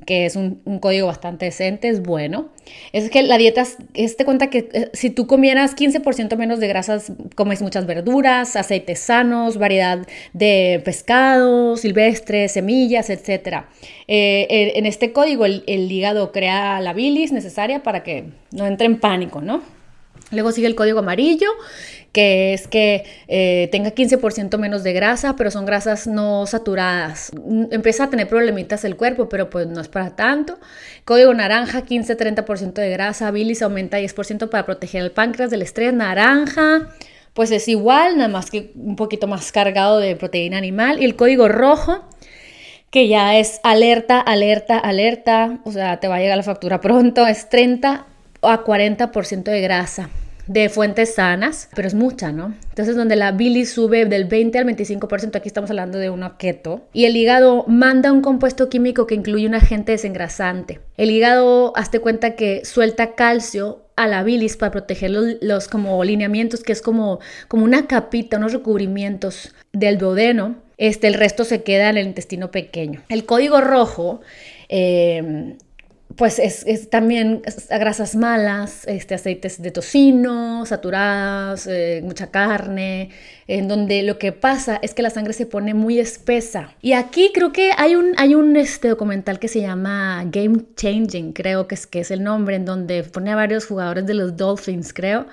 que 0.05 0.25
es 0.25 0.35
un, 0.35 0.61
código 0.79 1.07
bastante 1.07 1.45
decente, 1.45 1.89
es 1.89 2.01
bueno. 2.01 2.49
Es 2.93 3.09
que 3.09 3.23
la 3.23 3.37
dieta, 3.37 3.63
es, 3.93 4.17
te 4.17 4.25
cuenta 4.25 4.49
que 4.49 4.69
eh, 4.73 4.89
si 4.93 5.09
tú 5.09 5.27
comieras 5.27 5.75
15% 5.75 6.35
menos 6.37 6.59
de 6.59 6.67
grasas, 6.67 7.11
comes 7.35 7.61
muchas 7.61 7.85
verduras, 7.85 8.55
aceites 8.55 8.99
sanos, 8.99 9.57
variedad 9.57 10.07
de 10.33 10.81
pescado, 10.85 11.77
silvestres, 11.77 12.53
semillas, 12.53 13.09
etc. 13.09 13.65
Eh, 14.07 14.73
en 14.75 14.85
este 14.85 15.11
código 15.11 15.45
el, 15.45 15.63
el 15.67 15.91
hígado 15.91 16.31
crea 16.31 16.79
la 16.79 16.93
bilis 16.93 17.31
necesaria 17.31 17.83
para 17.83 18.03
que 18.03 18.25
no 18.51 18.65
entre 18.65 18.85
en 18.85 18.99
pánico, 18.99 19.41
¿no? 19.41 19.61
Luego 20.31 20.51
sigue 20.51 20.67
el 20.67 20.75
código 20.75 20.99
amarillo, 20.99 21.47
que 22.17 22.51
es 22.55 22.67
que 22.67 23.05
eh, 23.27 23.69
tenga 23.71 23.91
15% 23.91 24.57
menos 24.57 24.81
de 24.81 24.91
grasa, 24.91 25.35
pero 25.35 25.51
son 25.51 25.67
grasas 25.67 26.07
no 26.07 26.47
saturadas. 26.47 27.31
Mm, 27.35 27.65
empieza 27.69 28.05
a 28.05 28.09
tener 28.09 28.27
problemitas 28.27 28.83
el 28.85 28.95
cuerpo, 28.95 29.29
pero 29.29 29.51
pues 29.51 29.67
no 29.67 29.79
es 29.79 29.87
para 29.87 30.15
tanto. 30.15 30.57
Código 31.05 31.31
naranja, 31.35 31.83
15-30% 31.83 32.73
de 32.73 32.89
grasa. 32.89 33.29
Bilis 33.29 33.61
aumenta 33.61 33.99
10% 33.99 34.49
para 34.49 34.65
proteger 34.65 35.03
el 35.03 35.11
páncreas 35.11 35.51
del 35.51 35.61
estrés. 35.61 35.93
Naranja, 35.93 36.89
pues 37.35 37.51
es 37.51 37.67
igual, 37.67 38.17
nada 38.17 38.29
más 38.29 38.49
que 38.49 38.71
un 38.73 38.95
poquito 38.95 39.27
más 39.27 39.51
cargado 39.51 39.99
de 39.99 40.15
proteína 40.15 40.57
animal. 40.57 40.99
Y 40.99 41.05
el 41.05 41.15
código 41.15 41.47
rojo, 41.47 42.03
que 42.89 43.07
ya 43.07 43.37
es 43.37 43.59
alerta, 43.61 44.19
alerta, 44.19 44.79
alerta, 44.79 45.59
o 45.65 45.71
sea, 45.71 45.99
te 45.99 46.07
va 46.07 46.15
a 46.15 46.19
llegar 46.19 46.37
la 46.37 46.41
factura 46.41 46.81
pronto, 46.81 47.27
es 47.27 47.47
30 47.47 48.07
a 48.41 48.63
40% 48.63 49.43
de 49.43 49.61
grasa 49.61 50.09
de 50.47 50.69
fuentes 50.69 51.15
sanas, 51.15 51.69
pero 51.75 51.87
es 51.87 51.93
mucha, 51.93 52.31
¿no? 52.31 52.53
Entonces, 52.69 52.95
donde 52.95 53.15
la 53.15 53.31
bilis 53.31 53.71
sube 53.71 54.05
del 54.05 54.25
20 54.25 54.57
al 54.57 54.65
25%, 54.65 55.35
aquí 55.35 55.47
estamos 55.47 55.69
hablando 55.69 55.97
de 55.97 56.09
una 56.09 56.37
keto, 56.37 56.87
y 56.93 57.05
el 57.05 57.15
hígado 57.15 57.65
manda 57.67 58.11
un 58.11 58.21
compuesto 58.21 58.69
químico 58.69 59.07
que 59.07 59.15
incluye 59.15 59.47
un 59.47 59.55
agente 59.55 59.91
desengrasante. 59.91 60.79
El 60.95 61.11
hígado, 61.11 61.75
hazte 61.75 61.99
cuenta 61.99 62.35
que 62.35 62.63
suelta 62.65 63.15
calcio 63.15 63.83
a 63.95 64.07
la 64.07 64.23
bilis 64.23 64.57
para 64.57 64.71
proteger 64.71 65.11
los, 65.11 65.67
como 65.67 66.03
lineamientos, 66.03 66.63
que 66.63 66.71
es 66.71 66.81
como, 66.81 67.19
como 67.47 67.65
una 67.65 67.87
capita, 67.87 68.37
unos 68.37 68.53
recubrimientos 68.53 69.53
del 69.73 69.97
duodeno. 69.97 70.55
Este, 70.77 71.07
el 71.07 71.15
resto 71.15 71.43
se 71.43 71.63
queda 71.63 71.89
en 71.89 71.97
el 71.97 72.07
intestino 72.07 72.51
pequeño. 72.51 73.01
El 73.09 73.25
código 73.25 73.59
rojo 73.59 74.21
eh, 74.69 75.57
pues 76.15 76.39
es, 76.39 76.89
también 76.89 77.41
grasas 77.69 78.15
malas, 78.15 78.85
este, 78.87 79.15
aceites 79.15 79.61
de 79.61 79.71
tocino, 79.71 80.65
saturadas, 80.65 81.67
eh, 81.67 82.01
mucha 82.03 82.31
carne, 82.31 83.09
en 83.47 83.67
donde 83.67 84.03
lo 84.03 84.19
que 84.19 84.33
pasa 84.33 84.77
es 84.81 84.93
que 84.93 85.01
la 85.01 85.09
sangre 85.09 85.33
se 85.33 85.45
pone 85.45 85.73
muy 85.73 85.99
espesa. 85.99 86.75
Y 86.81 86.93
aquí 86.93 87.31
creo 87.33 87.53
que 87.53 87.71
hay 87.77 87.95
un, 87.95 88.13
hay 88.17 88.35
un 88.35 88.57
este, 88.57 88.89
documental 88.89 89.39
que 89.39 89.47
se 89.47 89.61
llama 89.61 90.23
Game 90.25 90.65
Changing, 90.75 91.31
creo 91.31 91.67
que 91.67 91.75
es, 91.75 91.87
que 91.87 92.01
es 92.01 92.11
el 92.11 92.23
nombre, 92.23 92.57
en 92.57 92.65
donde 92.65 93.03
pone 93.03 93.31
a 93.31 93.35
varios 93.35 93.65
jugadores 93.65 94.05
de 94.05 94.13
los 94.13 94.35
Dolphins, 94.35 94.93
creo, 94.93 95.27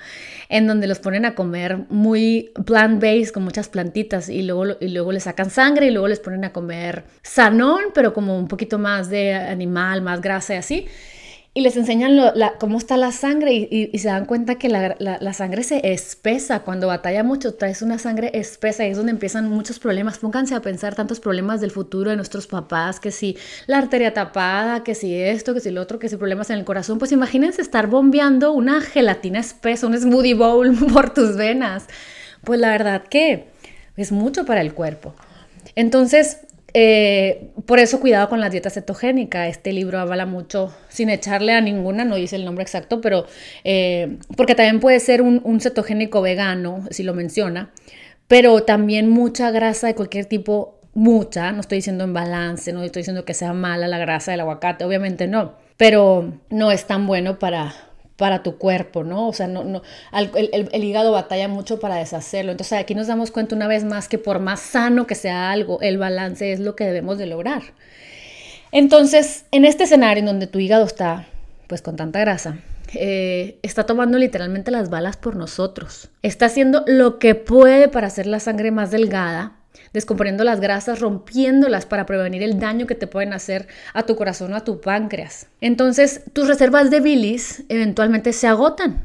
en 0.48 0.66
donde 0.66 0.86
los 0.86 1.00
ponen 1.00 1.24
a 1.24 1.34
comer 1.34 1.86
muy 1.88 2.52
plant-based, 2.64 3.32
con 3.32 3.42
muchas 3.42 3.68
plantitas, 3.68 4.28
y 4.28 4.42
luego, 4.42 4.76
y 4.80 4.88
luego 4.88 5.10
les 5.10 5.24
sacan 5.24 5.50
sangre 5.50 5.86
y 5.86 5.90
luego 5.90 6.06
les 6.06 6.20
ponen 6.20 6.44
a 6.44 6.52
comer 6.52 7.04
sanón, 7.22 7.80
pero 7.94 8.14
como 8.14 8.38
un 8.38 8.46
poquito 8.46 8.78
más 8.78 9.10
de 9.10 9.34
animal, 9.34 10.02
más 10.02 10.20
grasa 10.20 10.54
y 10.54 10.56
así 10.58 10.86
y 11.56 11.60
les 11.60 11.76
enseñan 11.76 12.18
cómo 12.58 12.78
está 12.78 12.96
la 12.96 13.12
sangre 13.12 13.52
y, 13.52 13.96
se 13.96 14.08
dan 14.08 14.26
cuenta 14.26 14.56
que 14.56 14.68
la, 14.68 15.32
sangre 15.32 15.62
se 15.62 15.92
espesa. 15.92 16.60
Cuando 16.60 16.88
batalla 16.88 17.22
mucho, 17.22 17.54
traes 17.54 17.80
una 17.80 18.00
sangre 18.00 18.32
espesa 18.34 18.84
y 18.84 18.90
es 18.90 18.96
donde 18.96 19.12
empiezan 19.12 19.48
muchos 19.48 19.78
problemas. 19.78 20.18
Pónganse 20.18 20.56
a 20.56 20.60
pensar 20.60 20.96
tantos 20.96 21.20
problemas 21.20 21.60
del 21.60 21.70
futuro 21.70 22.10
de 22.10 22.16
nuestros 22.16 22.48
papás, 22.48 22.98
que 22.98 23.12
si 23.12 23.36
la 23.68 23.78
arteria 23.78 24.12
tapada, 24.12 24.82
que 24.82 24.96
si 24.96 25.14
esto, 25.14 25.54
que 25.54 25.60
si 25.60 25.70
lo 25.70 25.80
otro, 25.80 26.00
que 26.00 26.08
si 26.08 26.16
problemas 26.16 26.50
en 26.50 26.58
el 26.58 26.64
corazón. 26.64 26.98
Pues 26.98 27.12
imagínense 27.12 27.62
estar 27.62 27.86
bombeando 27.86 28.50
una 28.50 28.80
gelatina 28.80 29.38
espesa, 29.38 29.86
un 29.86 29.96
smoothie 29.96 30.34
bowl 30.34 30.74
por 30.92 31.14
tus 31.14 31.36
venas. 31.36 31.84
Pues 32.42 32.58
la 32.58 32.70
verdad 32.70 33.04
que 33.08 33.46
es 33.96 34.10
mucho 34.10 34.44
para 34.44 34.60
el 34.60 34.74
cuerpo. 34.74 35.14
Entonces, 35.76 36.38
eh, 36.76 37.52
por 37.66 37.78
eso 37.78 38.00
cuidado 38.00 38.28
con 38.28 38.40
la 38.40 38.50
dieta 38.50 38.68
cetogénica. 38.68 39.46
Este 39.46 39.72
libro 39.72 40.00
habla 40.00 40.26
mucho, 40.26 40.74
sin 40.88 41.08
echarle 41.08 41.52
a 41.52 41.60
ninguna, 41.60 42.04
no 42.04 42.16
dice 42.16 42.34
el 42.34 42.44
nombre 42.44 42.64
exacto, 42.64 43.00
pero 43.00 43.26
eh, 43.62 44.18
porque 44.36 44.56
también 44.56 44.80
puede 44.80 44.98
ser 44.98 45.22
un, 45.22 45.60
cetogénico 45.60 46.20
vegano, 46.20 46.84
si 46.90 47.04
lo 47.04 47.14
menciona, 47.14 47.70
pero 48.26 48.64
también 48.64 49.08
mucha 49.08 49.52
grasa 49.52 49.86
de 49.86 49.94
cualquier 49.94 50.26
tipo, 50.26 50.80
mucha, 50.94 51.52
no 51.52 51.60
estoy 51.60 51.78
diciendo 51.78 52.02
en 52.04 52.12
balance, 52.12 52.72
no 52.72 52.82
estoy 52.82 53.00
diciendo 53.00 53.24
que 53.24 53.34
sea 53.34 53.52
mala 53.52 53.86
la 53.86 53.98
grasa 53.98 54.32
del 54.32 54.40
aguacate, 54.40 54.84
obviamente 54.84 55.28
no, 55.28 55.54
pero 55.76 56.40
no 56.50 56.72
es 56.72 56.86
tan 56.86 57.06
bueno 57.06 57.38
para, 57.38 57.74
para 58.16 58.42
tu 58.42 58.58
cuerpo, 58.58 59.02
¿no? 59.02 59.28
O 59.28 59.32
sea, 59.32 59.46
no, 59.46 59.64
no, 59.64 59.82
el, 60.12 60.84
hígado 60.84 61.12
batalla 61.12 61.48
mucho 61.48 61.80
para 61.80 61.96
deshacerlo. 61.96 62.52
Entonces 62.52 62.78
aquí 62.78 62.94
nos 62.94 63.08
damos 63.08 63.30
cuenta 63.30 63.56
una 63.56 63.66
vez 63.66 63.84
más 63.84 64.08
que 64.08 64.18
por 64.18 64.38
más 64.38 64.60
sano 64.60 65.06
que 65.06 65.14
sea 65.14 65.50
algo, 65.50 65.80
el 65.80 65.98
balance 65.98 66.52
es 66.52 66.60
lo 66.60 66.76
que 66.76 66.84
debemos 66.84 67.18
de 67.18 67.26
lograr. 67.26 67.62
Entonces, 68.70 69.46
en 69.50 69.64
este 69.64 69.84
escenario 69.84 70.20
en 70.20 70.26
donde 70.26 70.46
tu 70.46 70.58
hígado 70.58 70.84
está, 70.84 71.26
pues 71.68 71.82
con 71.82 71.96
tanta 71.96 72.20
grasa, 72.20 72.58
eh, 72.94 73.58
está 73.62 73.86
tomando 73.86 74.18
literalmente 74.18 74.70
las 74.70 74.90
balas 74.90 75.16
por 75.16 75.36
nosotros. 75.36 76.08
Está 76.22 76.46
haciendo 76.46 76.84
lo 76.86 77.18
que 77.18 77.34
puede 77.34 77.88
para 77.88 78.06
hacer 78.06 78.26
la 78.26 78.40
sangre 78.40 78.70
más 78.70 78.90
delgada 78.90 79.52
descomponiendo 79.92 80.44
las 80.44 80.60
grasas, 80.60 81.00
rompiéndolas 81.00 81.86
para 81.86 82.06
prevenir 82.06 82.42
el 82.42 82.58
daño 82.58 82.86
que 82.86 82.94
te 82.94 83.06
pueden 83.06 83.32
hacer 83.32 83.68
a 83.92 84.04
tu 84.04 84.16
corazón 84.16 84.52
o 84.52 84.56
a 84.56 84.64
tu 84.64 84.80
páncreas. 84.80 85.48
Entonces, 85.60 86.22
tus 86.32 86.48
reservas 86.48 86.90
de 86.90 87.00
bilis 87.00 87.64
eventualmente 87.68 88.32
se 88.32 88.46
agotan. 88.46 89.02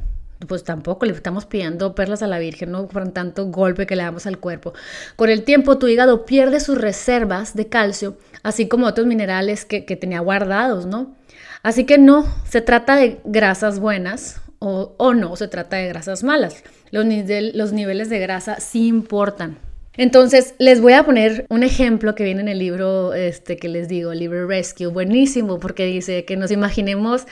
Pues 0.47 0.63
tampoco 0.63 1.05
le 1.05 1.11
estamos 1.11 1.45
pidiendo 1.45 1.93
perlas 1.95 2.23
a 2.23 2.27
la 2.27 2.39
Virgen, 2.39 2.71
no 2.71 2.87
por 2.87 3.09
tanto 3.11 3.47
golpe 3.47 3.85
que 3.85 3.97
le 3.97 4.03
damos 4.03 4.25
al 4.25 4.39
cuerpo. 4.39 4.73
Con 5.17 5.29
el 5.29 5.43
tiempo, 5.43 5.77
tu 5.77 5.87
hígado 5.87 6.25
pierde 6.25 6.61
sus 6.61 6.77
reservas 6.77 7.55
de 7.55 7.67
calcio, 7.67 8.17
así 8.41 8.69
como 8.69 8.87
otros 8.87 9.05
minerales 9.05 9.65
que, 9.65 9.81
tenía 9.81 10.21
guardados, 10.21 10.85
¿no? 10.85 11.13
Así 11.61 11.83
que 11.83 11.97
no, 11.97 12.25
se 12.47 12.61
trata 12.61 12.95
de 12.95 13.19
grasas 13.25 13.79
buenas 13.79 14.39
o, 14.59 14.93
o 14.97 15.13
no, 15.13 15.35
se 15.35 15.49
trata 15.49 15.75
de 15.75 15.89
grasas 15.89 16.23
malas. 16.23 16.63
Los 16.91 17.03
niveles 17.05 18.09
de 18.09 18.19
grasa 18.19 18.61
sí 18.61 18.87
importan. 18.87 19.57
Entonces, 19.99 20.55
les 20.59 20.79
voy 20.79 20.93
a 20.93 21.03
poner 21.03 21.45
un 21.49 21.61
ejemplo 21.61 22.15
que 22.15 22.23
viene 22.23 22.39
en 22.39 22.47
el 22.47 22.57
libro 22.57 23.13
este, 23.13 23.57
que 23.57 23.67
les 23.67 23.89
digo, 23.89 24.13
el 24.13 24.19
libro 24.19 24.47
Rescue, 24.47 24.87
buenísimo, 24.87 25.59
porque 25.59 25.85
dice 25.85 26.23
que 26.23 26.37
nos 26.37 26.51
imaginemos 26.51 27.27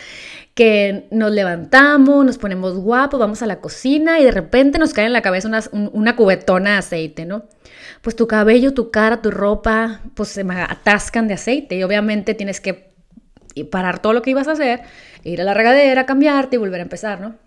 que 0.53 1.08
nos 1.10 1.32
levantamos, 1.32 2.25
nos 2.25 2.38
ponemos 2.38 2.75
guapos, 2.75 3.21
vamos 3.21 3.41
a 3.41 3.45
la 3.45 3.62
cocina 3.62 4.19
y 4.19 4.25
de 4.25 4.32
repente 4.32 4.80
nos 4.80 4.93
cae 4.93 5.06
en 5.06 5.13
la 5.13 5.21
cabeza 5.21 5.47
una, 5.47 5.63
una 5.71 6.17
cubetona 6.17 6.71
de 6.71 6.77
aceite, 6.80 7.25
¿no? 7.25 7.45
Pues 8.01 8.17
tu 8.17 8.27
cabello, 8.27 8.73
tu 8.73 8.91
cara, 8.91 9.21
tu 9.21 9.32
ropa, 9.32 10.01
pues 10.13 10.27
se 10.27 10.41
atascan 10.41 11.30
de 11.30 11.36
aceite 11.36 11.77
y 11.77 11.84
obviamente 11.84 12.34
tienes 12.34 12.60
que 12.60 12.91
parar 13.71 14.01
todo 14.01 14.12
lo 14.12 14.21
que 14.21 14.32
ibas 14.32 14.49
a 14.49 14.51
hacer, 14.51 14.82
ir 15.23 15.39
a 15.39 15.45
la 15.45 15.53
regadera, 15.53 16.06
cambiarte 16.06 16.58
y 16.58 16.60
volver 16.60 16.82
a 16.82 16.84
empezar, 16.84 17.21
¿no? 17.21 17.38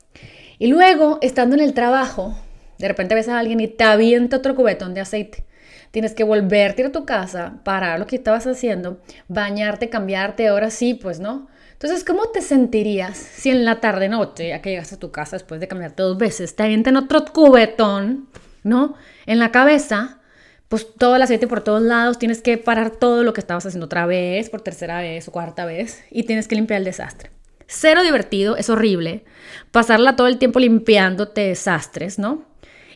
Y 0.59 0.69
luego, 0.69 1.19
estando 1.21 1.57
en 1.57 1.61
el 1.61 1.75
trabajo, 1.75 2.35
de 2.81 2.89
repente 2.89 3.15
ves 3.15 3.29
a 3.29 3.39
alguien 3.39 3.61
y 3.61 3.69
te 3.69 3.85
avienta 3.85 4.39
otro 4.39 4.57
cubetón 4.57 4.95
de 4.95 5.03
aceite. 5.03 5.45
Tienes 5.91 6.15
que 6.15 6.25
volverte 6.25 6.85
a 6.85 6.93
tu 6.93 7.05
casa, 7.05 7.61
parar 7.63 7.99
lo 7.99 8.07
que 8.07 8.17
estabas 8.17 8.47
haciendo, 8.47 9.01
bañarte, 9.29 9.91
cambiarte, 9.91 10.49
ahora 10.49 10.71
sí, 10.71 10.95
pues 10.95 11.21
no. 11.21 11.49
Entonces, 11.73 12.05
¿cómo 12.05 12.27
te 12.27 12.41
sentirías 12.41 13.19
si 13.19 13.51
en 13.51 13.65
la 13.65 13.81
tarde 13.81 14.09
noche, 14.09 14.49
ya 14.49 14.63
que 14.63 14.71
llegas 14.71 14.93
a 14.93 14.99
tu 14.99 15.11
casa 15.11 15.37
después 15.37 15.61
de 15.61 15.69
cambiarte 15.69 16.03
dos 16.03 16.17
veces, 16.17 16.57
te 16.57 16.63
avientan 16.63 16.97
otro 16.97 17.25
cubetón, 17.25 18.29
¿no? 18.63 18.95
En 19.27 19.39
la 19.39 19.51
cabeza, 19.51 20.21
pues 20.69 20.87
todo 20.97 21.17
el 21.17 21.23
aceite 21.23 21.47
por 21.47 21.63
todos 21.63 21.83
lados, 21.83 22.19
tienes 22.19 22.41
que 22.41 22.57
parar 22.57 22.91
todo 22.91 23.25
lo 23.25 23.33
que 23.33 23.41
estabas 23.41 23.67
haciendo 23.67 23.87
otra 23.87 24.07
vez, 24.07 24.49
por 24.49 24.63
tercera 24.63 25.01
vez 25.01 25.29
o 25.29 25.33
cuarta 25.33 25.65
vez, 25.65 26.03
y 26.11 26.23
tienes 26.23 26.49
que 26.49 26.55
limpiar 26.55 26.79
el 26.79 26.85
desastre. 26.85 27.31
Cero 27.67 28.03
divertido, 28.03 28.57
es 28.57 28.69
horrible. 28.69 29.25
Pasarla 29.71 30.17
todo 30.17 30.27
el 30.27 30.39
tiempo 30.39 30.59
limpiándote 30.59 31.43
desastres, 31.43 32.19
¿no? 32.19 32.50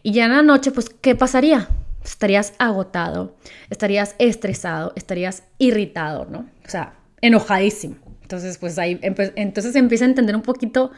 Y 0.05 0.13
ya 0.13 0.27
en 0.27 0.33
la 0.33 0.43
noche, 0.43 0.71
pues, 0.71 0.91
¿qué 0.91 1.17
pasaría? 1.17 1.67
Estarías 2.05 2.53
agotado, 2.59 3.35
estarías 3.71 4.15
estresado, 4.19 4.93
estarías 4.95 5.45
irritado, 5.57 6.27
¿no? 6.27 6.41
O 6.65 6.69
sea, 6.69 6.93
enojadísimo. 7.23 7.97
Entonces, 8.21 8.59
pues 8.59 8.79
ahí 8.79 9.01
entonces 9.03 9.75
empieza 9.75 10.05
a 10.05 10.09
entender 10.09 10.37
un 10.37 10.43
poquito 10.43 10.93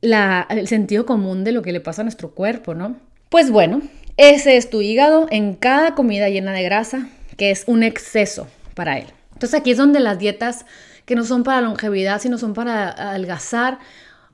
el 0.00 0.66
sentido 0.66 1.06
común 1.06 1.44
de 1.44 1.52
lo 1.52 1.62
que 1.62 1.72
le 1.72 1.80
pasa 1.80 2.02
a 2.02 2.04
nuestro 2.04 2.32
cuerpo, 2.32 2.74
¿no? 2.74 2.96
Pues 3.28 3.52
bueno, 3.52 3.82
ese 4.16 4.56
es 4.56 4.68
tu 4.68 4.82
hígado 4.82 5.28
en 5.30 5.54
cada 5.54 5.94
comida 5.94 6.28
llena 6.28 6.52
de 6.52 6.64
grasa, 6.64 7.06
que 7.36 7.52
es 7.52 7.62
un 7.68 7.84
exceso 7.84 8.48
para 8.74 8.98
él. 8.98 9.06
Entonces 9.32 9.58
aquí 9.58 9.70
es 9.70 9.78
donde 9.78 10.00
las 10.00 10.18
dietas 10.18 10.66
que 11.06 11.14
no 11.14 11.24
son 11.24 11.44
para 11.44 11.60
longevidad, 11.60 12.20
sino 12.20 12.36
son 12.36 12.52
para 12.52 12.90
adelgazar 12.90 13.78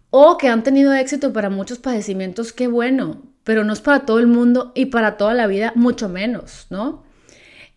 o 0.09 0.39
que 0.39 0.49
han 0.49 0.63
tenido 0.63 0.95
éxito 0.95 1.35
para 1.35 1.51
muchos 1.51 1.79
padecimientos, 1.79 2.55
qué 2.55 2.67
bueno, 2.67 3.23
pero 3.49 3.65
no 3.65 3.73
es 3.73 3.81
para 3.81 4.01
todo 4.01 4.19
el 4.19 4.27
mundo 4.27 4.73
y 4.75 4.85
para 4.85 5.17
toda 5.17 5.33
la 5.33 5.47
vida, 5.47 5.73
mucho 5.75 6.11
menos, 6.11 6.67
¿no? 6.69 7.03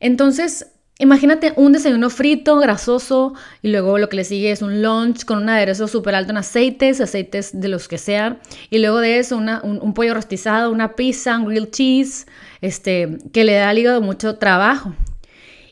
Entonces, 0.01 0.73
imagínate 0.99 1.53
un 1.55 1.71
desayuno 1.71 2.09
frito, 2.09 2.57
grasoso, 2.57 3.35
y 3.61 3.69
luego 3.69 3.97
lo 3.97 4.09
que 4.09 4.17
le 4.17 4.25
sigue 4.25 4.51
es 4.51 4.61
un 4.61 4.81
lunch 4.81 5.23
con 5.23 5.37
un 5.37 5.47
aderezo 5.47 5.87
súper 5.87 6.13
alto 6.15 6.31
en 6.31 6.39
aceites, 6.39 6.99
aceites 6.99 7.57
de 7.57 7.69
los 7.69 7.87
que 7.87 7.97
sean, 7.97 8.39
y 8.69 8.79
luego 8.79 8.99
de 8.99 9.19
eso 9.19 9.37
un, 9.37 9.93
pollo 9.93 10.13
rostizado, 10.13 10.71
una 10.71 10.97
pizza, 10.97 11.37
un 11.37 11.45
grilled 11.45 11.69
cheese, 11.69 12.25
este, 12.59 13.19
que 13.31 13.45
le 13.45 13.53
da 13.53 13.69
al 13.69 13.79
hígado 13.79 14.01
mucho 14.01 14.35
trabajo. 14.35 14.93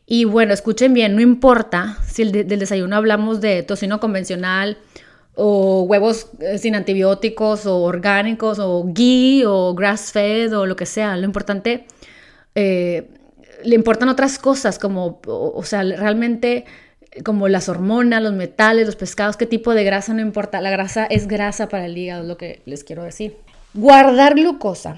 Y 0.06 0.24
bueno, 0.24 0.54
escuchen 0.54 0.94
bien, 0.94 1.14
no 1.14 1.22
importa 1.22 1.98
si 2.08 2.22
el 2.22 2.32
del 2.32 2.58
desayuno 2.58 2.96
hablamos 2.96 3.42
de 3.42 3.64
tocino 3.64 4.00
convencional 4.00 4.78
o 5.42 5.84
huevos 5.84 6.28
eh, 6.40 6.58
sin 6.58 6.76
antibióticos 6.76 7.66
o 7.66 7.82
orgánicos 7.82 8.60
o 8.60 8.84
ghee 8.86 9.46
o 9.46 9.74
grass 9.74 10.12
fed 10.12 10.56
o 10.56 10.66
lo 10.66 10.76
que 10.76 10.86
sea. 10.86 11.16
Lo 11.16 11.26
importante, 11.26 11.86
eh, 12.56 13.08
le 13.64 13.76
importan 13.76 14.10
otras 14.10 14.38
cosas 14.38 14.78
como, 14.80 15.22
o, 15.26 15.64
sea, 15.64 15.84
realmente 15.84 16.66
como 17.24 17.48
las 17.48 17.70
hormonas, 17.70 18.22
los 18.22 18.34
metales, 18.34 18.86
los 18.86 18.96
pescados, 18.96 19.38
qué 19.38 19.46
tipo 19.46 19.74
de 19.74 19.84
grasa 19.84 20.14
no 20.14 20.22
importa. 20.22 20.62
La 20.62 20.70
grasa 20.70 21.06
es 21.06 21.28
grasa 21.28 21.70
para 21.70 21.86
el 21.86 21.98
hígado, 21.98 22.24
es 22.24 22.28
lo 22.28 22.38
que 22.38 22.62
les 22.66 22.84
quiero 22.84 23.04
decir. 23.04 23.36
Guardar 23.74 24.36
glucosa 24.36 24.98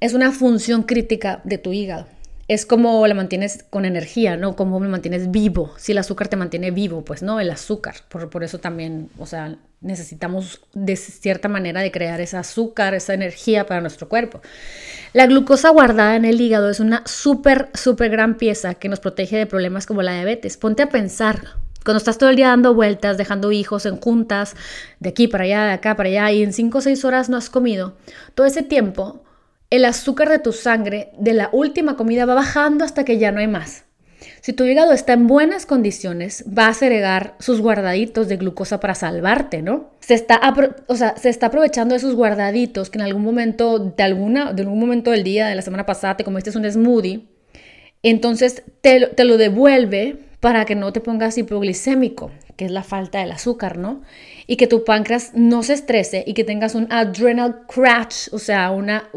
es 0.00 0.14
una 0.14 0.32
función 0.32 0.82
crítica 0.82 1.40
de 1.44 1.58
tu 1.58 1.72
hígado 1.72 2.06
es 2.46 2.66
como 2.66 3.06
la 3.06 3.14
mantienes 3.14 3.64
con 3.70 3.84
energía, 3.84 4.36
¿no? 4.36 4.54
Como 4.54 4.78
lo 4.78 4.88
mantienes 4.88 5.30
vivo. 5.30 5.72
Si 5.78 5.92
el 5.92 5.98
azúcar 5.98 6.28
te 6.28 6.36
mantiene 6.36 6.70
vivo, 6.70 7.04
pues 7.04 7.22
no, 7.22 7.40
el 7.40 7.50
azúcar. 7.50 7.96
Por, 8.08 8.28
por, 8.28 8.44
eso 8.44 8.58
también, 8.58 9.08
o 9.18 9.24
sea, 9.24 9.56
necesitamos 9.80 10.60
de 10.74 10.96
cierta 10.96 11.48
manera 11.48 11.80
de 11.80 11.90
crear 11.90 12.20
ese 12.20 12.36
azúcar, 12.36 12.94
esa 12.94 13.14
energía 13.14 13.64
para 13.66 13.80
nuestro 13.80 14.08
cuerpo. 14.08 14.42
La 15.14 15.26
glucosa 15.26 15.70
guardada 15.70 16.16
en 16.16 16.26
el 16.26 16.40
hígado 16.40 16.68
es 16.68 16.80
una 16.80 17.02
súper, 17.06 17.70
súper 17.72 18.10
gran 18.10 18.36
pieza 18.36 18.74
que 18.74 18.88
nos 18.90 19.00
protege 19.00 19.36
de 19.38 19.46
problemas 19.46 19.86
como 19.86 20.02
la 20.02 20.12
diabetes. 20.12 20.58
Ponte 20.58 20.82
a 20.82 20.90
pensar. 20.90 21.40
Cuando 21.82 21.98
estás 21.98 22.16
todo 22.18 22.30
el 22.30 22.36
día 22.36 22.48
dando 22.48 22.74
vueltas, 22.74 23.18
dejando 23.18 23.52
hijos 23.52 23.84
en 23.84 23.96
juntas, 23.96 24.56
de 25.00 25.10
aquí 25.10 25.28
para 25.28 25.44
allá, 25.44 25.64
de 25.66 25.72
acá 25.72 25.96
para 25.96 26.08
allá, 26.08 26.32
y 26.32 26.42
en 26.42 26.54
5 26.54 26.78
o 26.78 26.80
6 26.80 27.04
horas 27.04 27.28
no 27.28 27.36
has 27.36 27.50
comido, 27.50 27.94
todo 28.34 28.46
ese 28.46 28.62
tiempo 28.62 29.22
el 29.70 29.84
azúcar 29.84 30.28
de 30.28 30.38
tu 30.38 30.52
sangre 30.52 31.10
de 31.18 31.32
la 31.32 31.50
última 31.52 31.96
comida 31.96 32.26
va 32.26 32.34
bajando 32.34 32.84
hasta 32.84 33.04
que 33.04 33.18
ya 33.18 33.32
no 33.32 33.40
hay 33.40 33.48
más. 33.48 33.84
Si 34.40 34.52
tu 34.52 34.64
hígado 34.64 34.92
está 34.92 35.14
en 35.14 35.26
buenas 35.26 35.66
condiciones, 35.66 36.44
va 36.46 36.68
a 36.68 36.74
segregar 36.74 37.34
sus 37.38 37.60
guardaditos 37.60 38.28
de 38.28 38.36
glucosa 38.36 38.80
para 38.80 38.94
salvarte, 38.94 39.62
¿no? 39.62 39.90
Se 40.00 40.14
está, 40.14 40.40
o 40.86 40.96
sea, 40.96 41.16
se 41.16 41.28
está 41.28 41.46
aprovechando 41.46 41.94
de 41.94 41.98
esos 41.98 42.14
guardaditos 42.14 42.90
que 42.90 42.98
en 42.98 43.04
algún 43.04 43.22
momento 43.22 43.78
de, 43.78 44.02
alguna, 44.02 44.52
de 44.52 44.62
algún 44.62 44.78
momento 44.78 45.10
del 45.10 45.24
día, 45.24 45.46
de 45.48 45.54
la 45.54 45.62
semana 45.62 45.86
pasada, 45.86 46.16
te 46.16 46.24
comiste 46.24 46.56
un 46.56 46.70
smoothie. 46.70 47.26
Entonces 48.02 48.62
te, 48.80 49.06
te 49.08 49.24
lo 49.24 49.38
devuelve 49.38 50.18
para 50.40 50.66
que 50.66 50.74
no 50.74 50.92
te 50.92 51.00
pongas 51.00 51.38
hipoglicémico, 51.38 52.30
que 52.56 52.64
es 52.66 52.70
la 52.70 52.82
falta 52.82 53.20
del 53.20 53.32
azúcar, 53.32 53.78
¿no? 53.78 54.02
Y 54.46 54.56
que 54.56 54.66
tu 54.66 54.84
páncreas 54.84 55.32
no 55.34 55.62
se 55.62 55.74
estrese 55.74 56.24
y 56.26 56.34
que 56.34 56.44
tengas 56.44 56.74
un 56.74 56.92
adrenal 56.92 57.62
crash, 57.66 58.28
o 58.32 58.38
sea, 58.38 58.70
una, 58.70 59.08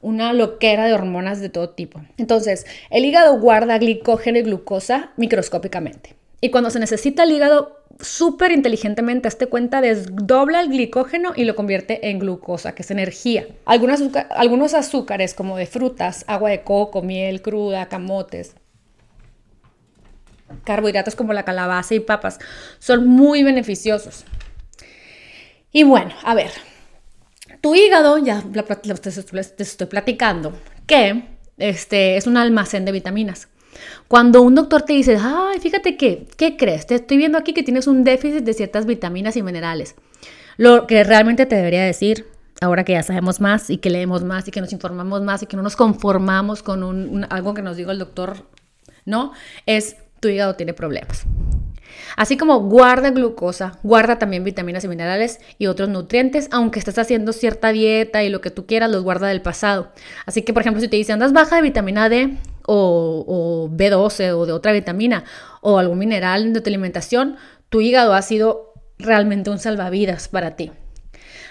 una 0.00 0.32
loquera 0.32 0.86
de 0.86 0.92
hormonas 0.92 1.40
de 1.40 1.48
todo 1.48 1.70
tipo. 1.70 2.00
Entonces, 2.18 2.66
el 2.90 3.04
hígado 3.04 3.38
guarda 3.38 3.78
glicógeno 3.78 4.38
y 4.38 4.42
glucosa 4.42 5.12
microscópicamente. 5.16 6.16
Y 6.40 6.50
cuando 6.50 6.70
se 6.70 6.80
necesita 6.80 7.24
el 7.24 7.32
hígado, 7.32 7.80
súper 8.00 8.52
inteligentemente, 8.52 9.28
hazte 9.28 9.46
cuenta, 9.46 9.80
desdobla 9.80 10.62
el 10.62 10.68
glicógeno 10.68 11.32
y 11.36 11.44
lo 11.44 11.54
convierte 11.54 12.08
en 12.08 12.18
glucosa, 12.18 12.74
que 12.74 12.82
es 12.82 12.90
energía. 12.90 13.46
Algunos, 13.66 14.00
algunos 14.30 14.74
azúcares 14.74 15.34
como 15.34 15.56
de 15.56 15.66
frutas, 15.66 16.24
agua 16.26 16.50
de 16.50 16.62
coco, 16.62 17.02
miel 17.02 17.42
cruda, 17.42 17.88
camotes, 17.88 18.54
carbohidratos 20.64 21.14
como 21.14 21.32
la 21.32 21.44
calabaza 21.44 21.94
y 21.94 22.00
papas 22.00 22.38
son 22.78 23.06
muy 23.06 23.42
beneficiosos. 23.42 24.24
Y 25.72 25.84
bueno, 25.84 26.12
a 26.24 26.34
ver, 26.34 26.50
tu 27.60 27.74
hígado, 27.74 28.18
ya 28.18 28.42
te 28.42 29.62
estoy 29.62 29.86
platicando, 29.86 30.52
que 30.86 31.24
este, 31.58 32.16
es 32.16 32.26
un 32.26 32.36
almacén 32.36 32.84
de 32.84 32.92
vitaminas. 32.92 33.48
Cuando 34.08 34.42
un 34.42 34.54
doctor 34.54 34.82
te 34.82 34.94
dice, 34.94 35.16
ay, 35.20 35.60
fíjate 35.60 35.96
que, 35.96 36.26
¿qué 36.36 36.56
crees? 36.56 36.86
Te 36.86 36.96
estoy 36.96 37.16
viendo 37.16 37.38
aquí 37.38 37.52
que 37.52 37.62
tienes 37.62 37.86
un 37.86 38.02
déficit 38.02 38.42
de 38.42 38.54
ciertas 38.54 38.86
vitaminas 38.86 39.36
y 39.36 39.42
minerales. 39.42 39.94
Lo 40.56 40.86
que 40.86 41.04
realmente 41.04 41.46
te 41.46 41.56
debería 41.56 41.84
decir, 41.84 42.26
ahora 42.60 42.84
que 42.84 42.92
ya 42.92 43.02
sabemos 43.02 43.40
más 43.40 43.70
y 43.70 43.78
que 43.78 43.90
leemos 43.90 44.24
más 44.24 44.48
y 44.48 44.50
que 44.50 44.60
nos 44.60 44.72
informamos 44.72 45.22
más 45.22 45.42
y 45.42 45.46
que 45.46 45.56
no 45.56 45.62
nos 45.62 45.76
conformamos 45.76 46.62
con 46.62 47.26
algo 47.30 47.54
que 47.54 47.62
nos 47.62 47.76
diga 47.76 47.92
el 47.92 47.98
doctor, 47.98 48.46
¿no? 49.04 49.32
Es 49.66 49.96
tu 50.20 50.28
hígado 50.28 50.54
tiene 50.54 50.74
problemas. 50.74 51.26
Así 52.16 52.36
como 52.36 52.60
guarda 52.60 53.10
glucosa, 53.10 53.78
guarda 53.82 54.18
también 54.18 54.44
vitaminas 54.44 54.84
y 54.84 54.88
minerales 54.88 55.40
y 55.58 55.66
otros 55.66 55.88
nutrientes, 55.88 56.48
aunque 56.52 56.78
estés 56.78 56.98
haciendo 56.98 57.32
cierta 57.32 57.72
dieta 57.72 58.22
y 58.22 58.28
lo 58.28 58.40
que 58.40 58.50
tú 58.50 58.66
quieras, 58.66 58.90
los 58.90 59.02
guarda 59.02 59.28
del 59.28 59.42
pasado. 59.42 59.92
Así 60.26 60.42
que, 60.42 60.52
por 60.52 60.62
ejemplo, 60.62 60.80
si 60.80 60.88
te 60.88 60.96
dicen 60.96 61.14
andas 61.14 61.32
baja 61.32 61.56
de 61.56 61.62
vitamina 61.62 62.08
D 62.08 62.36
o, 62.66 63.68
B12 63.72 64.34
o 64.34 64.46
de 64.46 64.52
otra 64.52 64.72
vitamina 64.72 65.24
o 65.60 65.78
algún 65.78 65.98
mineral 65.98 66.52
de 66.52 66.60
tu 66.60 66.68
alimentación, 66.68 67.36
tu 67.68 67.80
hígado 67.80 68.14
ha 68.14 68.22
sido 68.22 68.74
realmente 68.98 69.50
un 69.50 69.58
salvavidas 69.58 70.28
para 70.28 70.56
ti. 70.56 70.70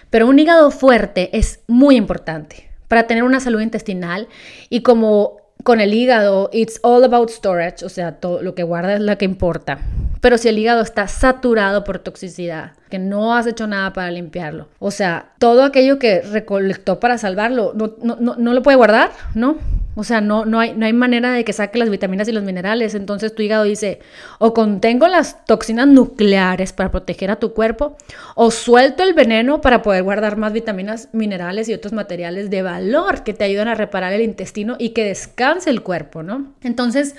Pero 0.10 0.28
un 0.28 0.40
hígado 0.40 0.72
fuerte 0.72 1.38
es 1.38 1.62
muy 1.68 1.96
importante 1.96 2.70
para 2.88 3.06
tener 3.06 3.24
una 3.24 3.40
salud 3.40 3.62
intestinal 3.62 4.28
y 4.70 4.82
como 4.82 5.39
con 5.64 5.82
el 5.82 5.94
hígado, 5.94 6.50
it's 6.54 6.80
all 6.84 7.04
about 7.04 7.30
storage, 7.30 7.84
o 7.84 7.90
sea, 7.90 8.14
todo 8.14 8.42
lo 8.42 8.56
que 8.56 8.64
guarda 8.64 8.94
es 8.94 9.02
lo 9.02 9.18
que 9.18 9.26
importa. 9.26 9.80
Pero 10.22 10.38
si 10.38 10.50
el 10.50 10.58
hígado 10.58 10.82
está 10.82 11.08
saturado 11.08 11.84
por 11.84 12.00
toxicidad, 12.00 12.72
que 12.90 13.00
no 13.00 13.36
has 13.36 13.48
hecho 13.48 13.68
nada 13.68 13.94
para 13.94 14.12
limpiarlo, 14.12 14.68
o 14.80 14.92
sea, 14.92 15.32
todo 15.38 15.64
aquello 15.64 16.00
que 16.00 16.22
recolectó 16.22 17.00
para 17.00 17.18
salvarlo, 17.18 17.74
no, 17.76 17.96
no, 18.02 18.36
no, 18.36 18.54
lo 18.54 18.64
puede 18.64 18.78
guardar, 18.78 19.12
¿no? 19.36 19.58
O 20.00 20.06
sea, 20.06 20.22
no, 20.22 20.46
no, 20.46 20.62
hay, 20.62 20.74
no 20.76 20.86
hay 20.86 20.94
manera 20.94 21.34
de 21.34 21.44
que 21.44 21.52
saque 21.52 21.78
las 21.78 21.90
vitaminas 21.90 22.30
y 22.30 22.32
los 22.32 22.46
minerales. 22.46 22.96
Entonces 22.96 23.36
tu 23.36 23.42
hígado 23.42 23.66
dice, 23.66 24.00
o 24.38 24.54
contengo 24.54 25.10
las 25.10 25.46
toxinas 25.46 25.90
nucleares 25.90 26.72
para 26.72 26.90
proteger 26.90 27.32
a 27.32 27.36
tu 27.36 27.54
cuerpo, 27.54 27.98
o 28.34 28.50
suelto 28.50 29.04
el 29.04 29.14
veneno 29.14 29.60
para 29.60 29.82
poder 29.82 30.04
guardar 30.04 30.38
más 30.38 30.54
vitaminas, 30.54 31.10
minerales 31.12 31.68
y 31.68 31.74
otros 31.74 31.92
materiales 31.92 32.50
de 32.50 32.62
valor 32.62 33.26
que 33.26 33.34
te 33.34 33.44
ayudan 33.44 33.68
a 33.68 33.76
reparar 33.76 34.14
el 34.14 34.22
intestino 34.22 34.78
y 34.80 34.92
que 34.92 35.04
descanse 35.04 35.70
el 35.70 35.84
cuerpo, 35.84 36.24
¿no? 36.24 36.54
Entonces, 36.64 37.16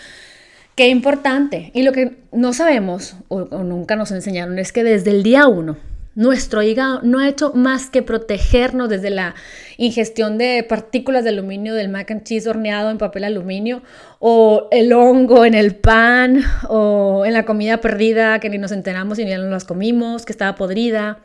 Qué 0.77 0.89
importante. 0.89 1.71
Y 1.75 1.83
lo 1.83 1.93
que 1.93 2.17
no 2.33 2.55
sabemos 2.55 3.17
o, 3.29 3.45
nunca 3.65 3.97
nos 3.97 4.13
enseñaron 4.13 4.59
es 4.59 4.73
que 4.73 4.83
desde 4.83 5.11
el 5.11 5.23
día 5.23 5.47
uno, 5.47 5.77
nuestro 6.15 6.63
hígado 6.63 7.01
no 7.03 7.21
ha 7.21 7.29
hecho 7.29 7.53
más 7.55 7.89
que 7.89 8.03
protegernos 8.03 8.89
desde 8.89 9.11
la 9.11 9.35
ingestión 9.77 10.39
de 10.39 10.65
partículas 10.69 11.25
de 11.25 11.31
aluminio 11.31 11.75
del 11.75 11.89
mac 11.89 12.11
and 12.11 12.25
cheese 12.25 12.49
horneado 12.49 12.91
en 12.91 12.99
papel 12.99 13.25
aluminio 13.25 13.83
o 14.19 14.69
el 14.73 14.93
hongo 14.93 15.45
en 15.45 15.55
el 15.55 15.77
pan 15.77 16.43
o 16.69 17.25
en 17.25 17.33
la 17.33 17.45
comida 17.45 17.81
perdida 17.81 18.41
que 18.41 18.51
ni 18.51 18.59
nos 18.59 18.73
enteramos 18.73 19.19
y 19.19 19.25
ni 19.25 19.33
no 19.33 19.45
las 19.45 19.65
comimos, 19.65 20.25
que 20.25 20.33
estaba 20.33 20.57
podrida, 20.57 21.21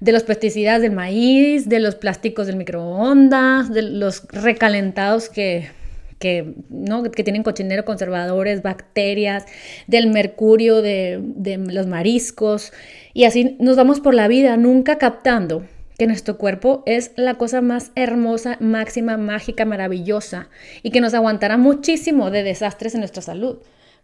de 0.00 0.12
los 0.12 0.22
pesticidas 0.22 0.82
del 0.82 0.92
maíz, 0.92 1.68
de 1.68 1.80
los 1.80 1.94
plásticos 1.94 2.46
del 2.46 2.56
microondas, 2.56 3.72
de 3.72 3.82
los 3.82 4.28
recalentados 4.28 5.28
que 5.30 5.70
que, 6.18 6.54
¿no? 6.68 7.02
que 7.02 7.24
tienen 7.24 7.42
cochinero, 7.42 7.84
conservadores, 7.84 8.62
bacterias, 8.62 9.44
del 9.86 10.08
mercurio, 10.08 10.82
de, 10.82 11.20
de 11.22 11.58
los 11.58 11.86
mariscos. 11.86 12.72
Y 13.12 13.24
así 13.24 13.56
nos 13.60 13.76
vamos 13.76 14.00
por 14.00 14.14
la 14.14 14.28
vida, 14.28 14.56
nunca 14.56 14.98
captando 14.98 15.64
que 15.98 16.06
nuestro 16.06 16.36
cuerpo 16.36 16.82
es 16.86 17.12
la 17.16 17.34
cosa 17.34 17.62
más 17.62 17.90
hermosa, 17.94 18.56
máxima, 18.60 19.16
mágica, 19.16 19.64
maravillosa 19.64 20.48
y 20.82 20.90
que 20.90 21.00
nos 21.00 21.14
aguantará 21.14 21.56
muchísimo 21.56 22.30
de 22.30 22.42
desastres 22.42 22.94
en 22.94 23.00
nuestra 23.00 23.22
salud. 23.22 23.58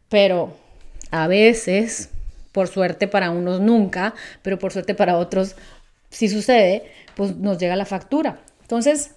Pero 0.09 0.57
a 1.11 1.29
veces, 1.29 2.11
por 2.53 2.69
suerte 2.69 3.09
para 3.09 3.31
unos 3.31 3.61
nunca, 3.61 4.15
pero 4.43 4.59
por 4.59 4.73
suerte 4.73 4.95
para 4.95 5.19
otros 5.19 5.57
si 6.09 6.29
sucede, 6.29 6.85
pues 7.17 7.37
nos 7.37 7.59
llega 7.59 7.75
la 7.77 7.87
factura. 7.87 8.39
Entonces, 8.63 9.13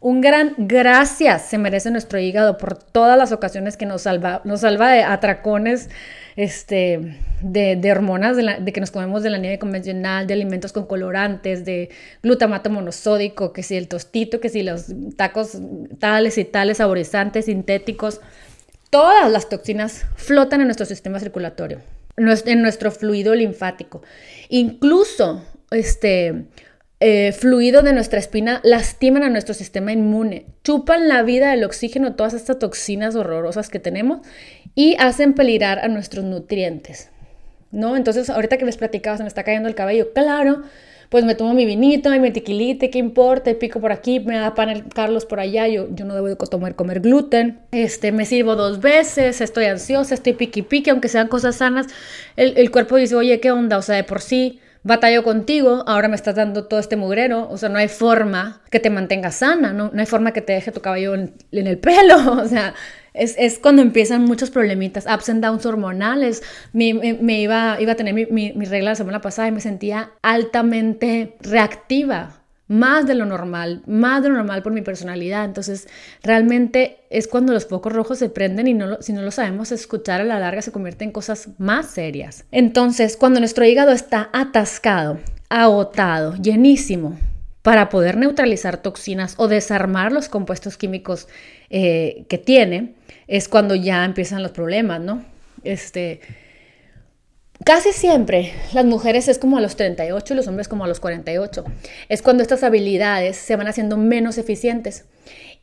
un 0.00 0.20
gran 0.20 0.54
gracias 0.58 1.48
se 1.48 1.58
merece 1.58 1.90
nuestro 1.90 2.18
hígado 2.18 2.58
por 2.58 2.76
todas 2.76 3.16
las 3.16 3.32
ocasiones 3.32 3.76
que 3.76 3.86
nos 3.86 4.02
salva, 4.02 4.42
nos 4.44 4.60
salva 4.60 4.90
de 4.90 5.02
atracones 5.02 5.88
este, 6.36 7.18
de, 7.40 7.90
hormonas, 7.90 8.36
de, 8.36 8.72
que 8.72 8.80
nos 8.80 8.90
comemos 8.90 9.22
de 9.22 9.30
la 9.30 9.38
nieve 9.38 9.58
convencional, 9.58 10.26
de 10.26 10.34
alimentos 10.34 10.72
con 10.72 10.86
colorantes, 10.86 11.64
de 11.64 11.90
glutamato 12.22 12.68
monosódico, 12.68 13.52
que 13.52 13.62
si 13.62 13.76
el 13.76 13.88
tostito, 13.88 14.38
que 14.38 14.50
si 14.50 14.62
los 14.62 14.86
tacos 15.16 15.58
tales 15.98 16.36
y 16.36 16.44
tales, 16.44 16.76
saborizantes, 16.76 17.46
sintéticos. 17.46 18.20
Todas 18.90 19.30
las 19.32 19.48
toxinas 19.48 20.06
flotan 20.14 20.60
en 20.60 20.68
nuestro 20.68 20.86
sistema 20.86 21.18
circulatorio, 21.18 21.80
en 22.16 22.62
nuestro 22.62 22.90
fluido 22.90 23.34
linfático. 23.34 24.02
Incluso 24.48 25.42
este, 25.70 26.44
eh, 26.98 27.32
fluido 27.32 27.82
de 27.82 27.92
nuestra 27.92 28.18
espina 28.18 28.60
lastiman 28.64 29.22
a 29.22 29.28
nuestro 29.28 29.54
sistema 29.54 29.92
inmune, 29.92 30.46
chupan 30.64 31.08
la 31.08 31.22
vida 31.22 31.50
del 31.50 31.64
oxígeno, 31.64 32.14
todas 32.14 32.32
estas 32.32 32.58
toxinas 32.58 33.14
horrorosas 33.16 33.68
que 33.68 33.78
tenemos 33.78 34.26
y 34.74 34.96
hacen 34.98 35.34
peligrar 35.34 35.78
a 35.80 35.88
nuestros 35.88 36.24
nutrientes. 36.24 37.10
¿No? 37.72 37.96
Entonces, 37.96 38.30
ahorita 38.30 38.56
que 38.56 38.64
les 38.64 38.78
platicaba, 38.78 39.16
se 39.16 39.24
me 39.24 39.28
está 39.28 39.42
cayendo 39.42 39.68
el 39.68 39.74
cabello, 39.74 40.12
claro, 40.14 40.62
pues 41.10 41.24
me 41.24 41.34
tomo 41.34 41.52
mi 41.52 41.66
vinito 41.66 42.10
mi 42.10 42.30
tequilite, 42.30 42.90
¿qué 42.90 42.98
importa? 42.98 43.52
Pico 43.58 43.80
por 43.80 43.92
aquí, 43.92 44.20
me 44.20 44.38
da 44.38 44.54
pan 44.54 44.70
el 44.70 44.88
Carlos 44.88 45.26
por 45.26 45.40
allá, 45.40 45.68
yo, 45.68 45.88
yo 45.94 46.04
no 46.04 46.14
debo 46.14 46.28
de 46.28 46.36
comer, 46.36 46.74
comer 46.74 47.00
gluten, 47.00 47.60
este, 47.72 48.12
me 48.12 48.24
sirvo 48.24 48.56
dos 48.56 48.80
veces, 48.80 49.40
estoy 49.40 49.66
ansiosa, 49.66 50.14
estoy 50.14 50.32
piqui 50.32 50.62
piqui, 50.62 50.90
aunque 50.90 51.08
sean 51.08 51.28
cosas 51.28 51.56
sanas, 51.56 51.86
el, 52.36 52.56
el 52.56 52.70
cuerpo 52.70 52.96
dice, 52.96 53.14
oye, 53.16 53.38
¿qué 53.40 53.50
onda? 53.50 53.76
O 53.78 53.82
sea, 53.82 53.96
de 53.96 54.04
por 54.04 54.22
sí 54.22 54.60
batallo 54.86 55.24
contigo, 55.24 55.82
ahora 55.86 56.06
me 56.08 56.14
estás 56.14 56.36
dando 56.36 56.66
todo 56.66 56.78
este 56.78 56.96
mugrero, 56.96 57.48
o 57.50 57.58
sea, 57.58 57.68
no 57.68 57.78
hay 57.78 57.88
forma 57.88 58.62
que 58.70 58.78
te 58.78 58.88
mantengas 58.88 59.36
sana, 59.36 59.72
no, 59.72 59.90
no 59.92 60.00
hay 60.00 60.06
forma 60.06 60.32
que 60.32 60.42
te 60.42 60.52
deje 60.52 60.70
tu 60.70 60.80
cabello 60.80 61.14
en, 61.14 61.34
el 61.50 61.78
pelo, 61.80 62.32
o 62.40 62.46
sea, 62.46 62.74
es, 63.12 63.34
es, 63.36 63.58
cuando 63.58 63.82
empiezan 63.82 64.24
muchos 64.24 64.50
problemitas, 64.50 65.06
ups 65.12 65.28
and 65.28 65.42
downs 65.42 65.64
hormonales. 65.64 66.42
Me, 66.72 66.92
me, 66.94 67.40
iba, 67.40 67.78
iba 67.80 67.92
a 67.92 67.94
tener 67.94 68.12
mi, 68.12 68.26
mi, 68.26 68.52
mi 68.52 68.66
regla 68.66 68.90
la 68.90 68.94
semana 68.94 69.22
pasada 69.22 69.48
y 69.48 69.52
me 69.52 69.60
sentía 69.60 70.10
altamente 70.22 71.36
reactiva 71.40 72.45
más 72.68 73.06
de 73.06 73.14
lo 73.14 73.26
normal, 73.26 73.82
más 73.86 74.22
de 74.22 74.28
lo 74.28 74.36
normal 74.36 74.62
por 74.62 74.72
mi 74.72 74.82
personalidad. 74.82 75.44
Entonces, 75.44 75.88
realmente 76.22 76.98
es 77.10 77.28
cuando 77.28 77.52
los 77.52 77.66
focos 77.66 77.92
rojos 77.92 78.18
se 78.18 78.28
prenden 78.28 78.66
y 78.66 78.74
no 78.74 79.00
si 79.00 79.12
no 79.12 79.22
lo 79.22 79.30
sabemos 79.30 79.72
escuchar 79.72 80.20
a 80.20 80.24
la 80.24 80.38
larga 80.38 80.62
se 80.62 80.72
convierte 80.72 81.04
en 81.04 81.12
cosas 81.12 81.48
más 81.58 81.86
serias. 81.86 82.44
Entonces, 82.50 83.16
cuando 83.16 83.40
nuestro 83.40 83.64
hígado 83.64 83.92
está 83.92 84.30
atascado, 84.32 85.18
agotado, 85.48 86.34
llenísimo, 86.36 87.16
para 87.62 87.88
poder 87.88 88.16
neutralizar 88.16 88.76
toxinas 88.76 89.34
o 89.38 89.48
desarmar 89.48 90.12
los 90.12 90.28
compuestos 90.28 90.76
químicos 90.76 91.26
eh, 91.68 92.24
que 92.28 92.38
tiene, 92.38 92.94
es 93.26 93.48
cuando 93.48 93.74
ya 93.74 94.04
empiezan 94.04 94.42
los 94.44 94.52
problemas, 94.52 95.00
¿no? 95.00 95.24
Este, 95.64 96.20
Casi 97.64 97.92
siempre 97.92 98.52
las 98.74 98.84
mujeres 98.84 99.28
es 99.28 99.38
como 99.38 99.56
a 99.56 99.60
los 99.60 99.76
38 99.76 100.34
y 100.34 100.36
los 100.36 100.46
hombres 100.46 100.68
como 100.68 100.84
a 100.84 100.88
los 100.88 101.00
48. 101.00 101.64
Es 102.08 102.22
cuando 102.22 102.42
estas 102.42 102.62
habilidades 102.62 103.36
se 103.36 103.56
van 103.56 103.66
haciendo 103.66 103.96
menos 103.96 104.38
eficientes 104.38 105.04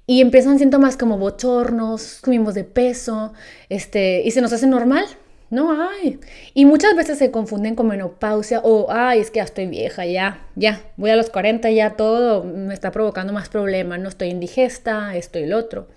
y 0.06 0.22
empiezan 0.22 0.60
síntomas 0.60 0.98
como 0.98 1.18
bochornos, 1.18 2.02
subimos 2.24 2.56
de 2.56 2.64
peso, 2.64 3.34
este, 3.70 4.22
y 4.26 4.32
se 4.32 4.42
nos 4.42 4.52
hace 4.52 4.68
normal, 4.68 5.06
¿no? 5.50 5.72
Ay. 5.72 6.20
Y 6.54 6.66
muchas 6.66 6.96
veces 6.96 7.20
se 7.20 7.32
confunden 7.32 7.76
con 7.76 7.88
menopausia 7.88 8.60
o, 8.64 8.88
ay, 8.90 9.20
es 9.20 9.32
que 9.32 9.38
ya 9.38 9.44
estoy 9.44 9.68
vieja, 9.68 10.06
ya, 10.06 10.42
ya, 10.56 10.82
voy 10.98 11.12
a 11.12 11.16
los 11.16 11.30
40, 11.30 11.70
ya 11.72 11.92
todo 11.92 12.44
me 12.44 12.74
está 12.74 12.92
provocando 12.92 13.32
más 13.34 13.50
problemas, 13.50 14.00
no 14.00 14.10
estoy 14.10 14.30
indigesta, 14.30 15.16
esto 15.16 15.40
y 15.40 15.44
el 15.44 15.54
otro. 15.54 15.88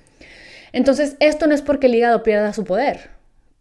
Entonces, 0.73 1.17
esto 1.21 1.47
no 1.47 1.55
es 1.55 1.63
porque 1.63 1.87
el 1.87 1.95
hígado 1.95 2.23
pierda 2.23 2.53
su 2.53 2.65
poder, 2.65 3.16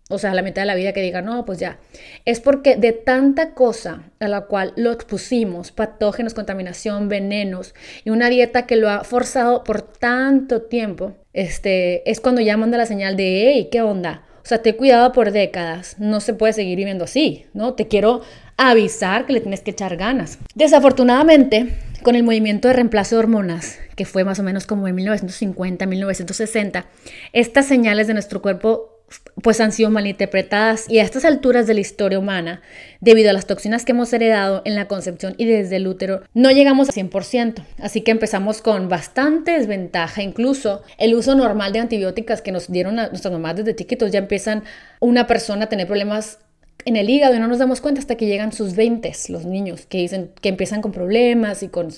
o 0.09 0.19
sea, 0.19 0.31
a 0.31 0.33
la 0.35 0.43
mitad 0.43 0.61
de 0.61 0.67
la 0.67 0.75
vida 0.75 0.93
que 0.93 1.01
diga, 1.01 1.21
no, 1.21 1.45
pues 1.45 1.57
ya, 1.57 1.79
es 2.25 2.39
porque 2.39 2.75
de 2.75 2.91
tanta 2.91 3.55
cosa 3.55 4.03
a 4.19 4.27
la 4.27 4.41
cual 4.41 4.73
lo 4.75 4.91
expusimos, 4.91 5.71
patógenos, 5.71 6.35
contaminación, 6.35 7.09
venenos, 7.09 7.73
y 8.03 8.11
una 8.11 8.29
dieta 8.29 8.67
que 8.67 8.75
lo 8.75 8.89
ha 8.89 9.03
forzado 9.03 9.63
por 9.63 9.81
tanto 9.81 10.61
tiempo, 10.61 11.13
este, 11.33 12.09
es 12.09 12.19
cuando 12.19 12.41
ya 12.41 12.55
manda 12.55 12.77
la 12.77 12.85
señal 12.85 13.17
de, 13.17 13.51
hey, 13.53 13.69
¿qué 13.71 13.81
onda? 13.81 14.23
O 14.43 14.47
sea, 14.47 14.61
te 14.61 14.69
he 14.69 14.75
cuidado 14.75 15.11
por 15.11 15.31
décadas, 15.31 15.95
no 15.97 16.19
se 16.19 16.35
puede 16.35 16.53
seguir 16.53 16.77
viviendo 16.77 17.05
así, 17.05 17.47
¿no? 17.53 17.73
Te 17.73 17.87
quiero 17.87 18.21
avisar 18.57 19.25
que 19.25 19.33
le 19.33 19.41
tienes 19.41 19.61
que 19.61 19.71
echar 19.71 19.97
ganas. 19.97 20.37
Desafortunadamente, 20.53 21.73
con 22.03 22.15
el 22.15 22.21
movimiento 22.21 22.67
de 22.67 22.75
reemplazo 22.75 23.15
de 23.15 23.19
hormonas, 23.21 23.79
que 23.95 24.05
fue 24.05 24.23
más 24.23 24.37
o 24.37 24.43
menos 24.43 24.67
como 24.67 24.87
en 24.87 24.93
1950, 24.93 25.87
1960, 25.87 26.85
estas 27.33 27.65
señales 27.65 28.05
de 28.05 28.13
nuestro 28.13 28.43
cuerpo 28.43 28.94
pues 29.41 29.59
han 29.61 29.71
sido 29.71 29.89
malinterpretadas 29.89 30.89
y 30.89 30.99
a 30.99 31.03
estas 31.03 31.25
alturas 31.25 31.67
de 31.67 31.73
la 31.73 31.81
historia 31.81 32.17
humana, 32.17 32.61
debido 33.01 33.29
a 33.29 33.33
las 33.33 33.45
toxinas 33.45 33.85
que 33.85 33.91
hemos 33.91 34.11
heredado 34.13 34.61
en 34.65 34.75
la 34.75 34.87
concepción 34.87 35.35
y 35.37 35.45
desde 35.45 35.75
el 35.75 35.87
útero, 35.87 36.21
no 36.33 36.51
llegamos 36.51 36.89
al 36.89 36.95
100%. 36.95 37.63
Así 37.79 38.01
que 38.01 38.11
empezamos 38.11 38.61
con 38.61 38.89
bastante 38.89 39.51
desventaja, 39.51 40.23
incluso 40.23 40.81
el 40.97 41.13
uso 41.15 41.35
normal 41.35 41.73
de 41.73 41.79
antibióticas 41.79 42.41
que 42.41 42.51
nos 42.51 42.71
dieron 42.71 42.97
a 42.99 43.09
nuestras 43.09 43.31
mamás 43.31 43.57
desde 43.57 43.75
chiquitos, 43.75 44.11
ya 44.11 44.19
empiezan 44.19 44.63
una 44.99 45.27
persona 45.27 45.65
a 45.65 45.69
tener 45.69 45.85
problemas 45.85 46.39
en 46.85 46.95
el 46.95 47.09
hígado 47.09 47.35
y 47.35 47.39
no 47.39 47.47
nos 47.47 47.59
damos 47.59 47.81
cuenta 47.81 47.99
hasta 47.99 48.15
que 48.15 48.27
llegan 48.27 48.51
sus 48.51 48.75
20, 48.75 49.11
los 49.29 49.45
niños, 49.45 49.85
que 49.87 49.97
dicen 49.97 50.31
que 50.39 50.49
empiezan 50.49 50.81
con 50.81 50.91
problemas 50.91 51.63
y 51.63 51.67
con, 51.67 51.89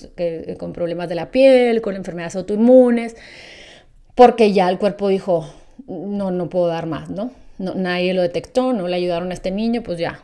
con 0.58 0.72
problemas 0.72 1.08
de 1.08 1.14
la 1.14 1.30
piel, 1.30 1.82
con 1.82 1.94
enfermedades 1.94 2.36
autoinmunes, 2.36 3.16
porque 4.14 4.52
ya 4.52 4.68
el 4.68 4.78
cuerpo 4.78 5.08
dijo, 5.08 5.48
no, 5.86 6.30
no 6.30 6.48
puedo 6.48 6.68
dar 6.68 6.86
más, 6.86 7.10
¿no? 7.10 7.32
¿no? 7.58 7.74
Nadie 7.74 8.14
lo 8.14 8.22
detectó, 8.22 8.72
no 8.72 8.88
le 8.88 8.96
ayudaron 8.96 9.30
a 9.30 9.34
este 9.34 9.50
niño, 9.50 9.82
pues 9.82 9.98
ya. 9.98 10.20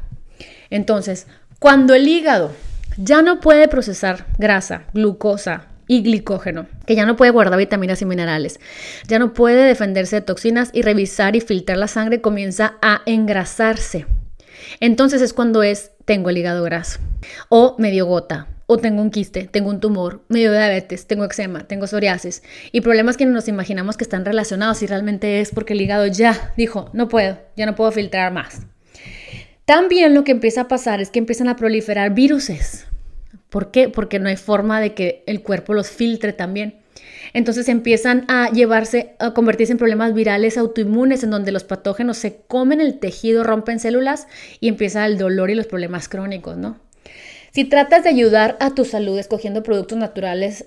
Entonces, 0.71 1.27
cuando 1.59 1.95
el 1.95 2.07
hígado 2.09 2.53
ya 2.97 3.23
no 3.23 3.41
puede 3.41 3.69
procesar 3.69 4.27
grasa, 4.39 4.85
glucosa 4.93 5.67
y 5.87 6.03
glicógeno, 6.03 6.67
que 6.87 6.95
ya 6.95 7.07
no 7.07 7.17
puede 7.17 7.31
guardar 7.31 7.59
vitaminas 7.59 8.01
y 8.03 8.07
minerales, 8.07 8.61
ya 9.07 9.19
no 9.19 9.35
puede 9.35 9.65
defenderse 9.65 10.17
de 10.17 10.23
toxinas 10.23 10.71
y 10.73 10.83
revisar 10.83 11.37
y 11.37 11.41
filtrar 11.41 11.79
la 11.79 11.89
sangre, 11.89 12.21
comienza 12.21 12.75
a 12.81 13.03
engrasarse. 13.07 14.07
Entonces 14.81 15.21
es 15.21 15.33
cuando 15.33 15.63
es 15.63 15.93
tengo 16.05 16.31
el 16.31 16.39
hígado 16.39 16.63
graso 16.63 17.01
o 17.49 17.77
medio 17.79 18.07
gota 18.07 18.49
tengo 18.79 19.03
un 19.03 19.11
quiste, 19.11 19.45
tengo 19.45 19.71
un 19.71 19.81
tumor, 19.81 20.23
me 20.29 20.41
dio 20.41 20.53
diabetes, 20.53 21.07
tengo 21.07 21.25
eczema, 21.25 21.67
tengo 21.67 21.87
psoriasis 21.87 22.43
y 22.73 22.81
problemas 22.81 23.17
que 23.17 23.27
nos 23.27 23.49
imaginamos 23.49 23.97
que 23.97 24.05
están 24.05 24.25
relacionados 24.25 24.83
y 24.83 24.87
realmente 24.87 25.41
es 25.41 25.51
porque 25.51 25.73
el 25.73 25.81
hígado 25.81 26.07
ya 26.07 26.53
dijo, 26.57 26.91
no 26.93 27.09
puedo, 27.09 27.39
ya 27.57 27.67
no 27.67 27.75
puedo 27.75 27.93
filtrar 27.93 28.33
más. 28.33 28.67
También 29.65 30.15
lo 30.15 30.25
que 30.25 30.33
empieza 30.33 30.63
a 30.63 30.69
pasar 30.69 31.01
es 31.01 31.11
que 31.11 31.19
empiezan 31.19 31.49
a 31.49 31.57
proliferar 31.57 32.13
viruses. 32.13 32.87
¿Por 33.49 33.71
qué? 33.71 33.89
Porque 33.89 34.19
no 34.19 34.29
hay 34.29 34.37
forma 34.37 34.81
de 34.81 34.95
que 34.95 35.23
el 35.27 35.43
cuerpo 35.43 35.75
los 35.75 35.89
filtre 35.89 36.33
también. 36.33 36.83
Entonces 37.33 37.69
empiezan 37.69 38.25
a 38.29 38.51
llevarse, 38.51 39.17
a 39.19 39.33
convertirse 39.33 39.73
en 39.73 39.79
problemas 39.79 40.15
virales 40.15 40.59
autoinmunes 40.59 41.25
en 41.25 41.31
donde 41.31 41.53
los 41.53 41.65
patógenos 41.65 42.17
se 42.19 42.43
comen 42.47 42.81
el 42.81 42.99
tejido, 42.99 43.43
rompen 43.43 43.81
células 43.81 44.29
y 44.61 44.69
empieza 44.69 45.07
el 45.07 45.19
dolor 45.19 45.51
y 45.51 45.55
los 45.55 45.67
problemas 45.67 46.09
crónicos, 46.09 46.57
¿no? 46.57 46.79
Si 47.55 47.65
tratas 47.65 48.03
de 48.03 48.09
ayudar 48.11 48.57
a 48.59 48.75
tu 48.75 48.85
salud 48.85 49.17
escogiendo 49.17 49.63
productos 49.63 49.97
naturales 49.97 50.67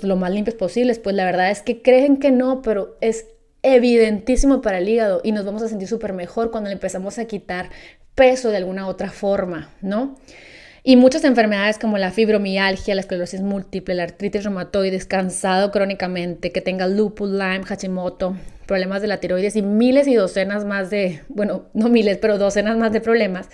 lo 0.00 0.16
más 0.16 0.30
limpios 0.30 0.56
posibles, 0.56 0.98
pues 0.98 1.14
la 1.14 1.26
verdad 1.26 1.50
es 1.50 1.60
que 1.60 1.82
creen 1.82 2.16
que 2.16 2.30
no, 2.30 2.62
pero 2.62 2.96
es 3.02 3.26
evidentísimo 3.62 4.62
para 4.62 4.78
el 4.78 4.88
hígado 4.88 5.20
y 5.22 5.32
nos 5.32 5.44
vamos 5.44 5.62
a 5.62 5.68
sentir 5.68 5.88
súper 5.88 6.14
mejor 6.14 6.50
cuando 6.50 6.70
le 6.70 6.74
empezamos 6.74 7.18
a 7.18 7.26
quitar 7.26 7.68
peso 8.14 8.48
de 8.48 8.56
alguna 8.56 8.86
otra 8.86 9.10
forma, 9.10 9.74
¿no? 9.82 10.16
Y 10.82 10.96
muchas 10.96 11.22
enfermedades 11.24 11.78
como 11.78 11.98
la 11.98 12.10
fibromialgia, 12.10 12.94
la 12.94 13.02
esclerosis 13.02 13.42
múltiple, 13.42 13.94
la 13.94 14.04
artritis 14.04 14.44
reumatoide, 14.44 14.98
cansado 15.06 15.70
crónicamente, 15.70 16.50
que 16.50 16.62
tenga 16.62 16.86
lupus, 16.86 17.28
Lyme, 17.28 17.64
Hashimoto, 17.64 18.38
problemas 18.64 19.02
de 19.02 19.08
la 19.08 19.20
tiroides 19.20 19.54
y 19.54 19.60
miles 19.60 20.06
y 20.06 20.14
docenas 20.14 20.64
más 20.64 20.88
de, 20.88 21.20
bueno, 21.28 21.66
no 21.74 21.90
miles, 21.90 22.16
pero 22.16 22.38
docenas 22.38 22.78
más 22.78 22.90
de 22.90 23.02
problemas, 23.02 23.50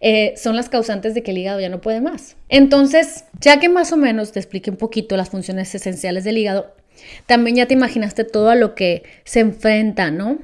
eh, 0.00 0.34
son 0.36 0.56
las 0.56 0.68
causantes 0.68 1.14
de 1.14 1.22
que 1.22 1.30
el 1.30 1.38
hígado 1.38 1.60
ya 1.60 1.68
no 1.68 1.80
puede 1.80 2.00
más. 2.00 2.36
Entonces, 2.48 3.24
ya 3.40 3.60
que 3.60 3.68
más 3.68 3.92
o 3.92 3.96
menos 3.96 4.32
te 4.32 4.40
expliqué 4.40 4.70
un 4.70 4.76
poquito 4.76 5.16
las 5.16 5.30
funciones 5.30 5.74
esenciales 5.74 6.24
del 6.24 6.38
hígado, 6.38 6.74
también 7.26 7.56
ya 7.56 7.66
te 7.66 7.74
imaginaste 7.74 8.24
todo 8.24 8.50
a 8.50 8.54
lo 8.54 8.74
que 8.74 9.02
se 9.24 9.40
enfrenta, 9.40 10.10
¿no? 10.10 10.38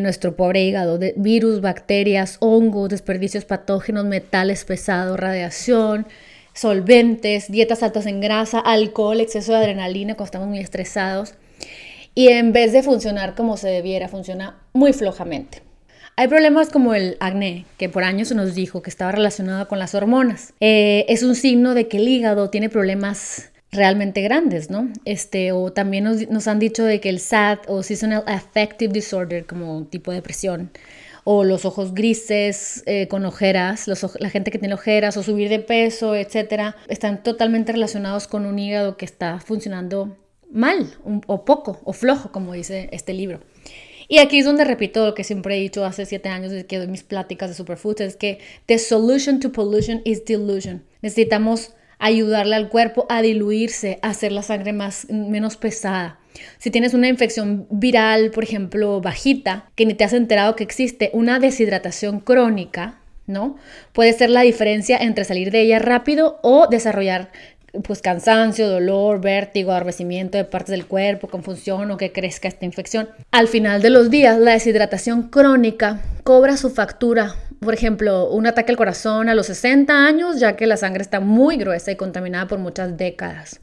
nuestro 0.00 0.36
pobre 0.36 0.62
hígado, 0.62 0.96
de 0.96 1.12
virus, 1.16 1.60
bacterias, 1.60 2.36
hongos, 2.38 2.90
desperdicios 2.90 3.44
patógenos, 3.44 4.04
metales 4.04 4.64
pesados, 4.64 5.18
radiación, 5.18 6.06
solventes, 6.54 7.50
dietas 7.50 7.82
altas 7.82 8.06
en 8.06 8.20
grasa, 8.20 8.60
alcohol, 8.60 9.20
exceso 9.20 9.52
de 9.52 9.58
adrenalina 9.58 10.14
cuando 10.14 10.26
estamos 10.26 10.48
muy 10.48 10.60
estresados. 10.60 11.34
Y 12.14 12.28
en 12.28 12.52
vez 12.52 12.72
de 12.72 12.82
funcionar 12.82 13.34
como 13.34 13.56
se 13.56 13.68
debiera, 13.68 14.08
funciona 14.08 14.58
muy 14.72 14.92
flojamente. 14.92 15.62
Hay 16.14 16.28
problemas 16.28 16.68
como 16.68 16.94
el 16.94 17.16
acné, 17.20 17.64
que 17.78 17.88
por 17.88 18.04
años 18.04 18.28
se 18.28 18.34
nos 18.34 18.54
dijo 18.54 18.82
que 18.82 18.90
estaba 18.90 19.12
relacionado 19.12 19.66
con 19.66 19.78
las 19.78 19.94
hormonas. 19.94 20.52
Eh, 20.60 21.06
es 21.08 21.22
un 21.22 21.34
signo 21.34 21.74
de 21.74 21.88
que 21.88 21.96
el 21.96 22.06
hígado 22.06 22.50
tiene 22.50 22.68
problemas 22.68 23.50
realmente 23.70 24.20
grandes, 24.20 24.68
¿no? 24.68 24.90
Este, 25.06 25.52
o 25.52 25.72
también 25.72 26.04
nos, 26.04 26.48
han 26.48 26.58
dicho 26.58 26.84
de 26.84 27.00
que 27.00 27.08
el 27.08 27.18
SAD 27.18 27.60
o 27.66 27.82
Seasonal 27.82 28.24
Affective 28.26 28.92
Disorder, 28.92 29.46
como 29.46 29.74
un 29.74 29.86
tipo 29.86 30.10
de 30.10 30.16
depresión, 30.16 30.70
o 31.24 31.44
los 31.44 31.64
ojos 31.64 31.94
grises 31.94 32.82
eh, 32.84 33.08
con 33.08 33.24
ojeras, 33.24 33.86
la 34.18 34.28
gente 34.28 34.50
que 34.50 34.58
tiene 34.58 34.74
ojeras, 34.74 35.16
o 35.16 35.22
subir 35.22 35.48
de 35.48 35.60
peso, 35.60 36.14
etcétera, 36.14 36.76
están 36.88 37.22
totalmente 37.22 37.72
relacionados 37.72 38.26
con 38.26 38.44
un 38.44 38.58
hígado 38.58 38.98
que 38.98 39.06
está 39.06 39.40
funcionando 39.40 40.18
mal, 40.50 40.92
o 41.26 41.46
poco, 41.46 41.80
o 41.84 41.94
flojo, 41.94 42.30
como 42.32 42.52
dice 42.52 42.90
este 42.92 43.14
libro. 43.14 43.40
Y 44.08 44.18
aquí 44.18 44.38
es 44.38 44.44
donde 44.44 44.64
repito 44.64 45.06
lo 45.06 45.14
que 45.14 45.24
siempre 45.24 45.56
he 45.56 45.60
dicho 45.60 45.84
hace 45.84 46.06
siete 46.06 46.28
años 46.28 46.50
desde 46.50 46.66
que 46.66 46.78
doy 46.78 46.88
mis 46.88 47.02
pláticas 47.02 47.50
de 47.50 47.54
Superfoods, 47.54 48.00
es 48.00 48.16
que 48.16 48.38
the 48.66 48.78
solution 48.78 49.40
to 49.40 49.52
pollution 49.52 50.02
is 50.04 50.24
delusion. 50.24 50.84
Necesitamos 51.02 51.74
ayudarle 51.98 52.56
al 52.56 52.68
cuerpo 52.68 53.06
a 53.08 53.22
diluirse, 53.22 53.98
a 54.02 54.10
hacer 54.10 54.32
la 54.32 54.42
sangre 54.42 54.72
más, 54.72 55.06
menos 55.08 55.56
pesada. 55.56 56.18
Si 56.58 56.70
tienes 56.70 56.94
una 56.94 57.08
infección 57.08 57.66
viral, 57.70 58.30
por 58.32 58.42
ejemplo, 58.42 59.00
bajita, 59.00 59.70
que 59.76 59.86
ni 59.86 59.94
te 59.94 60.04
has 60.04 60.12
enterado 60.12 60.56
que 60.56 60.64
existe 60.64 61.10
una 61.12 61.38
deshidratación 61.38 62.20
crónica, 62.20 62.98
¿no? 63.26 63.56
Puede 63.92 64.12
ser 64.12 64.30
la 64.30 64.42
diferencia 64.42 64.98
entre 64.98 65.24
salir 65.24 65.52
de 65.52 65.60
ella 65.60 65.78
rápido 65.78 66.40
o 66.42 66.66
desarrollar 66.68 67.30
pues 67.84 68.02
cansancio, 68.02 68.68
dolor, 68.68 69.20
vértigo, 69.20 69.72
adormecimiento 69.72 70.38
de 70.38 70.44
partes 70.44 70.70
del 70.72 70.86
cuerpo, 70.86 71.28
confusión 71.28 71.90
o 71.90 71.96
que 71.96 72.12
crezca 72.12 72.48
esta 72.48 72.64
infección. 72.64 73.08
Al 73.30 73.48
final 73.48 73.82
de 73.82 73.90
los 73.90 74.10
días, 74.10 74.38
la 74.38 74.52
deshidratación 74.52 75.28
crónica 75.30 76.00
cobra 76.22 76.56
su 76.56 76.70
factura 76.70 77.34
por 77.62 77.74
ejemplo, 77.74 78.28
un 78.28 78.46
ataque 78.48 78.72
al 78.72 78.76
corazón 78.76 79.28
a 79.28 79.34
los 79.34 79.46
60 79.46 80.04
años, 80.04 80.40
ya 80.40 80.56
que 80.56 80.66
la 80.66 80.76
sangre 80.76 81.02
está 81.02 81.20
muy 81.20 81.56
gruesa 81.56 81.92
y 81.92 81.96
contaminada 81.96 82.48
por 82.48 82.58
muchas 82.58 82.96
décadas. 82.96 83.60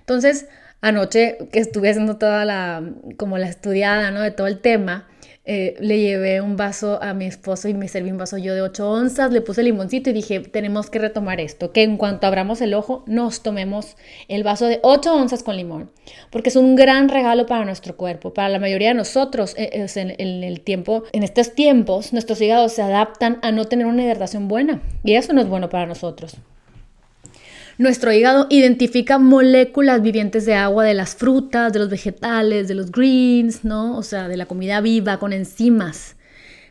Entonces, 0.00 0.48
anoche 0.80 1.36
que 1.52 1.58
estuve 1.58 1.90
haciendo 1.90 2.16
toda 2.16 2.46
la, 2.46 2.82
como 3.18 3.36
la 3.36 3.48
estudiada, 3.48 4.10
¿no? 4.10 4.22
De 4.22 4.30
todo 4.30 4.46
el 4.46 4.60
tema, 4.60 5.06
eh, 5.50 5.76
le 5.80 5.98
llevé 5.98 6.42
un 6.42 6.58
vaso 6.58 7.02
a 7.02 7.14
mi 7.14 7.24
esposo 7.24 7.68
y 7.68 7.74
me 7.74 7.88
serví 7.88 8.10
un 8.10 8.18
vaso 8.18 8.36
yo 8.36 8.54
de 8.54 8.60
8 8.60 8.90
onzas, 8.90 9.32
le 9.32 9.40
puse 9.40 9.62
limoncito 9.62 10.10
y 10.10 10.12
dije, 10.12 10.40
tenemos 10.40 10.90
que 10.90 10.98
retomar 10.98 11.40
esto, 11.40 11.72
que 11.72 11.82
en 11.82 11.96
cuanto 11.96 12.26
abramos 12.26 12.60
el 12.60 12.74
ojo 12.74 13.02
nos 13.06 13.42
tomemos 13.42 13.96
el 14.28 14.44
vaso 14.44 14.66
de 14.66 14.78
8 14.82 15.14
onzas 15.14 15.42
con 15.42 15.56
limón, 15.56 15.90
porque 16.30 16.50
es 16.50 16.56
un 16.56 16.76
gran 16.76 17.08
regalo 17.08 17.46
para 17.46 17.64
nuestro 17.64 17.96
cuerpo, 17.96 18.34
para 18.34 18.50
la 18.50 18.58
mayoría 18.58 18.88
de 18.88 18.94
nosotros 18.94 19.54
eh, 19.56 19.86
en, 19.94 20.14
en, 20.18 20.44
el 20.44 20.60
tiempo, 20.60 21.04
en 21.12 21.22
estos 21.22 21.54
tiempos, 21.54 22.12
nuestros 22.12 22.42
hígados 22.42 22.74
se 22.74 22.82
adaptan 22.82 23.38
a 23.40 23.50
no 23.50 23.64
tener 23.64 23.86
una 23.86 24.04
hidratación 24.04 24.48
buena 24.48 24.82
y 25.02 25.14
eso 25.14 25.32
no 25.32 25.40
es 25.40 25.48
bueno 25.48 25.70
para 25.70 25.86
nosotros. 25.86 26.36
Nuestro 27.78 28.12
hígado 28.12 28.48
identifica 28.50 29.18
moléculas 29.18 30.02
vivientes 30.02 30.44
de 30.44 30.54
agua 30.54 30.82
de 30.82 30.94
las 30.94 31.14
frutas, 31.14 31.72
de 31.72 31.78
los 31.78 31.88
vegetales, 31.88 32.66
de 32.66 32.74
los 32.74 32.90
greens, 32.90 33.64
¿no? 33.64 33.96
O 33.96 34.02
sea, 34.02 34.26
de 34.26 34.36
la 34.36 34.46
comida 34.46 34.80
viva 34.80 35.20
con 35.20 35.32
enzimas. 35.32 36.16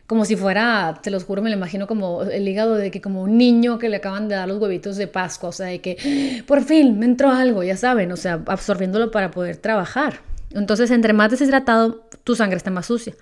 Como 0.06 0.26
si 0.26 0.36
fuera, 0.36 1.00
te 1.02 1.10
los 1.10 1.24
juro, 1.24 1.40
me 1.40 1.48
lo 1.48 1.56
imagino 1.56 1.86
como 1.86 2.24
el 2.24 2.46
hígado 2.46 2.74
de 2.74 2.90
que 2.90 3.00
como 3.00 3.22
un 3.22 3.38
niño 3.38 3.78
que 3.78 3.88
le 3.88 3.96
acaban 3.96 4.28
de 4.28 4.34
dar 4.34 4.48
los 4.48 4.58
huevitos 4.58 4.98
de 4.98 5.06
Pascua, 5.06 5.48
o 5.48 5.52
sea, 5.52 5.68
de 5.68 5.80
que 5.80 6.44
por 6.46 6.62
fin 6.62 6.98
me 6.98 7.06
entró 7.06 7.30
algo, 7.30 7.62
ya 7.62 7.78
saben, 7.78 8.12
o 8.12 8.16
sea, 8.18 8.42
absorbiéndolo 8.46 9.10
para 9.10 9.30
poder 9.30 9.56
trabajar. 9.56 10.20
Entonces, 10.54 10.90
entre 10.90 11.12
más 11.12 11.30
deshidratado, 11.30 12.08
tu 12.24 12.34
sangre 12.34 12.56
está 12.56 12.70
más 12.70 12.86
sucia. 12.86 13.14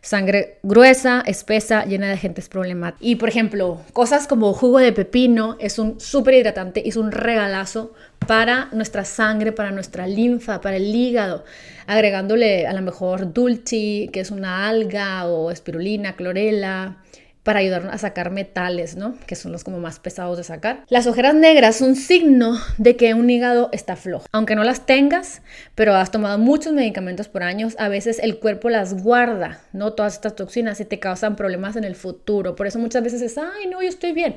Sangre 0.00 0.58
gruesa, 0.62 1.22
espesa, 1.26 1.84
llena 1.84 2.06
de 2.06 2.14
agentes 2.14 2.48
problemáticos. 2.48 3.06
Y 3.06 3.16
por 3.16 3.28
ejemplo, 3.28 3.80
cosas 3.92 4.26
como 4.26 4.52
jugo 4.52 4.78
de 4.78 4.92
pepino 4.92 5.56
es 5.60 5.78
un 5.78 6.00
súper 6.00 6.34
hidratante 6.34 6.88
es 6.88 6.96
un 6.96 7.12
regalazo 7.12 7.92
para 8.26 8.68
nuestra 8.72 9.04
sangre, 9.04 9.52
para 9.52 9.70
nuestra 9.70 10.06
linfa, 10.06 10.60
para 10.60 10.76
el 10.76 10.94
hígado, 10.94 11.44
agregándole 11.86 12.66
a 12.66 12.72
lo 12.72 12.82
mejor 12.82 13.32
dulce, 13.32 14.08
que 14.12 14.20
es 14.20 14.30
una 14.30 14.68
alga, 14.68 15.26
o 15.26 15.50
espirulina, 15.50 16.14
clorela, 16.14 16.98
para 17.42 17.58
ayudar 17.58 17.88
a 17.90 17.98
sacar 17.98 18.30
metales, 18.30 18.96
¿no? 18.96 19.16
Que 19.26 19.34
son 19.34 19.50
los 19.52 19.64
como 19.64 19.78
más 19.78 19.98
pesados 19.98 20.38
de 20.38 20.44
sacar. 20.44 20.84
Las 20.88 21.06
ojeras 21.06 21.34
negras 21.34 21.76
son 21.76 21.96
signo 21.96 22.56
de 22.78 22.96
que 22.96 23.14
un 23.14 23.28
hígado 23.28 23.68
está 23.72 23.96
flojo. 23.96 24.26
Aunque 24.32 24.54
no 24.54 24.62
las 24.62 24.86
tengas, 24.86 25.42
pero 25.74 25.94
has 25.94 26.10
tomado 26.10 26.38
muchos 26.38 26.72
medicamentos 26.72 27.28
por 27.28 27.42
años, 27.42 27.74
a 27.78 27.88
veces 27.88 28.20
el 28.20 28.38
cuerpo 28.38 28.70
las 28.70 29.02
guarda, 29.02 29.60
¿no? 29.72 29.92
Todas 29.92 30.14
estas 30.14 30.36
toxinas 30.36 30.80
y 30.80 30.84
te 30.84 31.00
causan 31.00 31.34
problemas 31.34 31.76
en 31.76 31.84
el 31.84 31.96
futuro. 31.96 32.54
Por 32.54 32.66
eso 32.66 32.78
muchas 32.78 33.02
veces 33.02 33.22
es, 33.22 33.36
ay, 33.38 33.66
no, 33.68 33.82
yo 33.82 33.88
estoy 33.88 34.12
bien. 34.12 34.36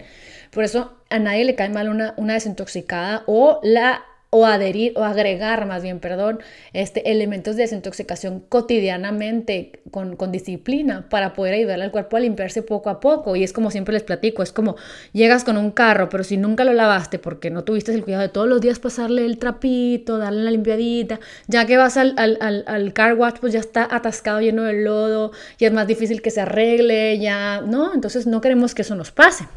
Por 0.51 0.63
eso 0.63 0.97
a 1.09 1.19
nadie 1.19 1.45
le 1.45 1.55
cae 1.55 1.69
mal 1.69 1.89
una, 1.89 2.13
una 2.17 2.33
desintoxicada 2.33 3.23
o 3.27 3.59
la 3.61 4.03
o 4.37 4.45
adherir 4.45 4.91
o 4.97 5.05
agregar 5.05 5.65
más 5.65 5.81
bien, 5.81 6.01
perdón, 6.01 6.39
este, 6.73 7.09
elementos 7.09 7.55
de 7.55 7.61
desintoxicación 7.61 8.41
cotidianamente 8.41 9.79
con, 9.91 10.17
con, 10.17 10.33
disciplina 10.33 11.07
para 11.09 11.31
poder 11.31 11.53
ayudarle 11.53 11.85
al 11.85 11.91
cuerpo 11.91 12.17
a 12.17 12.19
limpiarse 12.19 12.61
poco 12.61 12.89
a 12.89 12.99
poco. 12.99 13.37
Y 13.37 13.45
es 13.45 13.53
como 13.53 13.71
siempre 13.71 13.93
les 13.93 14.03
platico, 14.03 14.43
es 14.43 14.51
como 14.51 14.75
llegas 15.13 15.45
con 15.45 15.55
un 15.55 15.71
carro, 15.71 16.09
pero 16.09 16.25
si 16.25 16.35
nunca 16.35 16.65
lo 16.65 16.73
lavaste 16.73 17.17
porque 17.17 17.49
no 17.49 17.63
tuviste 17.63 17.93
el 17.93 18.03
cuidado 18.03 18.23
de 18.23 18.29
todos 18.29 18.49
los 18.49 18.59
días 18.59 18.77
pasarle 18.77 19.25
el 19.25 19.37
trapito, 19.37 20.17
darle 20.17 20.43
la 20.43 20.51
limpiadita, 20.51 21.21
ya 21.47 21.65
que 21.65 21.77
vas 21.77 21.95
al, 21.95 22.13
al, 22.17 22.37
al, 22.41 22.65
al 22.67 22.91
car 22.91 23.13
wash, 23.13 23.35
pues 23.39 23.53
ya 23.53 23.61
está 23.61 23.87
atascado 23.89 24.41
lleno 24.41 24.63
de 24.63 24.73
lodo, 24.73 25.31
y 25.59 25.63
es 25.63 25.71
más 25.71 25.87
difícil 25.87 26.21
que 26.21 26.29
se 26.29 26.41
arregle, 26.41 27.19
ya, 27.19 27.61
¿no? 27.61 27.93
Entonces 27.93 28.27
no 28.27 28.41
queremos 28.41 28.75
que 28.75 28.81
eso 28.81 28.95
nos 28.95 29.11
pase. 29.11 29.47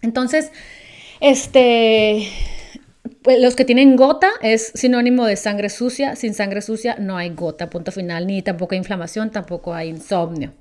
Entonces, 0.00 0.50
este 1.20 2.26
los 3.24 3.56
que 3.56 3.64
tienen 3.64 3.96
gota 3.96 4.30
es 4.42 4.72
sinónimo 4.74 5.26
de 5.26 5.36
sangre 5.36 5.68
sucia. 5.68 6.16
Sin 6.16 6.34
sangre 6.34 6.62
sucia 6.62 6.96
no 6.98 7.16
hay 7.16 7.30
gota, 7.30 7.70
punto 7.70 7.92
final, 7.92 8.26
ni 8.26 8.42
tampoco 8.42 8.74
hay 8.74 8.78
inflamación, 8.78 9.30
tampoco 9.30 9.74
hay 9.74 9.88
insomnio. 9.88 10.52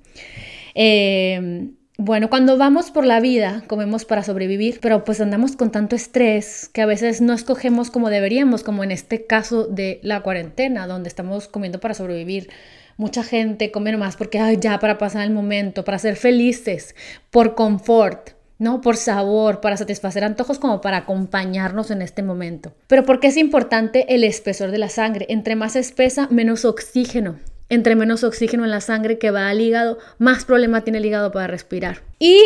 Em, 0.74 1.76
bueno, 1.98 2.30
cuando 2.30 2.58
vamos 2.58 2.92
por 2.92 3.06
la 3.06 3.20
vida, 3.20 3.64
comemos 3.68 4.06
para 4.06 4.24
sobrevivir, 4.24 4.80
pero 4.82 5.04
pues 5.04 5.20
andamos 5.20 5.56
con 5.56 5.72
tanto 5.72 5.96
estrés 5.96 6.70
que 6.72 6.82
a 6.82 6.86
veces 6.86 7.22
no 7.22 7.34
escogemos 7.34 7.90
como 7.90 8.10
deberíamos, 8.10 8.64
como 8.64 8.84
en 8.84 8.92
este 8.92 9.26
caso 9.26 9.66
de 9.66 10.00
la 10.04 10.22
cuarentena, 10.22 10.86
donde 10.88 11.10
estamos 11.10 11.48
comiendo 11.48 11.80
para 11.80 11.96
sobrevivir. 11.96 12.50
Mucha 12.98 13.24
gente 13.24 13.72
come 13.72 13.92
nomás 13.92 14.16
porque, 14.16 14.40
ay, 14.40 14.58
ya 14.60 14.80
para 14.80 14.98
pasar 14.98 15.24
el 15.24 15.32
momento, 15.32 15.84
para 15.84 16.00
ser 16.00 16.16
felices, 16.16 16.96
por 17.32 17.56
confort 17.56 18.37
¿no? 18.60 18.82
Por 18.82 18.98
sabor, 18.98 19.62
para 19.62 19.78
satisfacer 19.78 20.24
antojos 20.24 20.60
como 20.60 20.82
para 20.82 20.98
acompañarnos 20.98 21.92
en 21.92 22.02
este 22.02 22.24
momento. 22.24 22.74
Pero 22.88 23.04
¿por 23.04 23.20
qué 23.20 23.28
es 23.28 23.38
importante 23.38 24.14
el 24.14 24.24
espesor 24.24 24.72
de 24.72 24.78
la 24.78 24.90
sangre? 24.90 25.26
Entre 25.30 25.56
más 25.56 25.76
espesa, 25.76 26.28
menos 26.32 26.66
oxígeno. 26.66 27.38
Entre 27.70 27.96
menos 27.96 28.24
oxígeno 28.24 28.64
en 28.64 28.72
la 28.72 28.82
sangre 28.82 29.18
que 29.18 29.32
va 29.32 29.50
al 29.50 29.60
hígado, 29.60 29.98
más 30.20 30.46
problema 30.46 30.84
tiene 30.84 31.00
el 31.00 31.06
hígado 31.06 31.32
para 31.32 31.48
respirar. 31.48 32.02
Y 32.18 32.40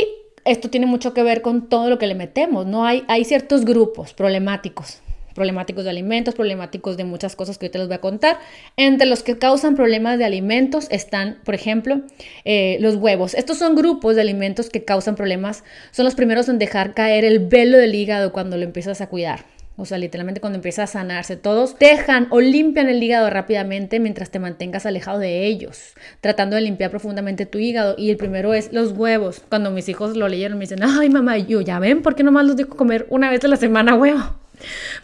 esto 0.45 0.69
tiene 0.69 0.87
mucho 0.87 1.13
que 1.13 1.21
ver 1.21 1.41
con 1.41 1.69
todo 1.69 1.89
lo 1.89 1.99
que 1.99 2.07
le 2.07 2.15
metemos, 2.15 2.65
¿no? 2.65 2.85
Hay, 2.85 3.03
hay 3.07 3.23
ciertos 3.25 3.63
grupos 3.63 4.13
problemáticos 4.13 5.01
problemáticos 5.33 5.83
de 5.83 5.89
alimentos, 5.89 6.35
problemáticos 6.35 6.97
de 6.97 7.03
muchas 7.03 7.35
cosas 7.35 7.57
que 7.57 7.69
te 7.69 7.77
les 7.77 7.87
voy 7.87 7.95
a 7.95 8.01
contar. 8.01 8.39
Entre 8.77 9.07
los 9.07 9.23
que 9.23 9.37
causan 9.37 9.75
problemas 9.75 10.17
de 10.17 10.25
alimentos 10.25 10.87
están, 10.89 11.39
por 11.43 11.55
ejemplo, 11.55 12.01
eh, 12.45 12.77
los 12.79 12.95
huevos. 12.95 13.33
Estos 13.33 13.57
son 13.57 13.75
grupos 13.75 14.15
de 14.15 14.21
alimentos 14.21 14.69
que 14.69 14.83
causan 14.83 15.15
problemas, 15.15 15.63
son 15.91 16.05
los 16.05 16.15
primeros 16.15 16.49
en 16.49 16.59
dejar 16.59 16.93
caer 16.93 17.25
el 17.25 17.39
velo 17.39 17.77
del 17.77 17.95
hígado 17.95 18.31
cuando 18.31 18.57
lo 18.57 18.63
empiezas 18.63 19.01
a 19.01 19.07
cuidar. 19.07 19.45
O 19.77 19.85
sea, 19.85 19.97
literalmente 19.97 20.41
cuando 20.41 20.57
empieza 20.57 20.83
a 20.83 20.87
sanarse, 20.87 21.37
todos 21.37 21.79
dejan 21.79 22.27
o 22.29 22.41
limpian 22.41 22.89
el 22.89 23.01
hígado 23.01 23.29
rápidamente 23.29 23.99
mientras 23.99 24.29
te 24.29 24.37
mantengas 24.37 24.85
alejado 24.85 25.17
de 25.17 25.47
ellos, 25.47 25.93
tratando 26.19 26.55
de 26.55 26.61
limpiar 26.61 26.91
profundamente 26.91 27.45
tu 27.45 27.57
hígado. 27.57 27.95
Y 27.97 28.11
el 28.11 28.17
primero 28.17 28.53
es 28.53 28.73
los 28.73 28.91
huevos. 28.91 29.41
Cuando 29.49 29.71
mis 29.71 29.89
hijos 29.89 30.17
lo 30.17 30.27
leyeron, 30.27 30.57
me 30.57 30.65
dicen, 30.65 30.83
ay 30.83 31.09
mamá, 31.09 31.37
yo 31.37 31.61
ya 31.61 31.79
ven, 31.79 32.01
¿por 32.01 32.15
qué 32.15 32.23
nomás 32.23 32.45
los 32.45 32.57
dejo 32.57 32.75
comer 32.75 33.07
una 33.09 33.29
vez 33.31 33.43
a 33.45 33.47
la 33.47 33.55
semana 33.55 33.95
huevo? 33.95 34.40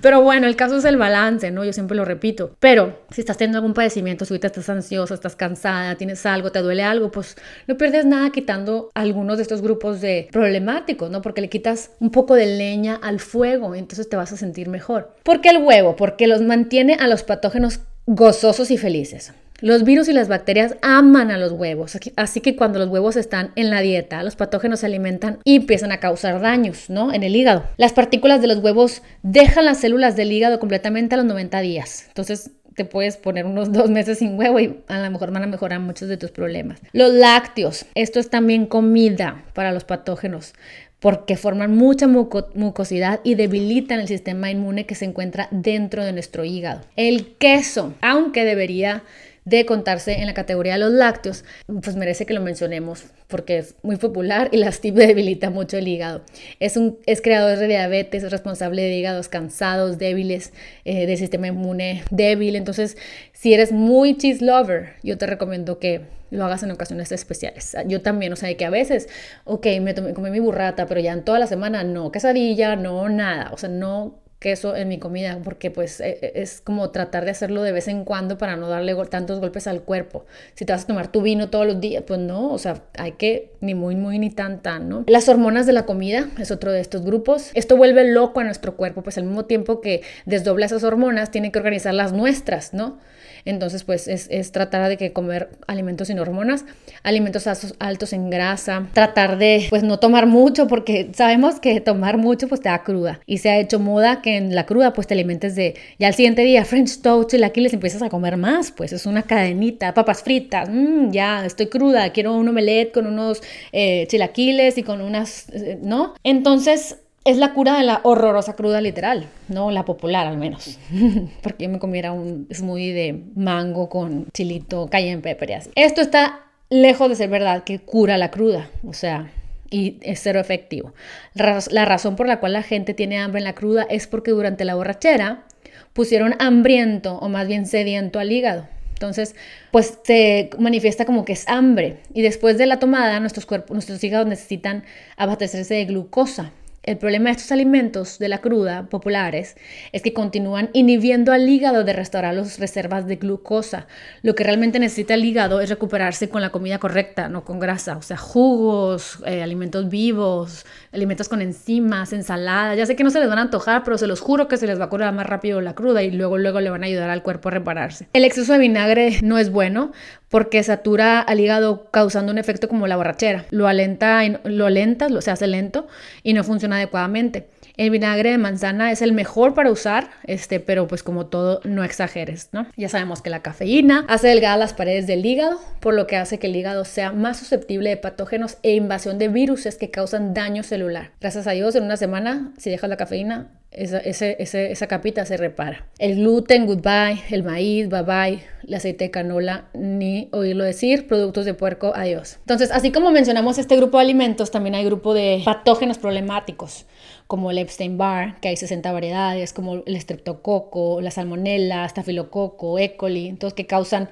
Pero 0.01 0.21
bueno, 0.21 0.47
el 0.47 0.55
caso 0.55 0.77
es 0.77 0.85
el 0.85 0.97
balance, 0.97 1.51
¿no? 1.51 1.63
Yo 1.63 1.73
siempre 1.73 1.97
lo 1.97 2.05
repito. 2.05 2.55
Pero 2.59 2.99
si 3.11 3.21
estás 3.21 3.37
teniendo 3.37 3.57
algún 3.57 3.73
padecimiento, 3.73 4.25
si 4.25 4.33
ahorita 4.33 4.47
estás 4.47 4.69
ansiosa, 4.69 5.13
estás 5.13 5.35
cansada, 5.35 5.95
tienes 5.95 6.25
algo, 6.25 6.51
te 6.51 6.59
duele 6.59 6.83
algo, 6.83 7.11
pues 7.11 7.37
no 7.67 7.77
pierdes 7.77 8.05
nada 8.05 8.31
quitando 8.31 8.89
algunos 8.93 9.37
de 9.37 9.43
estos 9.43 9.61
grupos 9.61 10.01
de 10.01 10.27
problemáticos, 10.31 11.09
¿no? 11.09 11.21
Porque 11.21 11.41
le 11.41 11.49
quitas 11.49 11.91
un 11.99 12.11
poco 12.11 12.35
de 12.35 12.45
leña 12.45 12.95
al 12.95 13.19
fuego, 13.19 13.75
entonces 13.75 14.09
te 14.09 14.15
vas 14.15 14.31
a 14.31 14.37
sentir 14.37 14.69
mejor. 14.69 15.11
¿Por 15.23 15.41
qué 15.41 15.49
el 15.49 15.63
huevo? 15.63 15.95
Porque 15.95 16.27
los 16.27 16.41
mantiene 16.41 16.95
a 16.95 17.07
los 17.07 17.23
patógenos 17.23 17.81
gozosos 18.05 18.71
y 18.71 18.77
felices. 18.77 19.33
Los 19.59 19.83
virus 19.83 20.07
y 20.07 20.13
las 20.13 20.27
bacterias 20.27 20.75
aman 20.81 21.31
a 21.31 21.37
los 21.37 21.51
huevos, 21.51 21.97
así 22.15 22.41
que 22.41 22.55
cuando 22.55 22.77
los 22.77 22.89
huevos 22.89 23.15
están 23.15 23.51
en 23.55 23.69
la 23.69 23.81
dieta, 23.81 24.21
los 24.21 24.35
patógenos 24.35 24.81
se 24.81 24.85
alimentan 24.85 25.39
y 25.43 25.55
empiezan 25.55 25.91
a 25.91 25.99
causar 25.99 26.39
daños, 26.41 26.89
¿no? 26.89 27.11
En 27.11 27.23
el 27.23 27.35
hígado. 27.35 27.63
Las 27.77 27.93
partículas 27.93 28.41
de 28.41 28.47
los 28.47 28.59
huevos 28.59 29.01
dejan 29.23 29.65
las 29.65 29.79
células 29.79 30.15
del 30.15 30.31
hígado 30.31 30.59
completamente 30.59 31.15
a 31.15 31.17
los 31.17 31.25
90 31.25 31.59
días. 31.61 32.05
Entonces, 32.07 32.51
te 32.75 32.85
puedes 32.85 33.17
poner 33.17 33.45
unos 33.45 33.71
dos 33.73 33.89
meses 33.89 34.19
sin 34.19 34.37
huevo 34.37 34.59
y 34.59 34.77
a 34.87 34.99
lo 34.99 35.11
mejor 35.11 35.31
van 35.31 35.43
a 35.43 35.47
mejorar 35.47 35.79
muchos 35.79 36.07
de 36.07 36.17
tus 36.17 36.31
problemas. 36.31 36.79
Los 36.93 37.11
lácteos, 37.11 37.85
esto 37.95 38.19
es 38.19 38.29
también 38.29 38.67
comida 38.67 39.43
para 39.53 39.71
los 39.71 39.83
patógenos 39.83 40.53
porque 40.99 41.35
forman 41.37 41.75
mucha 41.75 42.07
mucosidad 42.07 43.19
y 43.23 43.35
debilitan 43.35 43.99
el 43.99 44.07
sistema 44.07 44.49
inmune 44.49 44.85
que 44.85 44.95
se 44.95 45.05
encuentra 45.05 45.47
dentro 45.51 46.03
de 46.03 46.11
nuestro 46.11 46.43
hígado. 46.43 46.81
El 46.95 47.35
queso, 47.37 47.93
aunque 48.01 48.45
debería 48.45 49.03
de 49.47 49.65
contarse 49.65 50.19
en 50.19 50.25
la 50.25 50.33
categoría 50.33 50.73
de 50.73 50.79
los 50.79 50.91
lácteos, 50.91 51.45
pues 51.67 51.95
merece 51.95 52.25
que 52.25 52.33
lo 52.33 52.41
mencionemos 52.41 53.05
porque 53.27 53.59
es 53.59 53.75
muy 53.81 53.95
popular 53.95 54.49
y 54.51 54.57
lastima 54.57 55.03
y 55.03 55.07
debilita 55.07 55.49
mucho 55.49 55.77
el 55.77 55.87
hígado. 55.87 56.21
Es, 56.59 56.75
un, 56.75 56.99
es 57.05 57.21
creador 57.21 57.57
de 57.57 57.67
diabetes, 57.67 58.23
es 58.23 58.31
responsable 58.31 58.81
de 58.81 58.97
hígados 58.97 59.29
cansados, 59.29 59.97
débiles, 59.97 60.51
eh, 60.83 61.07
de 61.07 61.15
sistema 61.15 61.47
inmune 61.47 62.03
débil. 62.11 62.57
Entonces, 62.57 62.97
si 63.31 63.53
eres 63.53 63.71
muy 63.71 64.17
cheese 64.17 64.41
lover, 64.41 64.95
yo 65.01 65.17
te 65.17 65.25
recomiendo 65.25 65.79
que 65.79 66.01
lo 66.29 66.43
hagas 66.43 66.63
en 66.63 66.71
ocasiones 66.71 67.13
especiales. 67.13 67.73
Yo 67.85 68.01
también, 68.01 68.33
o 68.33 68.35
sea, 68.35 68.53
que 68.57 68.65
a 68.65 68.69
veces, 68.69 69.07
ok, 69.45 69.65
me 69.79 69.93
tomé, 69.93 70.13
comí 70.13 70.29
mi 70.29 70.41
burrata, 70.41 70.87
pero 70.87 70.99
ya 70.99 71.13
en 71.13 71.23
toda 71.23 71.39
la 71.39 71.47
semana 71.47 71.85
no, 71.85 72.11
quesadilla, 72.11 72.75
no, 72.75 73.07
nada. 73.07 73.51
O 73.53 73.57
sea, 73.57 73.69
no 73.69 74.26
queso 74.39 74.75
en 74.75 74.87
mi 74.87 74.99
comida, 74.99 75.39
porque 75.43 75.71
pues 75.71 75.99
e, 75.99 76.19
e, 76.21 76.41
es 76.41 76.61
como 76.61 76.91
tratar 76.91 77.25
de 77.25 77.31
hacerlo 77.31 77.63
de 77.63 77.71
vez 77.71 77.87
en 77.87 78.03
cuando 78.05 78.37
para 78.37 78.55
no 78.55 78.69
darle 78.69 78.95
tantos 79.09 79.39
golpes 79.39 79.67
al 79.67 79.81
cuerpo. 79.81 80.25
Si 80.53 80.65
te 80.65 80.73
vas 80.73 80.83
a 80.83 80.87
tomar 80.87 81.11
tu 81.11 81.21
vino 81.21 81.49
todos 81.49 81.65
los 81.65 81.79
días, 81.79 82.03
pues 82.05 82.19
no, 82.19 82.51
o 82.51 82.57
sea, 82.57 82.83
hay 82.97 83.13
que 83.13 83.51
ni 83.61 83.73
muy, 83.73 83.95
muy, 83.95 84.19
ni 84.19 84.29
tan, 84.29 84.61
tan, 84.61 84.89
¿no? 84.89 85.03
Las 85.07 85.27
hormonas 85.29 85.65
de 85.65 85.73
la 85.73 85.85
comida 85.85 86.29
es 86.39 86.51
otro 86.51 86.71
de 86.71 86.81
estos 86.81 87.03
grupos. 87.03 87.51
Esto 87.53 87.77
vuelve 87.77 88.11
loco 88.11 88.39
a 88.39 88.43
nuestro 88.43 88.75
cuerpo, 88.75 89.01
pues 89.01 89.17
al 89.17 89.23
mismo 89.23 89.45
tiempo 89.45 89.81
que 89.81 90.01
desdobla 90.25 90.65
esas 90.65 90.83
hormonas, 90.83 91.31
tiene 91.31 91.51
que 91.51 91.59
organizar 91.59 91.93
las 91.93 92.13
nuestras, 92.13 92.73
¿no? 92.73 92.99
Entonces, 93.47 93.83
pues 93.83 94.07
es, 94.07 94.51
tratar 94.51 94.87
de 94.89 94.97
que 94.97 95.13
comer 95.13 95.49
alimentos 95.67 96.07
sin 96.07 96.19
hormonas, 96.19 96.65
alimentos 97.03 97.47
altos 97.79 98.13
en 98.13 98.29
grasa, 98.29 98.87
tratar 98.93 99.37
de, 99.37 99.67
pues 99.69 99.83
no 99.83 99.99
tomar 99.99 100.27
mucho, 100.27 100.67
porque 100.67 101.09
sabemos 101.13 101.59
que 101.59 101.79
tomar 101.81 102.17
mucho, 102.17 102.47
pues 102.47 102.61
te 102.61 102.69
da 102.69 102.83
cruda. 102.83 103.21
Y 103.25 103.39
se 103.39 103.49
ha 103.49 103.59
hecho 103.59 103.79
moda 103.79 104.21
que 104.21 104.37
en 104.37 104.55
la 104.55 104.65
cruda, 104.65 104.93
pues 104.93 105.07
te 105.07 105.13
alimentes 105.13 105.55
de, 105.55 105.75
ya 105.99 106.07
al 106.07 106.13
siguiente 106.13 106.43
día, 106.43 106.65
French 106.65 107.01
toast, 107.01 107.33
les 107.33 107.73
empiezas 107.73 108.01
a 108.01 108.09
comer 108.09 108.37
más, 108.37 108.71
pues 108.71 108.93
es 108.93 109.05
una 109.05 109.23
cadenita, 109.23 109.93
papas 109.93 110.21
fritas, 110.23 110.69
mmm, 110.69 111.11
ya 111.11 111.45
estoy 111.45 111.67
cruda, 111.67 112.11
quiero 112.11 112.35
un 112.35 112.47
omelette 112.47 112.93
con 112.93 113.07
unos 113.07 113.41
eh, 113.71 114.05
chilaquiles 114.07 114.77
y 114.77 114.83
con 114.83 115.01
unas, 115.01 115.49
eh, 115.49 115.79
¿no? 115.81 116.13
Entonces, 116.23 116.97
es 117.27 117.35
la 117.35 117.53
cura 117.53 117.77
de 117.77 117.83
la 117.83 117.99
horrorosa 118.03 118.55
cruda 118.55 118.79
literal, 118.79 119.27
no 119.49 119.69
la 119.69 119.83
popular 119.83 120.25
al 120.25 120.37
menos. 120.37 120.79
Porque 121.43 121.65
yo 121.65 121.69
me 121.69 121.77
comiera 121.77 122.13
un 122.13 122.47
smoothie 122.53 122.93
de 122.93 123.23
mango 123.35 123.89
con 123.89 124.27
chilito, 124.31 124.87
cayenne 124.87 125.21
pepper 125.21 125.51
y. 125.51 125.69
Esto 125.75 125.99
está 125.99 126.39
lejos 126.69 127.09
de 127.09 127.15
ser 127.15 127.29
verdad 127.29 127.65
que 127.65 127.79
cura 127.79 128.17
la 128.17 128.31
cruda, 128.31 128.69
o 128.87 128.93
sea, 128.93 129.29
y 129.69 129.97
es 130.01 130.21
cero 130.21 130.39
efectivo. 130.39 130.93
La 131.33 131.83
razón 131.83 132.15
por 132.15 132.27
la 132.27 132.39
cual 132.39 132.53
la 132.53 132.63
gente 132.63 132.93
tiene 132.93 133.19
hambre 133.19 133.39
en 133.39 133.43
la 133.43 133.55
cruda 133.55 133.85
es 133.89 134.07
porque 134.07 134.31
durante 134.31 134.63
la 134.63 134.75
borrachera 134.75 135.43
pusieron 135.91 136.33
hambriento 136.39 137.17
o 137.17 137.27
más 137.27 137.45
bien 137.45 137.65
sediento 137.65 138.19
al 138.19 138.31
hígado. 138.31 138.69
Entonces, 138.93 139.35
pues 139.71 139.99
se 140.03 140.49
manifiesta 140.57 141.03
como 141.03 141.25
que 141.25 141.33
es 141.33 141.45
hambre 141.49 141.97
y 142.13 142.21
después 142.21 142.57
de 142.57 142.67
la 142.67 142.79
tomada 142.79 143.19
nuestros 143.19 143.45
cuerpos, 143.45 143.71
nuestros 143.71 144.01
hígados 144.01 144.27
necesitan 144.27 144.85
abastecerse 145.17 145.75
de 145.75 145.85
glucosa. 145.85 146.53
El 146.87 146.97
problema 146.97 147.25
de 147.25 147.31
estos 147.31 147.51
alimentos 147.51 148.17
de 148.17 148.29
la 148.29 148.37
cruda 148.37 148.87
populares 148.87 149.57
es 149.91 150.01
que 150.01 150.13
continúan 150.13 150.69
inhibiendo 150.71 151.33
al 151.33 151.49
hígado 151.49 151.83
de 151.83 151.91
restaurar 151.91 152.33
las 152.33 152.59
reservas 152.59 153.05
de 153.07 153.17
glucosa. 153.17 153.87
Lo 154.21 154.35
que 154.35 154.45
realmente 154.45 154.79
necesita 154.79 155.13
el 155.15 155.25
hígado 155.25 155.59
es 155.59 155.69
recuperarse 155.69 156.29
con 156.29 156.41
la 156.41 156.49
comida 156.49 156.79
correcta, 156.79 157.27
no 157.27 157.43
con 157.43 157.59
grasa, 157.59 157.97
o 157.97 158.01
sea, 158.01 158.15
jugos, 158.15 159.21
eh, 159.25 159.43
alimentos 159.43 159.89
vivos, 159.89 160.65
alimentos 160.93 161.27
con 161.27 161.41
enzimas, 161.41 162.13
ensaladas. 162.13 162.77
Ya 162.77 162.85
sé 162.85 162.95
que 162.95 163.03
no 163.03 163.09
se 163.09 163.19
les 163.19 163.27
van 163.27 163.39
a 163.39 163.41
antojar, 163.41 163.83
pero 163.83 163.97
se 163.97 164.07
los 164.07 164.21
juro 164.21 164.47
que 164.47 164.55
se 164.55 164.65
les 164.65 164.79
va 164.79 164.85
a 164.85 164.89
curar 164.89 165.13
más 165.13 165.27
rápido 165.27 165.59
la 165.59 165.75
cruda 165.75 166.03
y 166.03 166.11
luego 166.11 166.37
luego 166.37 166.61
le 166.61 166.69
van 166.69 166.83
a 166.83 166.85
ayudar 166.85 167.09
al 167.09 167.21
cuerpo 167.21 167.49
a 167.49 167.51
repararse. 167.51 168.07
El 168.13 168.23
exceso 168.23 168.53
de 168.53 168.59
vinagre 168.59 169.19
no 169.23 169.37
es 169.37 169.51
bueno 169.51 169.91
porque 170.29 170.61
satura 170.63 171.19
al 171.19 171.39
hígado 171.39 171.89
causando 171.91 172.31
un 172.31 172.37
efecto 172.37 172.67
como 172.67 172.87
la 172.87 172.97
borrachera. 172.97 173.45
Lo 173.49 173.67
alenta, 173.67 174.21
lo 174.43 174.65
alenta, 174.65 175.09
lo, 175.09 175.21
se 175.21 175.31
hace 175.31 175.47
lento 175.47 175.87
y 176.23 176.33
no 176.33 176.43
funciona 176.43 176.77
adecuadamente. 176.77 177.47
El 177.77 177.91
vinagre 177.91 178.31
de 178.31 178.39
manzana 178.39 178.91
es 178.91 179.03
el 179.03 179.13
mejor 179.13 179.53
para 179.53 179.69
usar, 179.69 180.09
este, 180.23 180.59
pero 180.59 180.87
pues 180.87 181.03
como 181.03 181.27
todo, 181.27 181.61
no 181.63 181.83
exageres, 181.83 182.49
¿no? 182.51 182.65
Ya 182.75 182.89
sabemos 182.89 183.21
que 183.21 183.29
la 183.29 183.43
cafeína 183.43 184.03
hace 184.07 184.29
delgadas 184.29 184.57
las 184.57 184.73
paredes 184.73 185.05
del 185.05 185.23
hígado, 185.23 185.59
por 185.79 185.93
lo 185.93 186.07
que 186.07 186.15
hace 186.15 186.39
que 186.39 186.47
el 186.47 186.55
hígado 186.55 186.85
sea 186.85 187.11
más 187.11 187.37
susceptible 187.37 187.91
de 187.91 187.97
patógenos 187.97 188.57
e 188.63 188.73
invasión 188.73 189.19
de 189.19 189.27
virus 189.27 189.67
que 189.77 189.91
causan 189.91 190.33
daño 190.33 190.63
celular. 190.63 191.11
Gracias 191.19 191.45
a 191.45 191.51
Dios, 191.51 191.75
en 191.75 191.83
una 191.83 191.97
semana, 191.97 192.51
si 192.57 192.69
dejas 192.69 192.89
la 192.89 192.97
cafeína, 192.97 193.51
esa, 193.71 193.99
esa, 193.99 194.87
capita 194.87 195.25
se 195.25 195.37
repara. 195.37 195.85
El 195.99 196.15
gluten, 196.15 196.65
goodbye, 196.65 197.21
el 197.29 197.43
maíz, 197.43 197.89
bye 197.89 198.01
bye, 198.01 198.43
el 198.65 198.73
aceite 198.73 199.05
de 199.05 199.11
canola, 199.11 199.69
ni 199.73 200.29
oírlo 200.31 200.63
decir, 200.63 201.07
productos 201.07 201.45
de 201.45 201.53
puerco, 201.53 201.91
adiós. 201.95 202.37
Entonces, 202.39 202.71
así 202.71 202.91
como 202.91 203.11
mencionamos 203.11 203.57
este 203.57 203.75
grupo 203.75 203.97
de 203.97 204.05
alimentos, 204.05 204.51
también 204.51 204.75
hay 204.75 204.85
grupo 204.85 205.13
de 205.13 205.41
patógenos 205.43 205.97
problemáticos, 205.97 206.85
como 207.27 207.51
el 207.51 207.57
Epstein-Barr, 207.57 208.39
que 208.39 208.47
hay 208.47 208.57
60 208.57 208.91
variedades, 208.91 209.53
como 209.53 209.83
el 209.85 209.95
estreptococo, 209.95 211.01
la 211.01 211.11
salmonella, 211.11 211.85
estafilococo, 211.85 212.79
E. 212.79 212.95
coli, 212.95 213.27
entonces 213.27 213.55
que 213.55 213.67
causan 213.67 214.09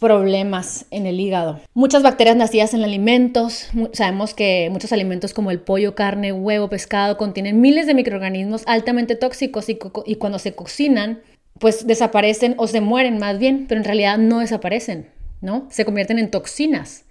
problemas 0.00 0.86
en 0.90 1.06
el 1.06 1.20
hígado. 1.20 1.60
Muchas 1.72 2.02
bacterias 2.02 2.36
nacidas 2.36 2.74
en 2.74 2.82
alimentos, 2.82 3.68
sabemos 3.92 4.34
que 4.34 4.68
muchos 4.70 4.92
alimentos 4.92 5.32
como 5.32 5.50
el 5.50 5.60
pollo, 5.60 5.94
carne, 5.94 6.32
huevo, 6.32 6.68
pescado 6.68 7.16
contienen 7.16 7.60
miles 7.60 7.86
de 7.86 7.94
microorganismos 7.94 8.62
altamente 8.66 9.16
tóxicos 9.16 9.68
y, 9.68 9.76
cuando 10.16 10.38
se 10.38 10.54
cocinan, 10.54 11.20
pues 11.58 11.86
desaparecen 11.86 12.54
o 12.58 12.66
se 12.66 12.80
mueren 12.80 13.18
más 13.18 13.38
bien, 13.38 13.66
pero 13.68 13.80
en 13.80 13.84
realidad 13.84 14.18
no 14.18 14.40
desaparecen, 14.40 15.08
¿no? 15.40 15.68
Se 15.70 15.84
convierten 15.84 16.18
en 16.18 16.30
toxinas. 16.30 17.04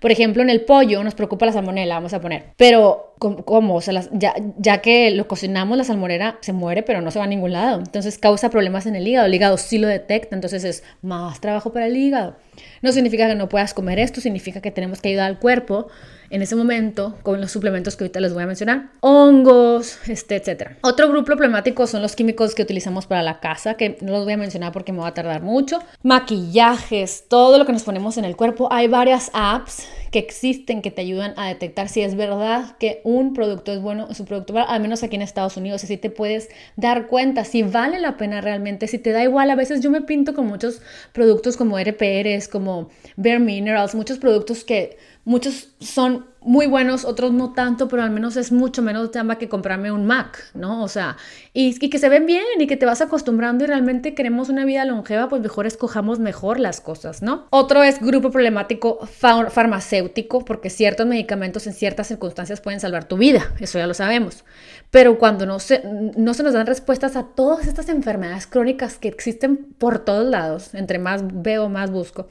Por 0.00 0.10
ejemplo, 0.10 0.42
en 0.42 0.50
el 0.50 0.62
pollo 0.62 1.02
nos 1.02 1.14
preocupa 1.14 1.46
la 1.46 1.52
salmonela, 1.52 1.94
vamos 1.96 2.12
a 2.12 2.20
poner. 2.20 2.44
Pero, 2.56 3.14
¿cómo? 3.18 3.80
Sea, 3.80 4.02
ya, 4.12 4.34
ya, 4.58 4.78
que 4.78 5.10
lo 5.10 5.28
cocinamos, 5.28 5.76
la 5.76 5.84
salmonera 5.84 6.38
se 6.40 6.52
muere, 6.52 6.82
pero 6.82 7.00
no 7.00 7.10
se 7.10 7.18
va 7.18 7.24
a 7.24 7.28
ningún 7.28 7.52
lado. 7.52 7.78
Entonces 7.78 8.18
causa 8.18 8.50
problemas 8.50 8.86
en 8.86 8.96
el 8.96 9.06
hígado. 9.06 9.26
El 9.26 9.34
hígado 9.34 9.56
sí 9.56 9.78
lo 9.78 9.88
detecta, 9.88 10.34
entonces 10.34 10.64
es 10.64 10.84
más 11.02 11.40
trabajo 11.40 11.72
para 11.72 11.86
el 11.86 11.96
hígado. 11.96 12.36
No 12.82 12.92
significa 12.92 13.28
que 13.28 13.34
no 13.34 13.48
puedas 13.48 13.74
comer 13.74 13.98
esto, 13.98 14.20
significa 14.20 14.60
que 14.60 14.70
tenemos 14.70 15.00
que 15.00 15.08
ayudar 15.10 15.26
al 15.26 15.38
cuerpo 15.38 15.88
en 16.30 16.42
ese 16.42 16.56
momento 16.56 17.18
con 17.22 17.40
los 17.40 17.50
suplementos 17.50 17.96
que 17.96 18.04
ahorita 18.04 18.20
les 18.20 18.34
voy 18.34 18.42
a 18.42 18.46
mencionar, 18.46 18.90
hongos, 19.00 19.98
este, 20.08 20.36
etc. 20.36 20.72
Otro 20.82 21.08
grupo 21.08 21.26
problemático 21.26 21.86
son 21.86 22.02
los 22.02 22.16
químicos 22.16 22.54
que 22.54 22.62
utilizamos 22.62 23.06
para 23.06 23.22
la 23.22 23.40
casa, 23.40 23.74
que 23.74 23.98
no 24.00 24.12
los 24.12 24.24
voy 24.24 24.34
a 24.34 24.36
mencionar 24.36 24.72
porque 24.72 24.92
me 24.92 25.00
va 25.00 25.08
a 25.08 25.14
tardar 25.14 25.42
mucho. 25.42 25.78
Maquillajes, 26.02 27.24
todo 27.28 27.58
lo 27.58 27.66
que 27.66 27.72
nos 27.72 27.82
ponemos 27.82 28.18
en 28.18 28.24
el 28.24 28.36
cuerpo. 28.36 28.68
Hay 28.70 28.88
varias 28.88 29.30
apps 29.32 29.86
que 30.10 30.18
existen 30.18 30.82
que 30.82 30.90
te 30.90 31.02
ayudan 31.02 31.34
a 31.36 31.48
detectar 31.48 31.88
si 31.88 32.00
es 32.00 32.14
verdad 32.14 32.76
que 32.78 33.00
un 33.04 33.34
producto 33.34 33.72
es 33.72 33.80
bueno 33.80 34.06
o 34.08 34.14
su 34.14 34.24
producto, 34.24 34.54
al 34.56 34.80
menos 34.80 35.02
aquí 35.02 35.16
en 35.16 35.22
Estados 35.22 35.56
Unidos, 35.56 35.82
si 35.82 35.96
te 35.96 36.10
puedes 36.10 36.48
dar 36.76 37.06
cuenta 37.06 37.44
si 37.44 37.62
vale 37.62 38.00
la 38.00 38.16
pena 38.16 38.40
realmente, 38.40 38.86
si 38.86 38.98
te 38.98 39.12
da 39.12 39.22
igual. 39.22 39.50
A 39.50 39.56
veces 39.56 39.80
yo 39.80 39.90
me 39.90 40.02
pinto 40.02 40.34
con 40.34 40.46
muchos 40.46 40.80
productos 41.12 41.56
como 41.56 41.78
RPRs, 41.78 42.48
como 42.48 42.90
Bare 43.16 43.38
Minerals, 43.38 43.94
muchos 43.94 44.18
productos 44.18 44.64
que 44.64 44.96
muchos 45.26 45.70
son 45.80 46.24
muy 46.40 46.68
buenos, 46.68 47.04
otros 47.04 47.32
no 47.32 47.52
tanto, 47.52 47.88
pero 47.88 48.04
al 48.04 48.10
menos 48.10 48.36
es 48.36 48.52
mucho 48.52 48.80
menos 48.80 49.10
chamba 49.10 49.36
que 49.36 49.48
comprarme 49.48 49.90
un 49.90 50.06
Mac, 50.06 50.52
¿no? 50.54 50.84
O 50.84 50.88
sea, 50.88 51.16
y, 51.52 51.76
que 51.76 51.98
se 51.98 52.08
ven 52.08 52.24
bien 52.24 52.44
y 52.60 52.68
que 52.68 52.76
te 52.76 52.86
vas 52.86 53.00
acostumbrando 53.00 53.64
y 53.64 53.66
realmente 53.66 54.14
queremos 54.14 54.48
una 54.48 54.64
vida 54.64 54.84
longeva, 54.84 55.28
pues 55.28 55.42
mejor 55.42 55.66
escojamos 55.66 56.20
mejor 56.20 56.60
las 56.60 56.80
cosas, 56.80 57.20
¿no? 57.20 57.48
Otro 57.50 57.82
es 57.82 58.00
grupo 58.00 58.30
problemático 58.30 59.00
farmacéutico, 59.04 60.44
porque 60.44 60.70
ciertos 60.70 61.04
medicamentos 61.06 61.66
en 61.66 61.74
ciertas 61.74 62.06
circunstancias 62.06 62.60
pueden 62.60 62.78
salvar 62.78 63.08
tu 63.08 63.16
vida, 63.16 63.52
eso 63.58 63.78
ya 63.78 63.88
lo 63.88 63.94
sabemos. 63.94 64.44
Pero 64.90 65.18
cuando 65.18 65.46
no 65.46 65.58
se, 65.58 65.82
no 66.16 66.34
se 66.34 66.42
nos 66.42 66.54
dan 66.54 66.66
respuestas 66.66 67.16
a 67.16 67.24
todas 67.24 67.66
estas 67.66 67.88
enfermedades 67.88 68.46
crónicas 68.46 68.98
que 68.98 69.08
existen 69.08 69.56
por 69.56 70.04
todos 70.04 70.26
lados, 70.26 70.74
entre 70.74 70.98
más 70.98 71.22
veo, 71.42 71.68
más 71.68 71.90
busco, 71.90 72.28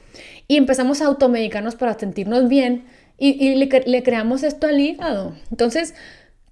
y 0.48 0.58
empezamos 0.58 1.02
a 1.02 1.06
automedicarnos 1.06 1.76
para 1.76 2.00
sentirnos 2.00 2.48
bien, 2.48 2.86
y, 3.18 3.56
le, 3.56 4.04
creamos 4.04 4.44
esto 4.44 4.68
al 4.68 4.80
hígado. 4.80 5.36
Entonces, 5.50 5.96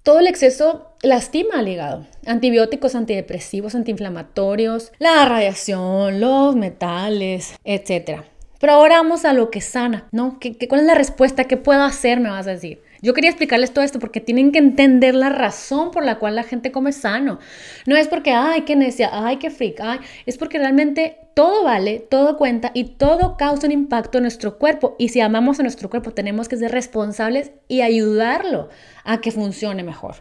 todo 0.02 0.20
el 0.20 0.26
exceso 0.26 0.92
lastima 1.02 1.58
al 1.58 1.68
hígado. 1.68 2.06
Antibióticos, 2.26 2.94
antidepresivos, 2.94 3.74
antiinflamatorios, 3.74 4.92
la 4.98 5.24
radiación, 5.26 6.20
los 6.20 6.56
metales, 6.56 7.54
etc. 7.64 8.22
Pero 8.60 8.72
ahora 8.72 8.96
vamos 8.96 9.24
a 9.24 9.34
lo 9.34 9.50
que 9.50 9.60
sana, 9.60 10.08
¿no? 10.10 10.38
¿Qué, 10.38 10.56
qué, 10.56 10.68
cuál 10.68 10.82
es 10.82 10.86
la 10.86 10.94
respuesta? 10.94 11.44
¿Qué 11.44 11.58
puedo 11.58 11.82
hacer? 11.82 12.20
Me 12.20 12.30
vas 12.30 12.46
a 12.46 12.52
decir. 12.52 12.80
Yo 13.04 13.12
quería 13.12 13.28
explicarles 13.28 13.70
todo 13.70 13.84
esto 13.84 13.98
porque 13.98 14.22
tienen 14.22 14.50
que 14.50 14.58
entender 14.58 15.14
la 15.14 15.28
razón 15.28 15.90
por 15.90 16.06
la 16.06 16.18
cual 16.18 16.36
la 16.36 16.42
gente 16.42 16.72
come 16.72 16.90
sano. 16.90 17.38
No 17.84 17.96
es 17.98 18.08
porque, 18.08 18.30
ay, 18.30 18.62
qué 18.62 18.76
necia, 18.76 19.10
ay, 19.12 19.36
qué 19.36 19.50
freak, 19.50 19.78
ay, 19.82 19.98
es 20.24 20.38
porque 20.38 20.58
realmente 20.58 21.18
todo 21.34 21.64
vale, 21.64 21.98
todo 21.98 22.38
cuenta 22.38 22.70
y 22.72 22.84
todo 22.84 23.36
causa 23.36 23.66
un 23.66 23.72
impacto 23.72 24.16
en 24.16 24.22
nuestro 24.22 24.56
cuerpo. 24.56 24.96
Y 24.98 25.10
si 25.10 25.20
amamos 25.20 25.60
a 25.60 25.64
nuestro 25.64 25.90
cuerpo, 25.90 26.12
tenemos 26.12 26.48
que 26.48 26.56
ser 26.56 26.72
responsables 26.72 27.50
y 27.68 27.82
ayudarlo 27.82 28.70
a 29.04 29.20
que 29.20 29.32
funcione 29.32 29.82
mejor. 29.82 30.14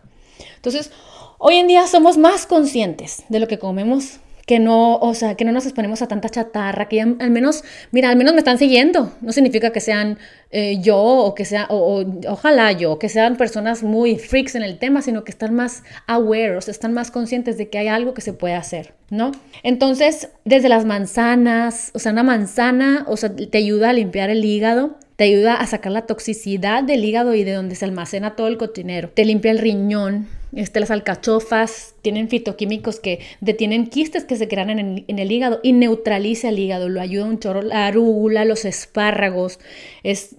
Entonces, 0.58 0.92
hoy 1.38 1.56
en 1.56 1.68
día 1.68 1.88
somos 1.88 2.18
más 2.18 2.46
conscientes 2.46 3.24
de 3.30 3.40
lo 3.40 3.48
que 3.48 3.60
comemos 3.60 4.20
que 4.46 4.60
no, 4.60 4.98
o 4.98 5.14
sea, 5.14 5.36
que 5.36 5.46
no 5.46 5.52
nos 5.52 5.66
exponemos 5.66 6.02
a 6.02 6.08
tanta 6.08 6.30
chatarra, 6.30 6.89
que 6.89 7.02
al 7.02 7.32
menos, 7.32 7.64
mira, 7.91 8.10
al 8.10 8.18
menos 8.18 8.34
me 8.34 8.39
están 8.39 8.58
siguiendo. 8.58 9.12
No 9.22 9.32
significa 9.32 9.72
que 9.72 9.80
sean 9.80 10.18
eh, 10.52 10.80
yo 10.82 10.98
o 10.98 11.34
que 11.34 11.46
sea, 11.46 11.68
o, 11.70 12.04
ojalá 12.28 12.72
yo, 12.74 13.00
que 13.00 13.08
sean 13.08 13.38
personas 13.38 13.84
muy 13.84 14.18
freaks 14.18 14.56
en 14.56 14.64
el 14.64 14.78
tema, 14.80 15.02
sino 15.02 15.24
que 15.24 15.32
están 15.32 15.54
más 15.54 15.84
aware, 16.08 16.58
o 16.58 16.62
sea, 16.62 16.74
están 16.74 16.94
más 16.94 17.10
conscientes 17.10 17.58
de 17.58 17.70
que 17.70 17.78
hay 17.78 17.88
algo 17.88 18.14
que 18.14 18.22
se 18.22 18.34
puede 18.34 18.56
hacer, 18.56 18.94
¿no? 19.10 19.32
Entonces, 19.64 20.30
desde 20.44 20.68
las 20.70 20.84
manzanas, 20.86 21.91
o 21.94 22.00
sea, 22.00 22.12
una 22.12 22.24
manzana, 22.24 23.06
o 23.08 23.16
sea, 23.16 23.34
te 23.34 23.58
ayuda 23.58 23.91
a 23.91 23.94
limpiar 23.94 24.30
el 24.30 24.44
hígado, 24.44 24.98
te 25.16 25.24
ayuda 25.24 25.56
a 25.56 25.66
sacar 25.68 25.91
la 25.91 26.02
toxicidad 26.02 26.84
del 26.84 27.06
hígado 27.06 27.34
y 27.34 27.44
de 27.44 27.54
donde 27.54 27.76
se 27.76 27.86
almacena 27.86 28.36
todo 28.36 28.48
el 28.48 28.58
cotinero, 28.58 29.10
te 29.10 29.24
limpia 29.24 29.52
el 29.52 29.60
riñón, 29.60 30.28
este, 30.56 30.80
las 30.80 30.91
alcachofas 30.91 31.95
tienen 32.04 32.30
fitoquímicos 32.30 32.99
que 32.99 33.20
detienen 33.41 33.88
quistes 33.88 34.26
que 34.26 34.36
se 34.36 34.47
crean 34.47 34.70
en 34.70 35.20
el, 35.20 35.32
hígado 35.32 35.60
y 35.64 35.74
neutraliza 35.74 36.49
el 36.49 36.60
hígado, 36.60 36.89
lo 36.89 37.01
ayuda 37.01 37.26
un 37.26 37.39
chorro, 37.39 37.62
la 37.62 37.88
arúgula, 37.88 38.45
los 38.45 38.66
espárragos, 38.66 39.60
es, 40.04 40.36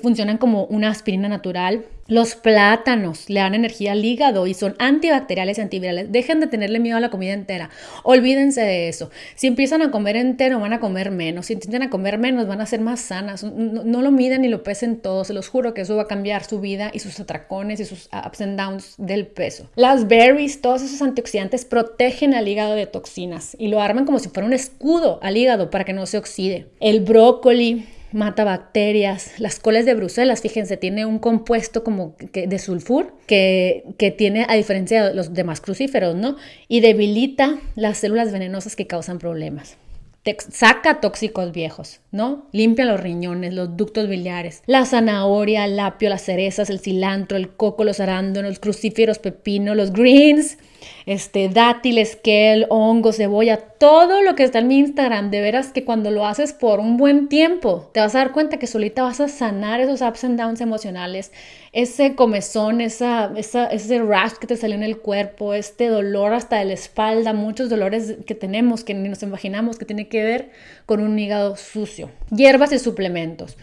funcionan 0.00 0.38
como 0.38 0.66
una 0.66 0.90
aspirina 0.90 1.28
natural. 1.28 1.86
Los 2.08 2.34
plátanos 2.34 3.30
le 3.30 3.40
dan 3.40 3.54
energía 3.54 3.92
al 3.92 4.04
hígado 4.04 4.46
y 4.46 4.54
son 4.54 4.74
antibacteriales 4.78 5.56
y 5.56 5.60
antivirales. 5.62 6.12
Dejen 6.12 6.40
de 6.40 6.46
tenerle 6.46 6.78
miedo 6.78 6.96
a 6.98 7.00
la 7.00 7.10
comida 7.10 7.32
entera. 7.32 7.70
Olvídense 8.02 8.60
de 8.60 8.88
eso. 8.88 9.10
Si 9.34 9.46
empiezan 9.46 9.80
a 9.82 9.90
comer 9.90 10.16
entero, 10.16 10.58
van 10.58 10.74
a 10.74 10.80
comer 10.80 11.10
menos. 11.10 11.46
Si 11.46 11.54
intentan 11.54 11.82
a 11.82 11.90
comer 11.90 12.18
menos, 12.18 12.46
van 12.46 12.60
a 12.60 12.66
ser 12.66 12.80
más 12.80 13.00
sanas. 13.00 13.44
No, 13.44 14.02
lo 14.02 14.10
miden 14.10 14.42
ni 14.42 14.48
lo 14.48 14.62
pesen 14.62 14.98
todo. 14.98 15.24
Se 15.24 15.32
los 15.32 15.48
juro 15.48 15.72
que 15.72 15.82
eso 15.82 15.96
va 15.96 16.02
a 16.02 16.08
cambiar 16.08 16.44
su 16.44 16.60
vida 16.60 16.90
y 16.92 16.98
sus 16.98 17.18
atracones 17.18 17.80
y 17.80 17.86
sus 17.86 18.10
ups 18.12 18.40
and 18.42 18.58
downs 18.58 18.94
del 18.98 19.26
peso. 19.32 19.68
Las 19.76 20.08
berries, 20.08 20.60
todos 20.60 20.82
esos 20.82 21.02
antioxidantes 21.02 21.64
protegen 21.64 22.34
al 22.34 22.48
hígado 22.48 22.74
de 22.74 22.86
toxinas 22.86 23.56
y 23.58 23.68
lo 23.68 23.80
arman 23.80 24.04
como 24.04 24.18
si 24.18 24.28
fuera 24.28 24.46
un 24.46 24.52
escudo 24.52 25.18
al 25.22 25.36
hígado 25.36 25.70
para 25.70 25.84
que 25.84 25.92
no 25.92 26.06
se 26.06 26.18
oxide. 26.18 26.66
El 26.80 27.00
brócoli 27.00 27.86
mata 28.12 28.44
bacterias. 28.44 29.32
Las 29.38 29.58
coles 29.58 29.86
de 29.86 29.94
Bruselas, 29.94 30.40
fíjense, 30.40 30.76
tiene 30.76 31.06
un 31.06 31.18
compuesto 31.18 31.82
como 31.82 32.14
de 32.32 32.58
sulfur 32.58 33.14
que, 33.26 33.84
que, 33.98 34.10
tiene, 34.10 34.46
a 34.48 34.54
diferencia 34.54 35.08
de 35.08 35.14
los 35.14 35.34
demás 35.34 35.60
crucíferos, 35.60 36.14
¿no? 36.14 36.36
Y 36.68 36.80
debilita 36.80 37.58
las 37.74 37.98
células 37.98 38.32
venenosas 38.32 38.76
que 38.76 38.86
causan 38.86 39.18
problemas. 39.18 39.76
Te 40.22 40.36
saca 40.50 41.00
tóxicos 41.00 41.50
viejos, 41.52 42.00
¿no? 42.12 42.46
Limpia 42.52 42.84
los 42.84 43.00
riñones, 43.00 43.54
los 43.54 43.76
ductos 43.76 44.08
biliares. 44.08 44.62
La 44.66 44.86
zanahoria, 44.86 45.64
el 45.64 45.78
apio, 45.80 46.08
las 46.08 46.22
cerezas, 46.22 46.70
el 46.70 46.78
cilantro, 46.78 47.36
el 47.36 47.50
coco, 47.56 47.82
los 47.82 47.98
arándanos, 47.98 48.50
los 48.50 48.60
crucíferos, 48.60 49.18
pepino, 49.18 49.74
los 49.74 49.92
greens 49.92 50.58
este, 51.06 51.48
dátiles, 51.48 52.16
kale, 52.16 52.66
hongo, 52.68 53.12
cebolla, 53.12 53.56
todo 53.56 54.22
lo 54.22 54.34
que 54.34 54.44
está 54.44 54.60
en 54.60 54.68
mi 54.68 54.78
Instagram, 54.78 55.30
de 55.30 55.40
veras 55.40 55.72
que 55.72 55.84
cuando 55.84 56.10
lo 56.10 56.26
haces 56.26 56.52
por 56.52 56.80
un 56.80 56.96
buen 56.96 57.28
tiempo, 57.28 57.90
te 57.92 58.00
vas 58.00 58.14
a 58.14 58.18
dar 58.18 58.32
cuenta 58.32 58.58
que 58.58 58.66
solita 58.66 59.02
vas 59.02 59.20
a 59.20 59.28
sanar 59.28 59.80
esos 59.80 60.02
ups 60.02 60.24
and 60.24 60.38
downs 60.38 60.60
emocionales, 60.60 61.32
ese 61.72 62.14
comezón, 62.14 62.80
esa, 62.80 63.32
ese 63.36 64.02
rash 64.02 64.32
que 64.34 64.46
te 64.46 64.56
salió 64.56 64.76
en 64.76 64.82
el 64.82 64.98
cuerpo, 64.98 65.54
este 65.54 65.88
dolor 65.88 66.34
hasta 66.34 66.58
de 66.58 66.66
la 66.66 66.74
espalda, 66.74 67.32
muchos 67.32 67.70
dolores 67.70 68.16
que 68.26 68.34
tenemos 68.34 68.84
que 68.84 68.94
ni 68.94 69.08
nos 69.08 69.22
imaginamos 69.22 69.78
que 69.78 69.84
tiene 69.84 70.08
que 70.08 70.22
ver 70.22 70.50
con 70.86 71.00
un 71.00 71.18
hígado 71.18 71.56
sucio. 71.56 72.10
Hierbas 72.30 72.72
y 72.72 72.78
suplementos. 72.78 73.56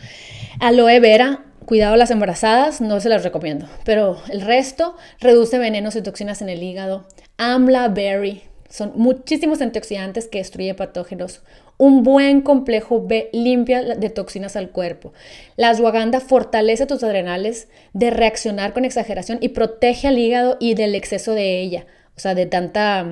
Aloe 0.59 0.99
vera, 0.99 1.43
Cuidado 1.70 1.97
las 1.97 2.09
embarazadas, 2.09 2.82
no 2.82 2.99
se 2.99 3.09
las 3.09 3.24
recomiendo. 3.24 3.67
Pero 3.86 4.20
el 4.32 4.41
resto 4.41 4.97
reduce 5.20 5.59
venenos 5.59 5.95
y 5.95 6.01
toxinas 6.01 6.41
en 6.41 6.49
el 6.49 6.63
hígado. 6.63 7.05
Amla 7.38 7.89
berry, 7.89 8.41
son 8.67 8.93
muchísimos 8.95 9.61
antioxidantes 9.61 10.28
que 10.28 10.39
destruyen 10.39 10.76
patógenos. 10.76 11.43
Un 11.78 12.01
buen 12.01 12.41
complejo 12.41 13.05
B 13.05 13.30
limpia 13.34 13.84
de 13.84 14.09
toxinas 14.09 14.55
al 14.55 14.72
cuerpo. 14.72 15.13
La 15.57 15.70
ashwagandha 15.70 16.22
fortalece 16.22 16.88
tus 16.88 17.03
adrenales 17.03 17.67
de 17.93 18.09
reaccionar 18.09 18.74
con 18.74 18.84
exageración 18.84 19.38
y 19.39 19.49
protege 19.49 20.07
al 20.07 20.17
hígado 20.17 20.57
y 20.59 20.74
del 20.74 20.95
exceso 20.95 21.36
de 21.36 21.59
ella. 21.59 21.86
O 22.17 22.20
sea, 22.20 22.34
de 22.34 22.47
tanta, 22.47 23.05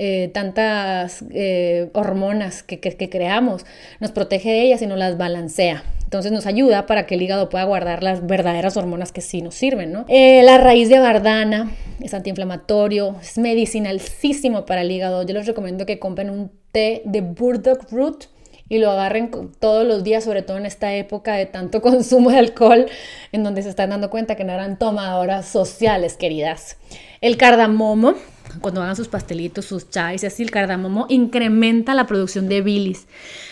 eh, 0.00 0.32
tantas 0.34 1.24
eh, 1.30 1.90
hormonas 1.92 2.64
que, 2.64 2.80
que 2.80 3.08
creamos. 3.08 3.64
Nos 4.00 4.10
protege 4.10 4.50
de 4.50 4.62
ellas 4.62 4.82
y 4.82 4.88
nos 4.88 4.98
las 4.98 5.16
balancea. 5.16 5.84
Entonces 6.10 6.32
nos 6.32 6.46
ayuda 6.46 6.86
para 6.86 7.06
que 7.06 7.14
el 7.14 7.22
hígado 7.22 7.48
pueda 7.48 7.62
guardar 7.62 8.02
las 8.02 8.26
verdaderas 8.26 8.76
hormonas 8.76 9.12
que 9.12 9.20
sí 9.20 9.42
nos 9.42 9.54
sirven, 9.54 9.92
¿no? 9.92 10.06
Eh, 10.08 10.42
la 10.42 10.58
raíz 10.58 10.88
de 10.88 10.98
bardana 10.98 11.70
es 12.00 12.14
antiinflamatorio, 12.14 13.14
es 13.22 13.38
medicinalísimo 13.38 14.66
para 14.66 14.80
el 14.80 14.90
hígado. 14.90 15.22
Yo 15.22 15.34
les 15.34 15.46
recomiendo 15.46 15.86
que 15.86 16.00
compren 16.00 16.30
un 16.30 16.50
té 16.72 17.02
de 17.04 17.20
burdock 17.20 17.92
root 17.92 18.24
y 18.68 18.78
lo 18.78 18.90
agarren 18.90 19.30
todos 19.60 19.86
los 19.86 20.02
días, 20.02 20.24
sobre 20.24 20.42
todo 20.42 20.56
en 20.56 20.66
esta 20.66 20.92
época 20.96 21.34
de 21.34 21.46
tanto 21.46 21.80
consumo 21.80 22.30
de 22.30 22.38
alcohol, 22.38 22.86
en 23.30 23.44
donde 23.44 23.62
se 23.62 23.68
están 23.68 23.90
dando 23.90 24.10
cuenta 24.10 24.34
que 24.34 24.42
no 24.42 24.52
eran 24.52 24.80
tomadoras 24.80 25.46
sociales, 25.46 26.16
queridas. 26.16 26.76
El 27.20 27.36
cardamomo 27.36 28.16
cuando 28.60 28.82
hagan 28.82 28.96
sus 28.96 29.08
pastelitos, 29.08 29.64
sus 29.64 29.90
chais 29.90 30.22
y 30.22 30.26
así, 30.26 30.42
el 30.42 30.50
cardamomo 30.50 31.06
incrementa 31.08 31.94
la 31.94 32.06
producción 32.06 32.48
de 32.48 32.60
bilis. 32.62 33.06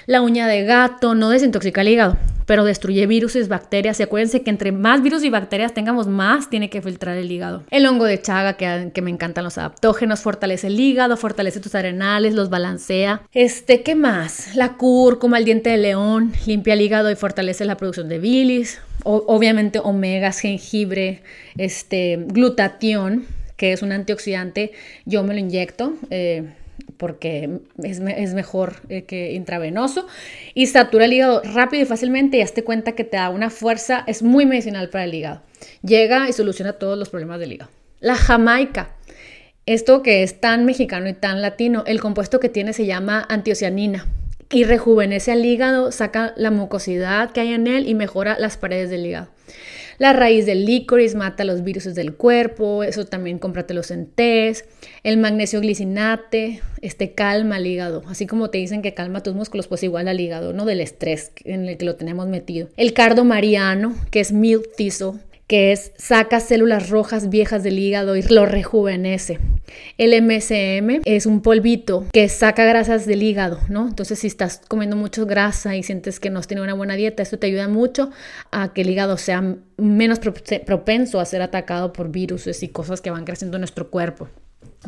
La 0.07 0.23
uña 0.23 0.47
de 0.47 0.65
gato 0.65 1.15
no 1.15 1.29
desintoxica 1.31 1.83
el 1.83 1.89
hígado, 1.89 2.17
pero 2.47 2.65
destruye 2.65 3.07
virus 3.07 3.37
y 3.37 3.43
bacterias. 3.43 4.01
Y 4.01 4.03
acuérdense 4.03 4.43
que 4.43 4.51
entre 4.51 4.73
más 4.73 5.03
virus 5.03 5.23
y 5.23 5.31
bacterias 5.31 5.75
tengamos, 5.75 6.07
más 6.07 6.49
tiene 6.49 6.71
que 6.71 6.81
filtrar 6.81 7.17
el 7.19 7.31
hígado. 7.31 7.63
El 7.71 7.87
hongo 7.87 8.07
de 8.07 8.21
chaga, 8.21 8.55
que, 8.55 9.03
me 9.03 9.11
encantan 9.11 9.45
los 9.45 9.59
adaptógenos, 9.59 10.21
fortalece 10.21 10.69
el 10.69 10.81
hígado, 10.81 11.17
fortalece 11.17 11.61
tus 11.61 11.75
arenales, 11.75 12.35
los 12.35 12.49
balancea. 12.49 13.23
Este, 13.35 13.83
¿qué 13.83 13.95
más? 13.95 14.55
La 14.57 14.79
cúrcuma, 14.79 15.39
el 15.39 15.45
diente 15.45 15.71
de 15.71 15.77
león, 15.77 16.33
limpia 16.47 16.75
el 16.75 16.81
hígado 16.81 17.11
y 17.11 17.17
fortalece 17.17 17.65
la 17.65 17.77
producción 17.77 18.09
de 18.09 18.19
bilis. 18.19 18.81
obviamente 19.05 19.79
omegas, 19.79 20.41
jengibre, 20.41 21.23
este, 21.57 22.19
glutatión 22.29 23.27
que 23.59 23.75
es 23.75 23.83
un 23.83 23.93
antioxidante, 23.93 24.73
yo 25.05 25.23
me 25.23 25.35
lo 25.35 25.41
inyecto. 25.41 25.93
Eh, 26.09 26.45
porque 26.97 27.61
es, 27.83 28.01
mejor 28.01 28.77
eh, 28.89 29.03
que 29.03 29.33
intravenoso 29.33 30.07
y 30.55 30.67
satura 30.67 31.05
el 31.05 31.13
hígado 31.13 31.43
rápido 31.45 31.83
y 31.83 31.87
fácilmente 31.87 32.39
y 32.39 32.41
hazte 32.41 32.65
cuenta 32.65 32.93
que 32.93 33.05
te 33.05 33.17
da 33.17 33.31
una 33.31 33.51
fuerza, 33.51 34.05
es 34.07 34.23
muy 34.23 34.47
medicinal 34.47 34.89
para 34.89 35.05
el 35.05 35.15
hígado. 35.15 35.43
Llega 35.83 36.29
y 36.29 36.33
soluciona 36.33 36.75
todos 36.75 36.99
los 36.99 37.09
problemas 37.09 37.41
del 37.41 37.53
hígado. 37.53 37.71
La 38.01 38.15
jamaica, 38.15 38.91
esto 39.67 40.03
que 40.03 40.23
es 40.23 40.41
tan 40.41 40.65
mexicano 40.65 41.09
y 41.09 41.15
tan 41.15 41.43
latino, 41.43 41.85
el 41.87 42.01
compuesto 42.01 42.41
que 42.41 42.49
tiene 42.49 42.73
se 42.73 42.87
llama 42.87 43.27
antioceanina 43.29 44.07
y 44.51 44.65
rejuvenece 44.65 45.33
al 45.33 45.45
hígado, 45.45 45.93
saca 45.93 46.33
la 46.37 46.51
mucosidad 46.51 47.33
que 47.33 47.41
hay 47.41 47.53
en 47.53 47.67
él 47.67 47.89
y 47.89 47.95
mejora 47.95 48.39
las 48.39 48.57
paredes 48.57 48.91
del 48.91 49.07
hígado. 49.07 49.29
La 49.99 50.13
raíz 50.13 50.47
del 50.47 50.65
licorice 50.65 51.17
mata 51.17 51.43
los 51.43 51.65
virus 51.65 51.93
del 51.93 52.15
cuerpo, 52.15 52.85
eso 52.85 53.05
también 53.05 53.41
cómpratelos 53.41 53.91
en 53.91 54.07
tés. 54.07 54.65
El 55.03 55.17
magnesio 55.17 55.61
glicinate, 55.61 56.63
este 56.83 57.15
calma 57.15 57.59
el 57.59 57.67
hígado, 57.67 58.05
así 58.07 58.29
como 58.29 58.49
te 58.49 58.59
dicen 58.59 58.81
que 58.81 58.95
calma 58.95 59.25
tus 59.25 59.35
músculos, 59.35 59.67
pues 59.67 59.83
igual 59.83 60.07
al 60.07 60.21
hígado, 60.21 60.53
¿no? 60.53 60.67
Del 60.67 60.81
estrés 60.81 61.33
en 61.45 61.67
el 61.69 61.77
que 61.77 61.85
lo 61.85 61.97
tenemos 61.97 62.29
metido. 62.29 62.69
El 62.77 62.93
cardo 62.93 63.25
mariano, 63.25 63.97
que 64.13 64.21
es 64.21 64.33
thistle, 64.77 65.15
que 65.49 65.73
es 65.73 65.93
saca 65.97 66.41
células 66.41 66.91
rojas 66.91 67.31
viejas 67.31 67.63
del 67.65 67.79
hígado 67.79 68.17
y 68.17 68.23
lo 68.23 68.45
rejuvenece. 68.45 69.39
El 69.97 70.11
MSM 70.23 71.01
es 71.05 71.25
un 71.27 71.41
polvito 71.41 72.07
que 72.13 72.29
saca 72.29 72.65
grasas 72.65 73.07
del 73.07 73.23
hígado, 73.23 73.59
¿no? 73.69 73.89
Entonces, 73.89 74.19
si 74.19 74.27
estás 74.27 74.61
comiendo 74.69 74.95
mucho 74.95 75.25
grasa 75.27 75.75
y 75.75 75.83
sientes 75.83 76.21
que 76.21 76.29
no 76.29 76.39
has 76.39 76.47
tenido 76.47 76.65
una 76.65 76.75
buena 76.75 76.95
dieta, 76.95 77.23
esto 77.23 77.39
te 77.39 77.47
ayuda 77.47 77.67
mucho 77.67 78.11
a 78.51 78.75
que 78.75 78.83
el 78.83 78.91
hígado 78.91 79.17
sea 79.17 79.57
menos 79.79 80.21
propenso 80.67 81.19
a 81.19 81.25
ser 81.25 81.41
atacado 81.41 81.95
por 81.95 82.11
virus 82.11 82.63
y 82.63 82.69
cosas 82.69 83.01
que 83.01 83.11
van 83.11 83.25
creciendo 83.25 83.57
en 83.57 83.63
nuestro 83.63 83.91
cuerpo 83.91 84.29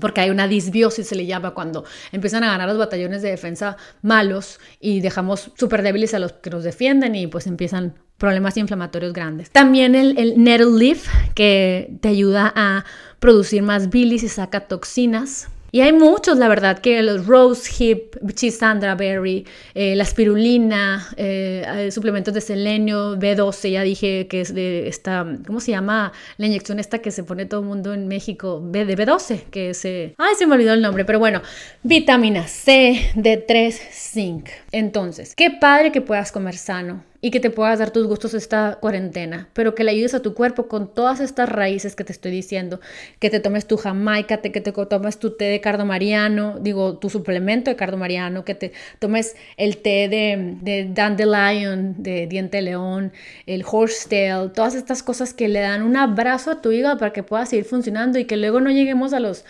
porque 0.01 0.21
hay 0.21 0.31
una 0.31 0.47
disbiosis, 0.47 1.09
se 1.09 1.17
le 1.17 1.27
llama, 1.27 1.53
cuando 1.53 1.85
empiezan 2.13 2.45
a 2.45 2.51
ganar 2.51 2.69
los 2.69 2.79
batallones 2.79 3.23
de 3.23 3.31
defensa 3.31 3.77
malos 4.03 4.61
y 4.79 5.01
dejamos 5.01 5.51
súper 5.57 5.83
débiles 5.83 6.15
a 6.15 6.21
los 6.21 6.33
que 6.35 6.51
nos 6.51 6.63
defienden 6.63 7.17
y 7.17 7.27
pues 7.27 7.49
empiezan 7.49 7.95
problemas 8.21 8.57
inflamatorios 8.59 9.15
grandes. 9.15 9.51
También 9.51 9.95
el, 9.95 10.15
nettle 10.37 10.79
leaf, 10.79 11.09
que 11.35 11.91
te 12.01 12.09
ayuda 12.09 12.53
a 12.55 12.85
producir 13.19 13.63
más 13.63 13.89
bilis 13.89 14.23
y 14.23 14.29
saca 14.29 14.61
toxinas. 14.61 15.49
Y 15.73 15.83
hay 15.83 15.93
muchos, 15.93 16.37
la 16.37 16.49
verdad, 16.49 16.81
que 16.81 17.01
los 17.01 17.27
rose 17.27 17.71
hip, 17.79 18.17
chisandra 18.35 18.97
berry, 18.97 19.47
eh, 19.75 19.95
la 19.95 20.03
espirulina, 20.03 21.09
eh, 21.17 21.89
suplementos 21.93 22.35
de 22.35 22.41
selenio, 22.41 23.17
B12, 23.17 23.71
ya 23.71 23.83
dije 23.83 24.27
que 24.27 24.41
es 24.41 24.53
de 24.53 24.89
esta, 24.89 25.25
¿cómo 25.47 25.61
se 25.61 25.71
llama? 25.71 26.13
La 26.39 26.47
inyección 26.47 26.81
esta 26.81 26.99
que 26.99 27.13
se 27.13 27.23
pone 27.23 27.47
todo 27.47 27.61
el 27.61 27.67
mundo 27.67 27.95
en 27.95 28.09
México, 28.09 28.61
B 28.63 28.85
de 28.85 28.99
B12, 28.99 29.45
que 29.45 29.73
se... 29.73 30.15
Ay, 30.19 30.35
se 30.37 30.47
me 30.47 30.57
olvidó 30.57 30.75
el 30.75 30.83
nombre, 30.83 31.05
pero 31.05 31.21
bueno, 31.21 31.41
vitamina 31.85 32.49
C, 32.49 33.13
D3, 33.15 33.73
zinc. 33.93 34.49
Entonces, 34.73 35.35
qué 35.37 35.51
padre 35.53 35.93
que 35.93 36.01
puedas 36.01 36.33
comer 36.33 36.57
sano 36.57 37.09
y 37.21 37.31
que 37.31 37.41
te 37.41 37.51
puedas 37.51 37.79
dar 37.79 37.91
tus 37.91 38.07
gustos 38.07 38.35
esta 38.35 38.79
cuarentena, 38.81 39.49
pero 39.53 39.75
que 39.75 39.85
le 39.85 39.91
ayudes 39.91 40.15
a 40.15 40.23
tu 40.23 40.35
cuerpo 40.35 40.69
con 40.69 40.93
todas 40.93 41.21
estas 41.21 41.49
raíces 41.49 41.95
que 41.95 42.05
te 42.05 42.13
estoy 42.13 42.31
diciendo, 42.31 42.81
que 43.19 43.31
te 43.31 43.41
tomes 43.41 43.67
tu 43.67 43.77
jamaica, 43.77 44.39
que 44.39 44.61
te 44.61 44.73
tomes 44.73 45.19
tu 45.19 45.37
té 45.37 45.47
de 45.47 45.61
cardo 45.61 45.85
mariano, 45.85 46.59
digo, 46.61 46.99
tu 46.99 47.11
suplemento 47.11 47.71
de 47.71 47.77
cardo 47.77 47.97
mariano, 47.97 48.45
que 48.45 48.55
te 48.55 48.73
tomes 48.99 49.37
el 49.57 49.79
té 49.79 50.09
de, 50.09 50.57
de 50.63 50.89
dandelion, 50.93 52.03
de 52.03 52.27
diente 52.27 52.63
león, 52.63 53.13
el 53.47 53.65
horsetail, 53.71 54.53
todas 54.53 54.75
estas 54.75 55.03
cosas 55.03 55.35
que 55.35 55.49
le 55.49 55.61
dan 55.61 55.83
un 55.83 55.97
abrazo 55.97 56.51
a 56.51 56.63
tu 56.63 56.73
hígado 56.73 56.99
para 56.99 57.13
que 57.13 57.23
pueda 57.23 57.45
seguir 57.47 57.65
funcionando 57.65 58.19
y 58.19 58.25
que 58.25 58.37
luego 58.37 58.61
no 58.61 58.71
lleguemos 58.71 59.13
a 59.13 59.21
los 59.21 59.45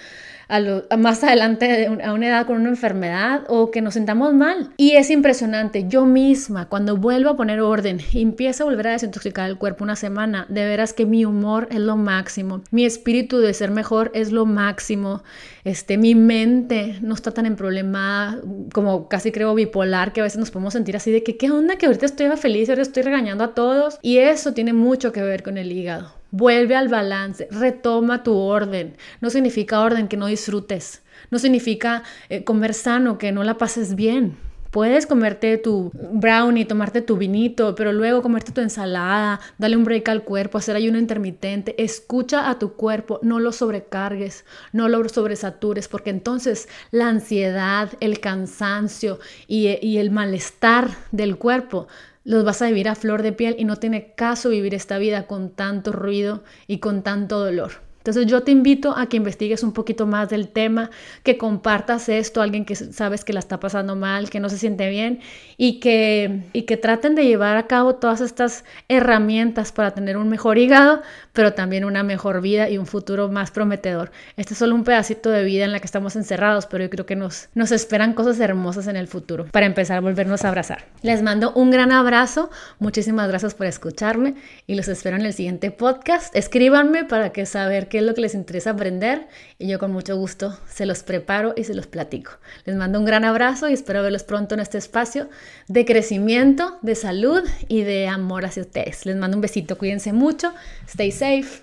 a 0.51 0.97
más 0.97 1.23
adelante 1.23 1.87
a 2.03 2.13
una 2.13 2.27
edad 2.27 2.47
con 2.47 2.57
una 2.61 2.69
enfermedad 2.69 3.45
o 3.49 3.71
que 3.71 3.81
nos 3.81 3.95
sentamos 3.95 4.35
mal. 4.35 4.71
Y 4.77 4.93
es 4.93 5.11
impresionante, 5.11 5.87
yo 5.89 6.05
misma 6.05 6.69
cuando 6.69 6.97
vuelvo 6.97 7.31
a 7.31 7.37
poner 7.37 7.61
orden 7.61 8.01
y 8.13 8.21
empiezo 8.23 8.65
a 8.65 8.67
volver 8.67 8.89
a 8.89 8.93
desintoxicar 8.93 9.49
el 9.49 9.59
cuerpo 9.59 9.85
una 9.85 9.97
semana, 9.97 10.47
de 10.49 10.65
veras 10.65 10.93
que 10.93 11.07
mi 11.07 11.25
humor 11.25 11.69
es 11.71 11.81
lo 11.81 11.97
máximo, 11.97 12.63
mi 12.71 12.85
espíritu 12.85 13.39
de 13.39 13.55
ser 13.55 13.71
mejor 13.71 14.11
es 14.15 14.33
lo 14.33 14.45
máximo, 14.45 15.23
este, 15.65 15.99
mi 15.99 16.15
mente 16.15 16.99
no 17.03 17.15
está 17.15 17.33
tan 17.33 17.47
en 17.47 17.57
problema 17.57 18.41
como 18.73 19.09
casi 19.09 19.33
creo 19.33 19.55
bipolar, 19.55 20.13
que 20.13 20.21
a 20.21 20.25
veces 20.25 20.39
nos 20.39 20.51
podemos 20.51 20.73
sentir 20.73 20.97
así 20.97 21.11
de 21.11 21.23
que 21.23 21.37
qué 21.37 21.51
onda 21.51 21.77
que 21.77 21.87
ahorita 21.87 22.07
estoy 22.07 22.29
feliz, 22.37 22.69
ahora 22.69 22.83
estoy 22.83 23.03
regañando 23.03 23.45
a 23.45 23.55
todos 23.55 23.99
y 24.03 24.19
eso 24.19 24.53
tiene 24.53 24.73
mucho 24.73 25.13
que 25.13 25.23
ver 25.23 25.43
con 25.43 25.59
el 25.59 25.73
hígado. 25.73 26.13
Vuelve 26.31 26.77
al 26.77 26.89
balance, 26.89 27.49
retoma 27.51 28.23
tu 28.23 28.37
orden. 28.37 28.97
No 29.21 29.31
significa 29.31 29.81
orden 29.81 30.07
que 30.07 30.17
no 30.17 30.27
disfrutes. 30.27 31.03
No 31.31 31.39
significa 31.39 32.05
eh, 32.29 32.45
comer 32.45 32.73
sano, 32.73 33.19
que 33.19 33.33
no 33.33 33.43
la 33.43 33.59
pases 33.59 33.97
bien. 33.97 34.37
Puedes 34.71 35.05
comerte 35.05 35.59
tu 35.59 35.91
brownie, 35.93 36.65
tomarte 36.65 37.03
tu 37.03 37.17
vinito, 37.17 37.75
pero 37.75 37.93
luego 37.93 38.23
comerte 38.23 38.53
tu 38.53 38.61
ensalada, 38.61 39.41
darle 39.59 39.77
un 39.77 39.83
break 39.83 40.09
al 40.09 40.23
cuerpo, 40.23 40.59
hacer 40.59 40.77
ayuno 40.77 40.97
intermitente. 40.97 41.75
Escucha 41.83 42.49
a 42.49 42.61
tu 42.61 42.75
cuerpo, 42.75 43.19
no 43.23 43.41
lo 43.41 43.51
sobrecargues, 43.51 44.45
no 44.73 44.89
lo 44.89 45.09
sobresatures, 45.09 45.89
porque 45.89 46.11
entonces 46.11 46.69
la 46.93 47.09
ansiedad, 47.09 47.91
el 47.99 48.21
cansancio 48.21 49.19
y, 49.49 49.97
el 49.99 50.11
malestar 50.13 50.89
del 51.11 51.37
cuerpo 51.37 51.89
los 52.23 52.45
vas 52.45 52.63
a 52.63 52.67
vivir 52.67 52.89
a 52.89 52.95
flor 52.95 53.23
de 53.23 53.33
piel 53.33 53.57
y 53.59 53.65
no 53.65 53.77
tiene 53.77 54.13
caso 54.15 54.51
vivir 54.51 54.75
esta 54.75 54.99
vida 54.99 55.27
con 55.27 55.51
tanto 55.51 55.91
ruido 55.91 56.45
y 56.69 56.79
con 56.79 57.03
tanto 57.03 57.41
dolor. 57.41 57.90
Entonces 58.01 58.25
yo 58.25 58.43
te 58.43 58.51
invito 58.51 58.97
a 58.97 59.11
que 59.11 59.19
investigues 59.19 59.63
un 59.63 59.73
poquito 59.73 60.07
más 60.07 60.31
del 60.31 60.49
tema, 60.49 60.91
que 61.23 61.37
compartas 61.37 62.09
esto 62.09 62.41
a 62.41 62.45
alguien 62.45 62.65
que 62.65 62.75
sabes 62.75 63.27
que 63.27 63.35
la 63.35 63.41
está 63.41 63.61
pasando 63.61 63.95
mal, 63.95 64.31
que 64.31 64.41
no 64.41 64.49
se 64.49 64.57
siente 64.57 64.89
bien 64.89 65.21
y 65.59 65.81
que, 65.81 66.45
y 66.55 66.63
que 66.63 66.79
traten 66.79 67.15
de 67.15 67.27
llevar 67.27 67.59
a 67.59 67.67
cabo 67.67 67.97
todas 67.97 68.23
estas 68.23 68.65
herramientas 68.89 69.71
para 69.71 69.91
tener 69.91 70.17
un 70.17 70.31
mejor 70.31 70.57
hígado, 70.57 71.03
pero 71.41 71.55
también 71.55 71.87
una 71.87 72.03
mejor 72.03 72.43
vida 72.43 72.69
y 72.69 72.77
un 72.77 72.85
futuro 72.85 73.31
más 73.31 73.51
prometedor. 73.51 74.13
Este 74.37 74.53
es 74.53 74.59
solo 74.59 74.75
un 74.75 74.85
pedacito 74.85 75.31
de 75.31 75.43
vida 75.43 75.65
en 75.65 75.73
la 75.73 75.81
que 75.81 75.87
estamos 75.87 76.15
encerrados, 76.15 76.67
pero 76.67 76.85
yo 76.85 76.91
creo 76.91 77.07
que 77.07 77.17
nos, 77.17 77.49
nos 77.55 77.73
esperan 77.73 78.13
cosas 78.13 78.39
hermosas 78.41 78.89
en 78.89 78.97
el 78.97 79.09
futuro 79.09 79.47
para 79.47 79.65
empezar 79.65 79.97
a 79.97 80.01
volvernos 80.03 80.45
a 80.45 80.49
abrazar. 80.49 80.85
Les 81.01 81.23
mando 81.23 81.55
un 81.55 81.71
gran 81.71 81.93
abrazo, 81.93 82.51
muchísimas 82.79 83.27
gracias 83.27 83.55
por 83.55 83.65
escucharme 83.65 84.35
y 84.67 84.75
los 84.75 84.89
espero 84.89 85.17
en 85.17 85.25
el 85.25 85.33
siguiente 85.33 85.71
podcast. 85.71 86.37
Escríbanme 86.37 87.07
para 87.07 87.31
que 87.31 87.47
saber 87.47 87.89
qué 87.89 88.01
es 88.01 88.05
lo 88.05 88.13
que 88.13 88.21
les 88.21 88.35
interesa 88.35 88.73
aprender 88.73 89.27
y 89.59 89.67
yo 89.67 89.79
con 89.79 89.93
mucho 89.93 90.19
gusto 90.19 90.59
se 90.69 90.85
los 90.85 91.03
preparo 91.03 91.55
y 91.57 91.65
se 91.65 91.73
los 91.73 91.87
platico. 91.87 92.33
Les 92.67 92.77
mando 92.77 92.99
un 92.99 93.07
gran 93.07 93.25
abrazo 93.25 93.67
y 93.67 93.73
espero 93.73 94.03
verlos 94.03 94.25
pronto 94.25 94.57
en 94.57 94.61
este 94.61 94.77
espacio 94.77 95.31
de 95.69 95.87
crecimiento, 95.87 96.77
de 96.83 96.95
salud 96.95 97.43
y 97.67 97.81
de 97.81 98.09
amor 98.09 98.45
hacia 98.45 98.63
ustedes. 98.63 99.07
Les 99.07 99.17
mando 99.17 99.39
un 99.39 99.41
besito, 99.41 99.79
cuídense 99.79 100.13
mucho, 100.13 100.53
stay 100.87 101.11
safe. 101.31 101.63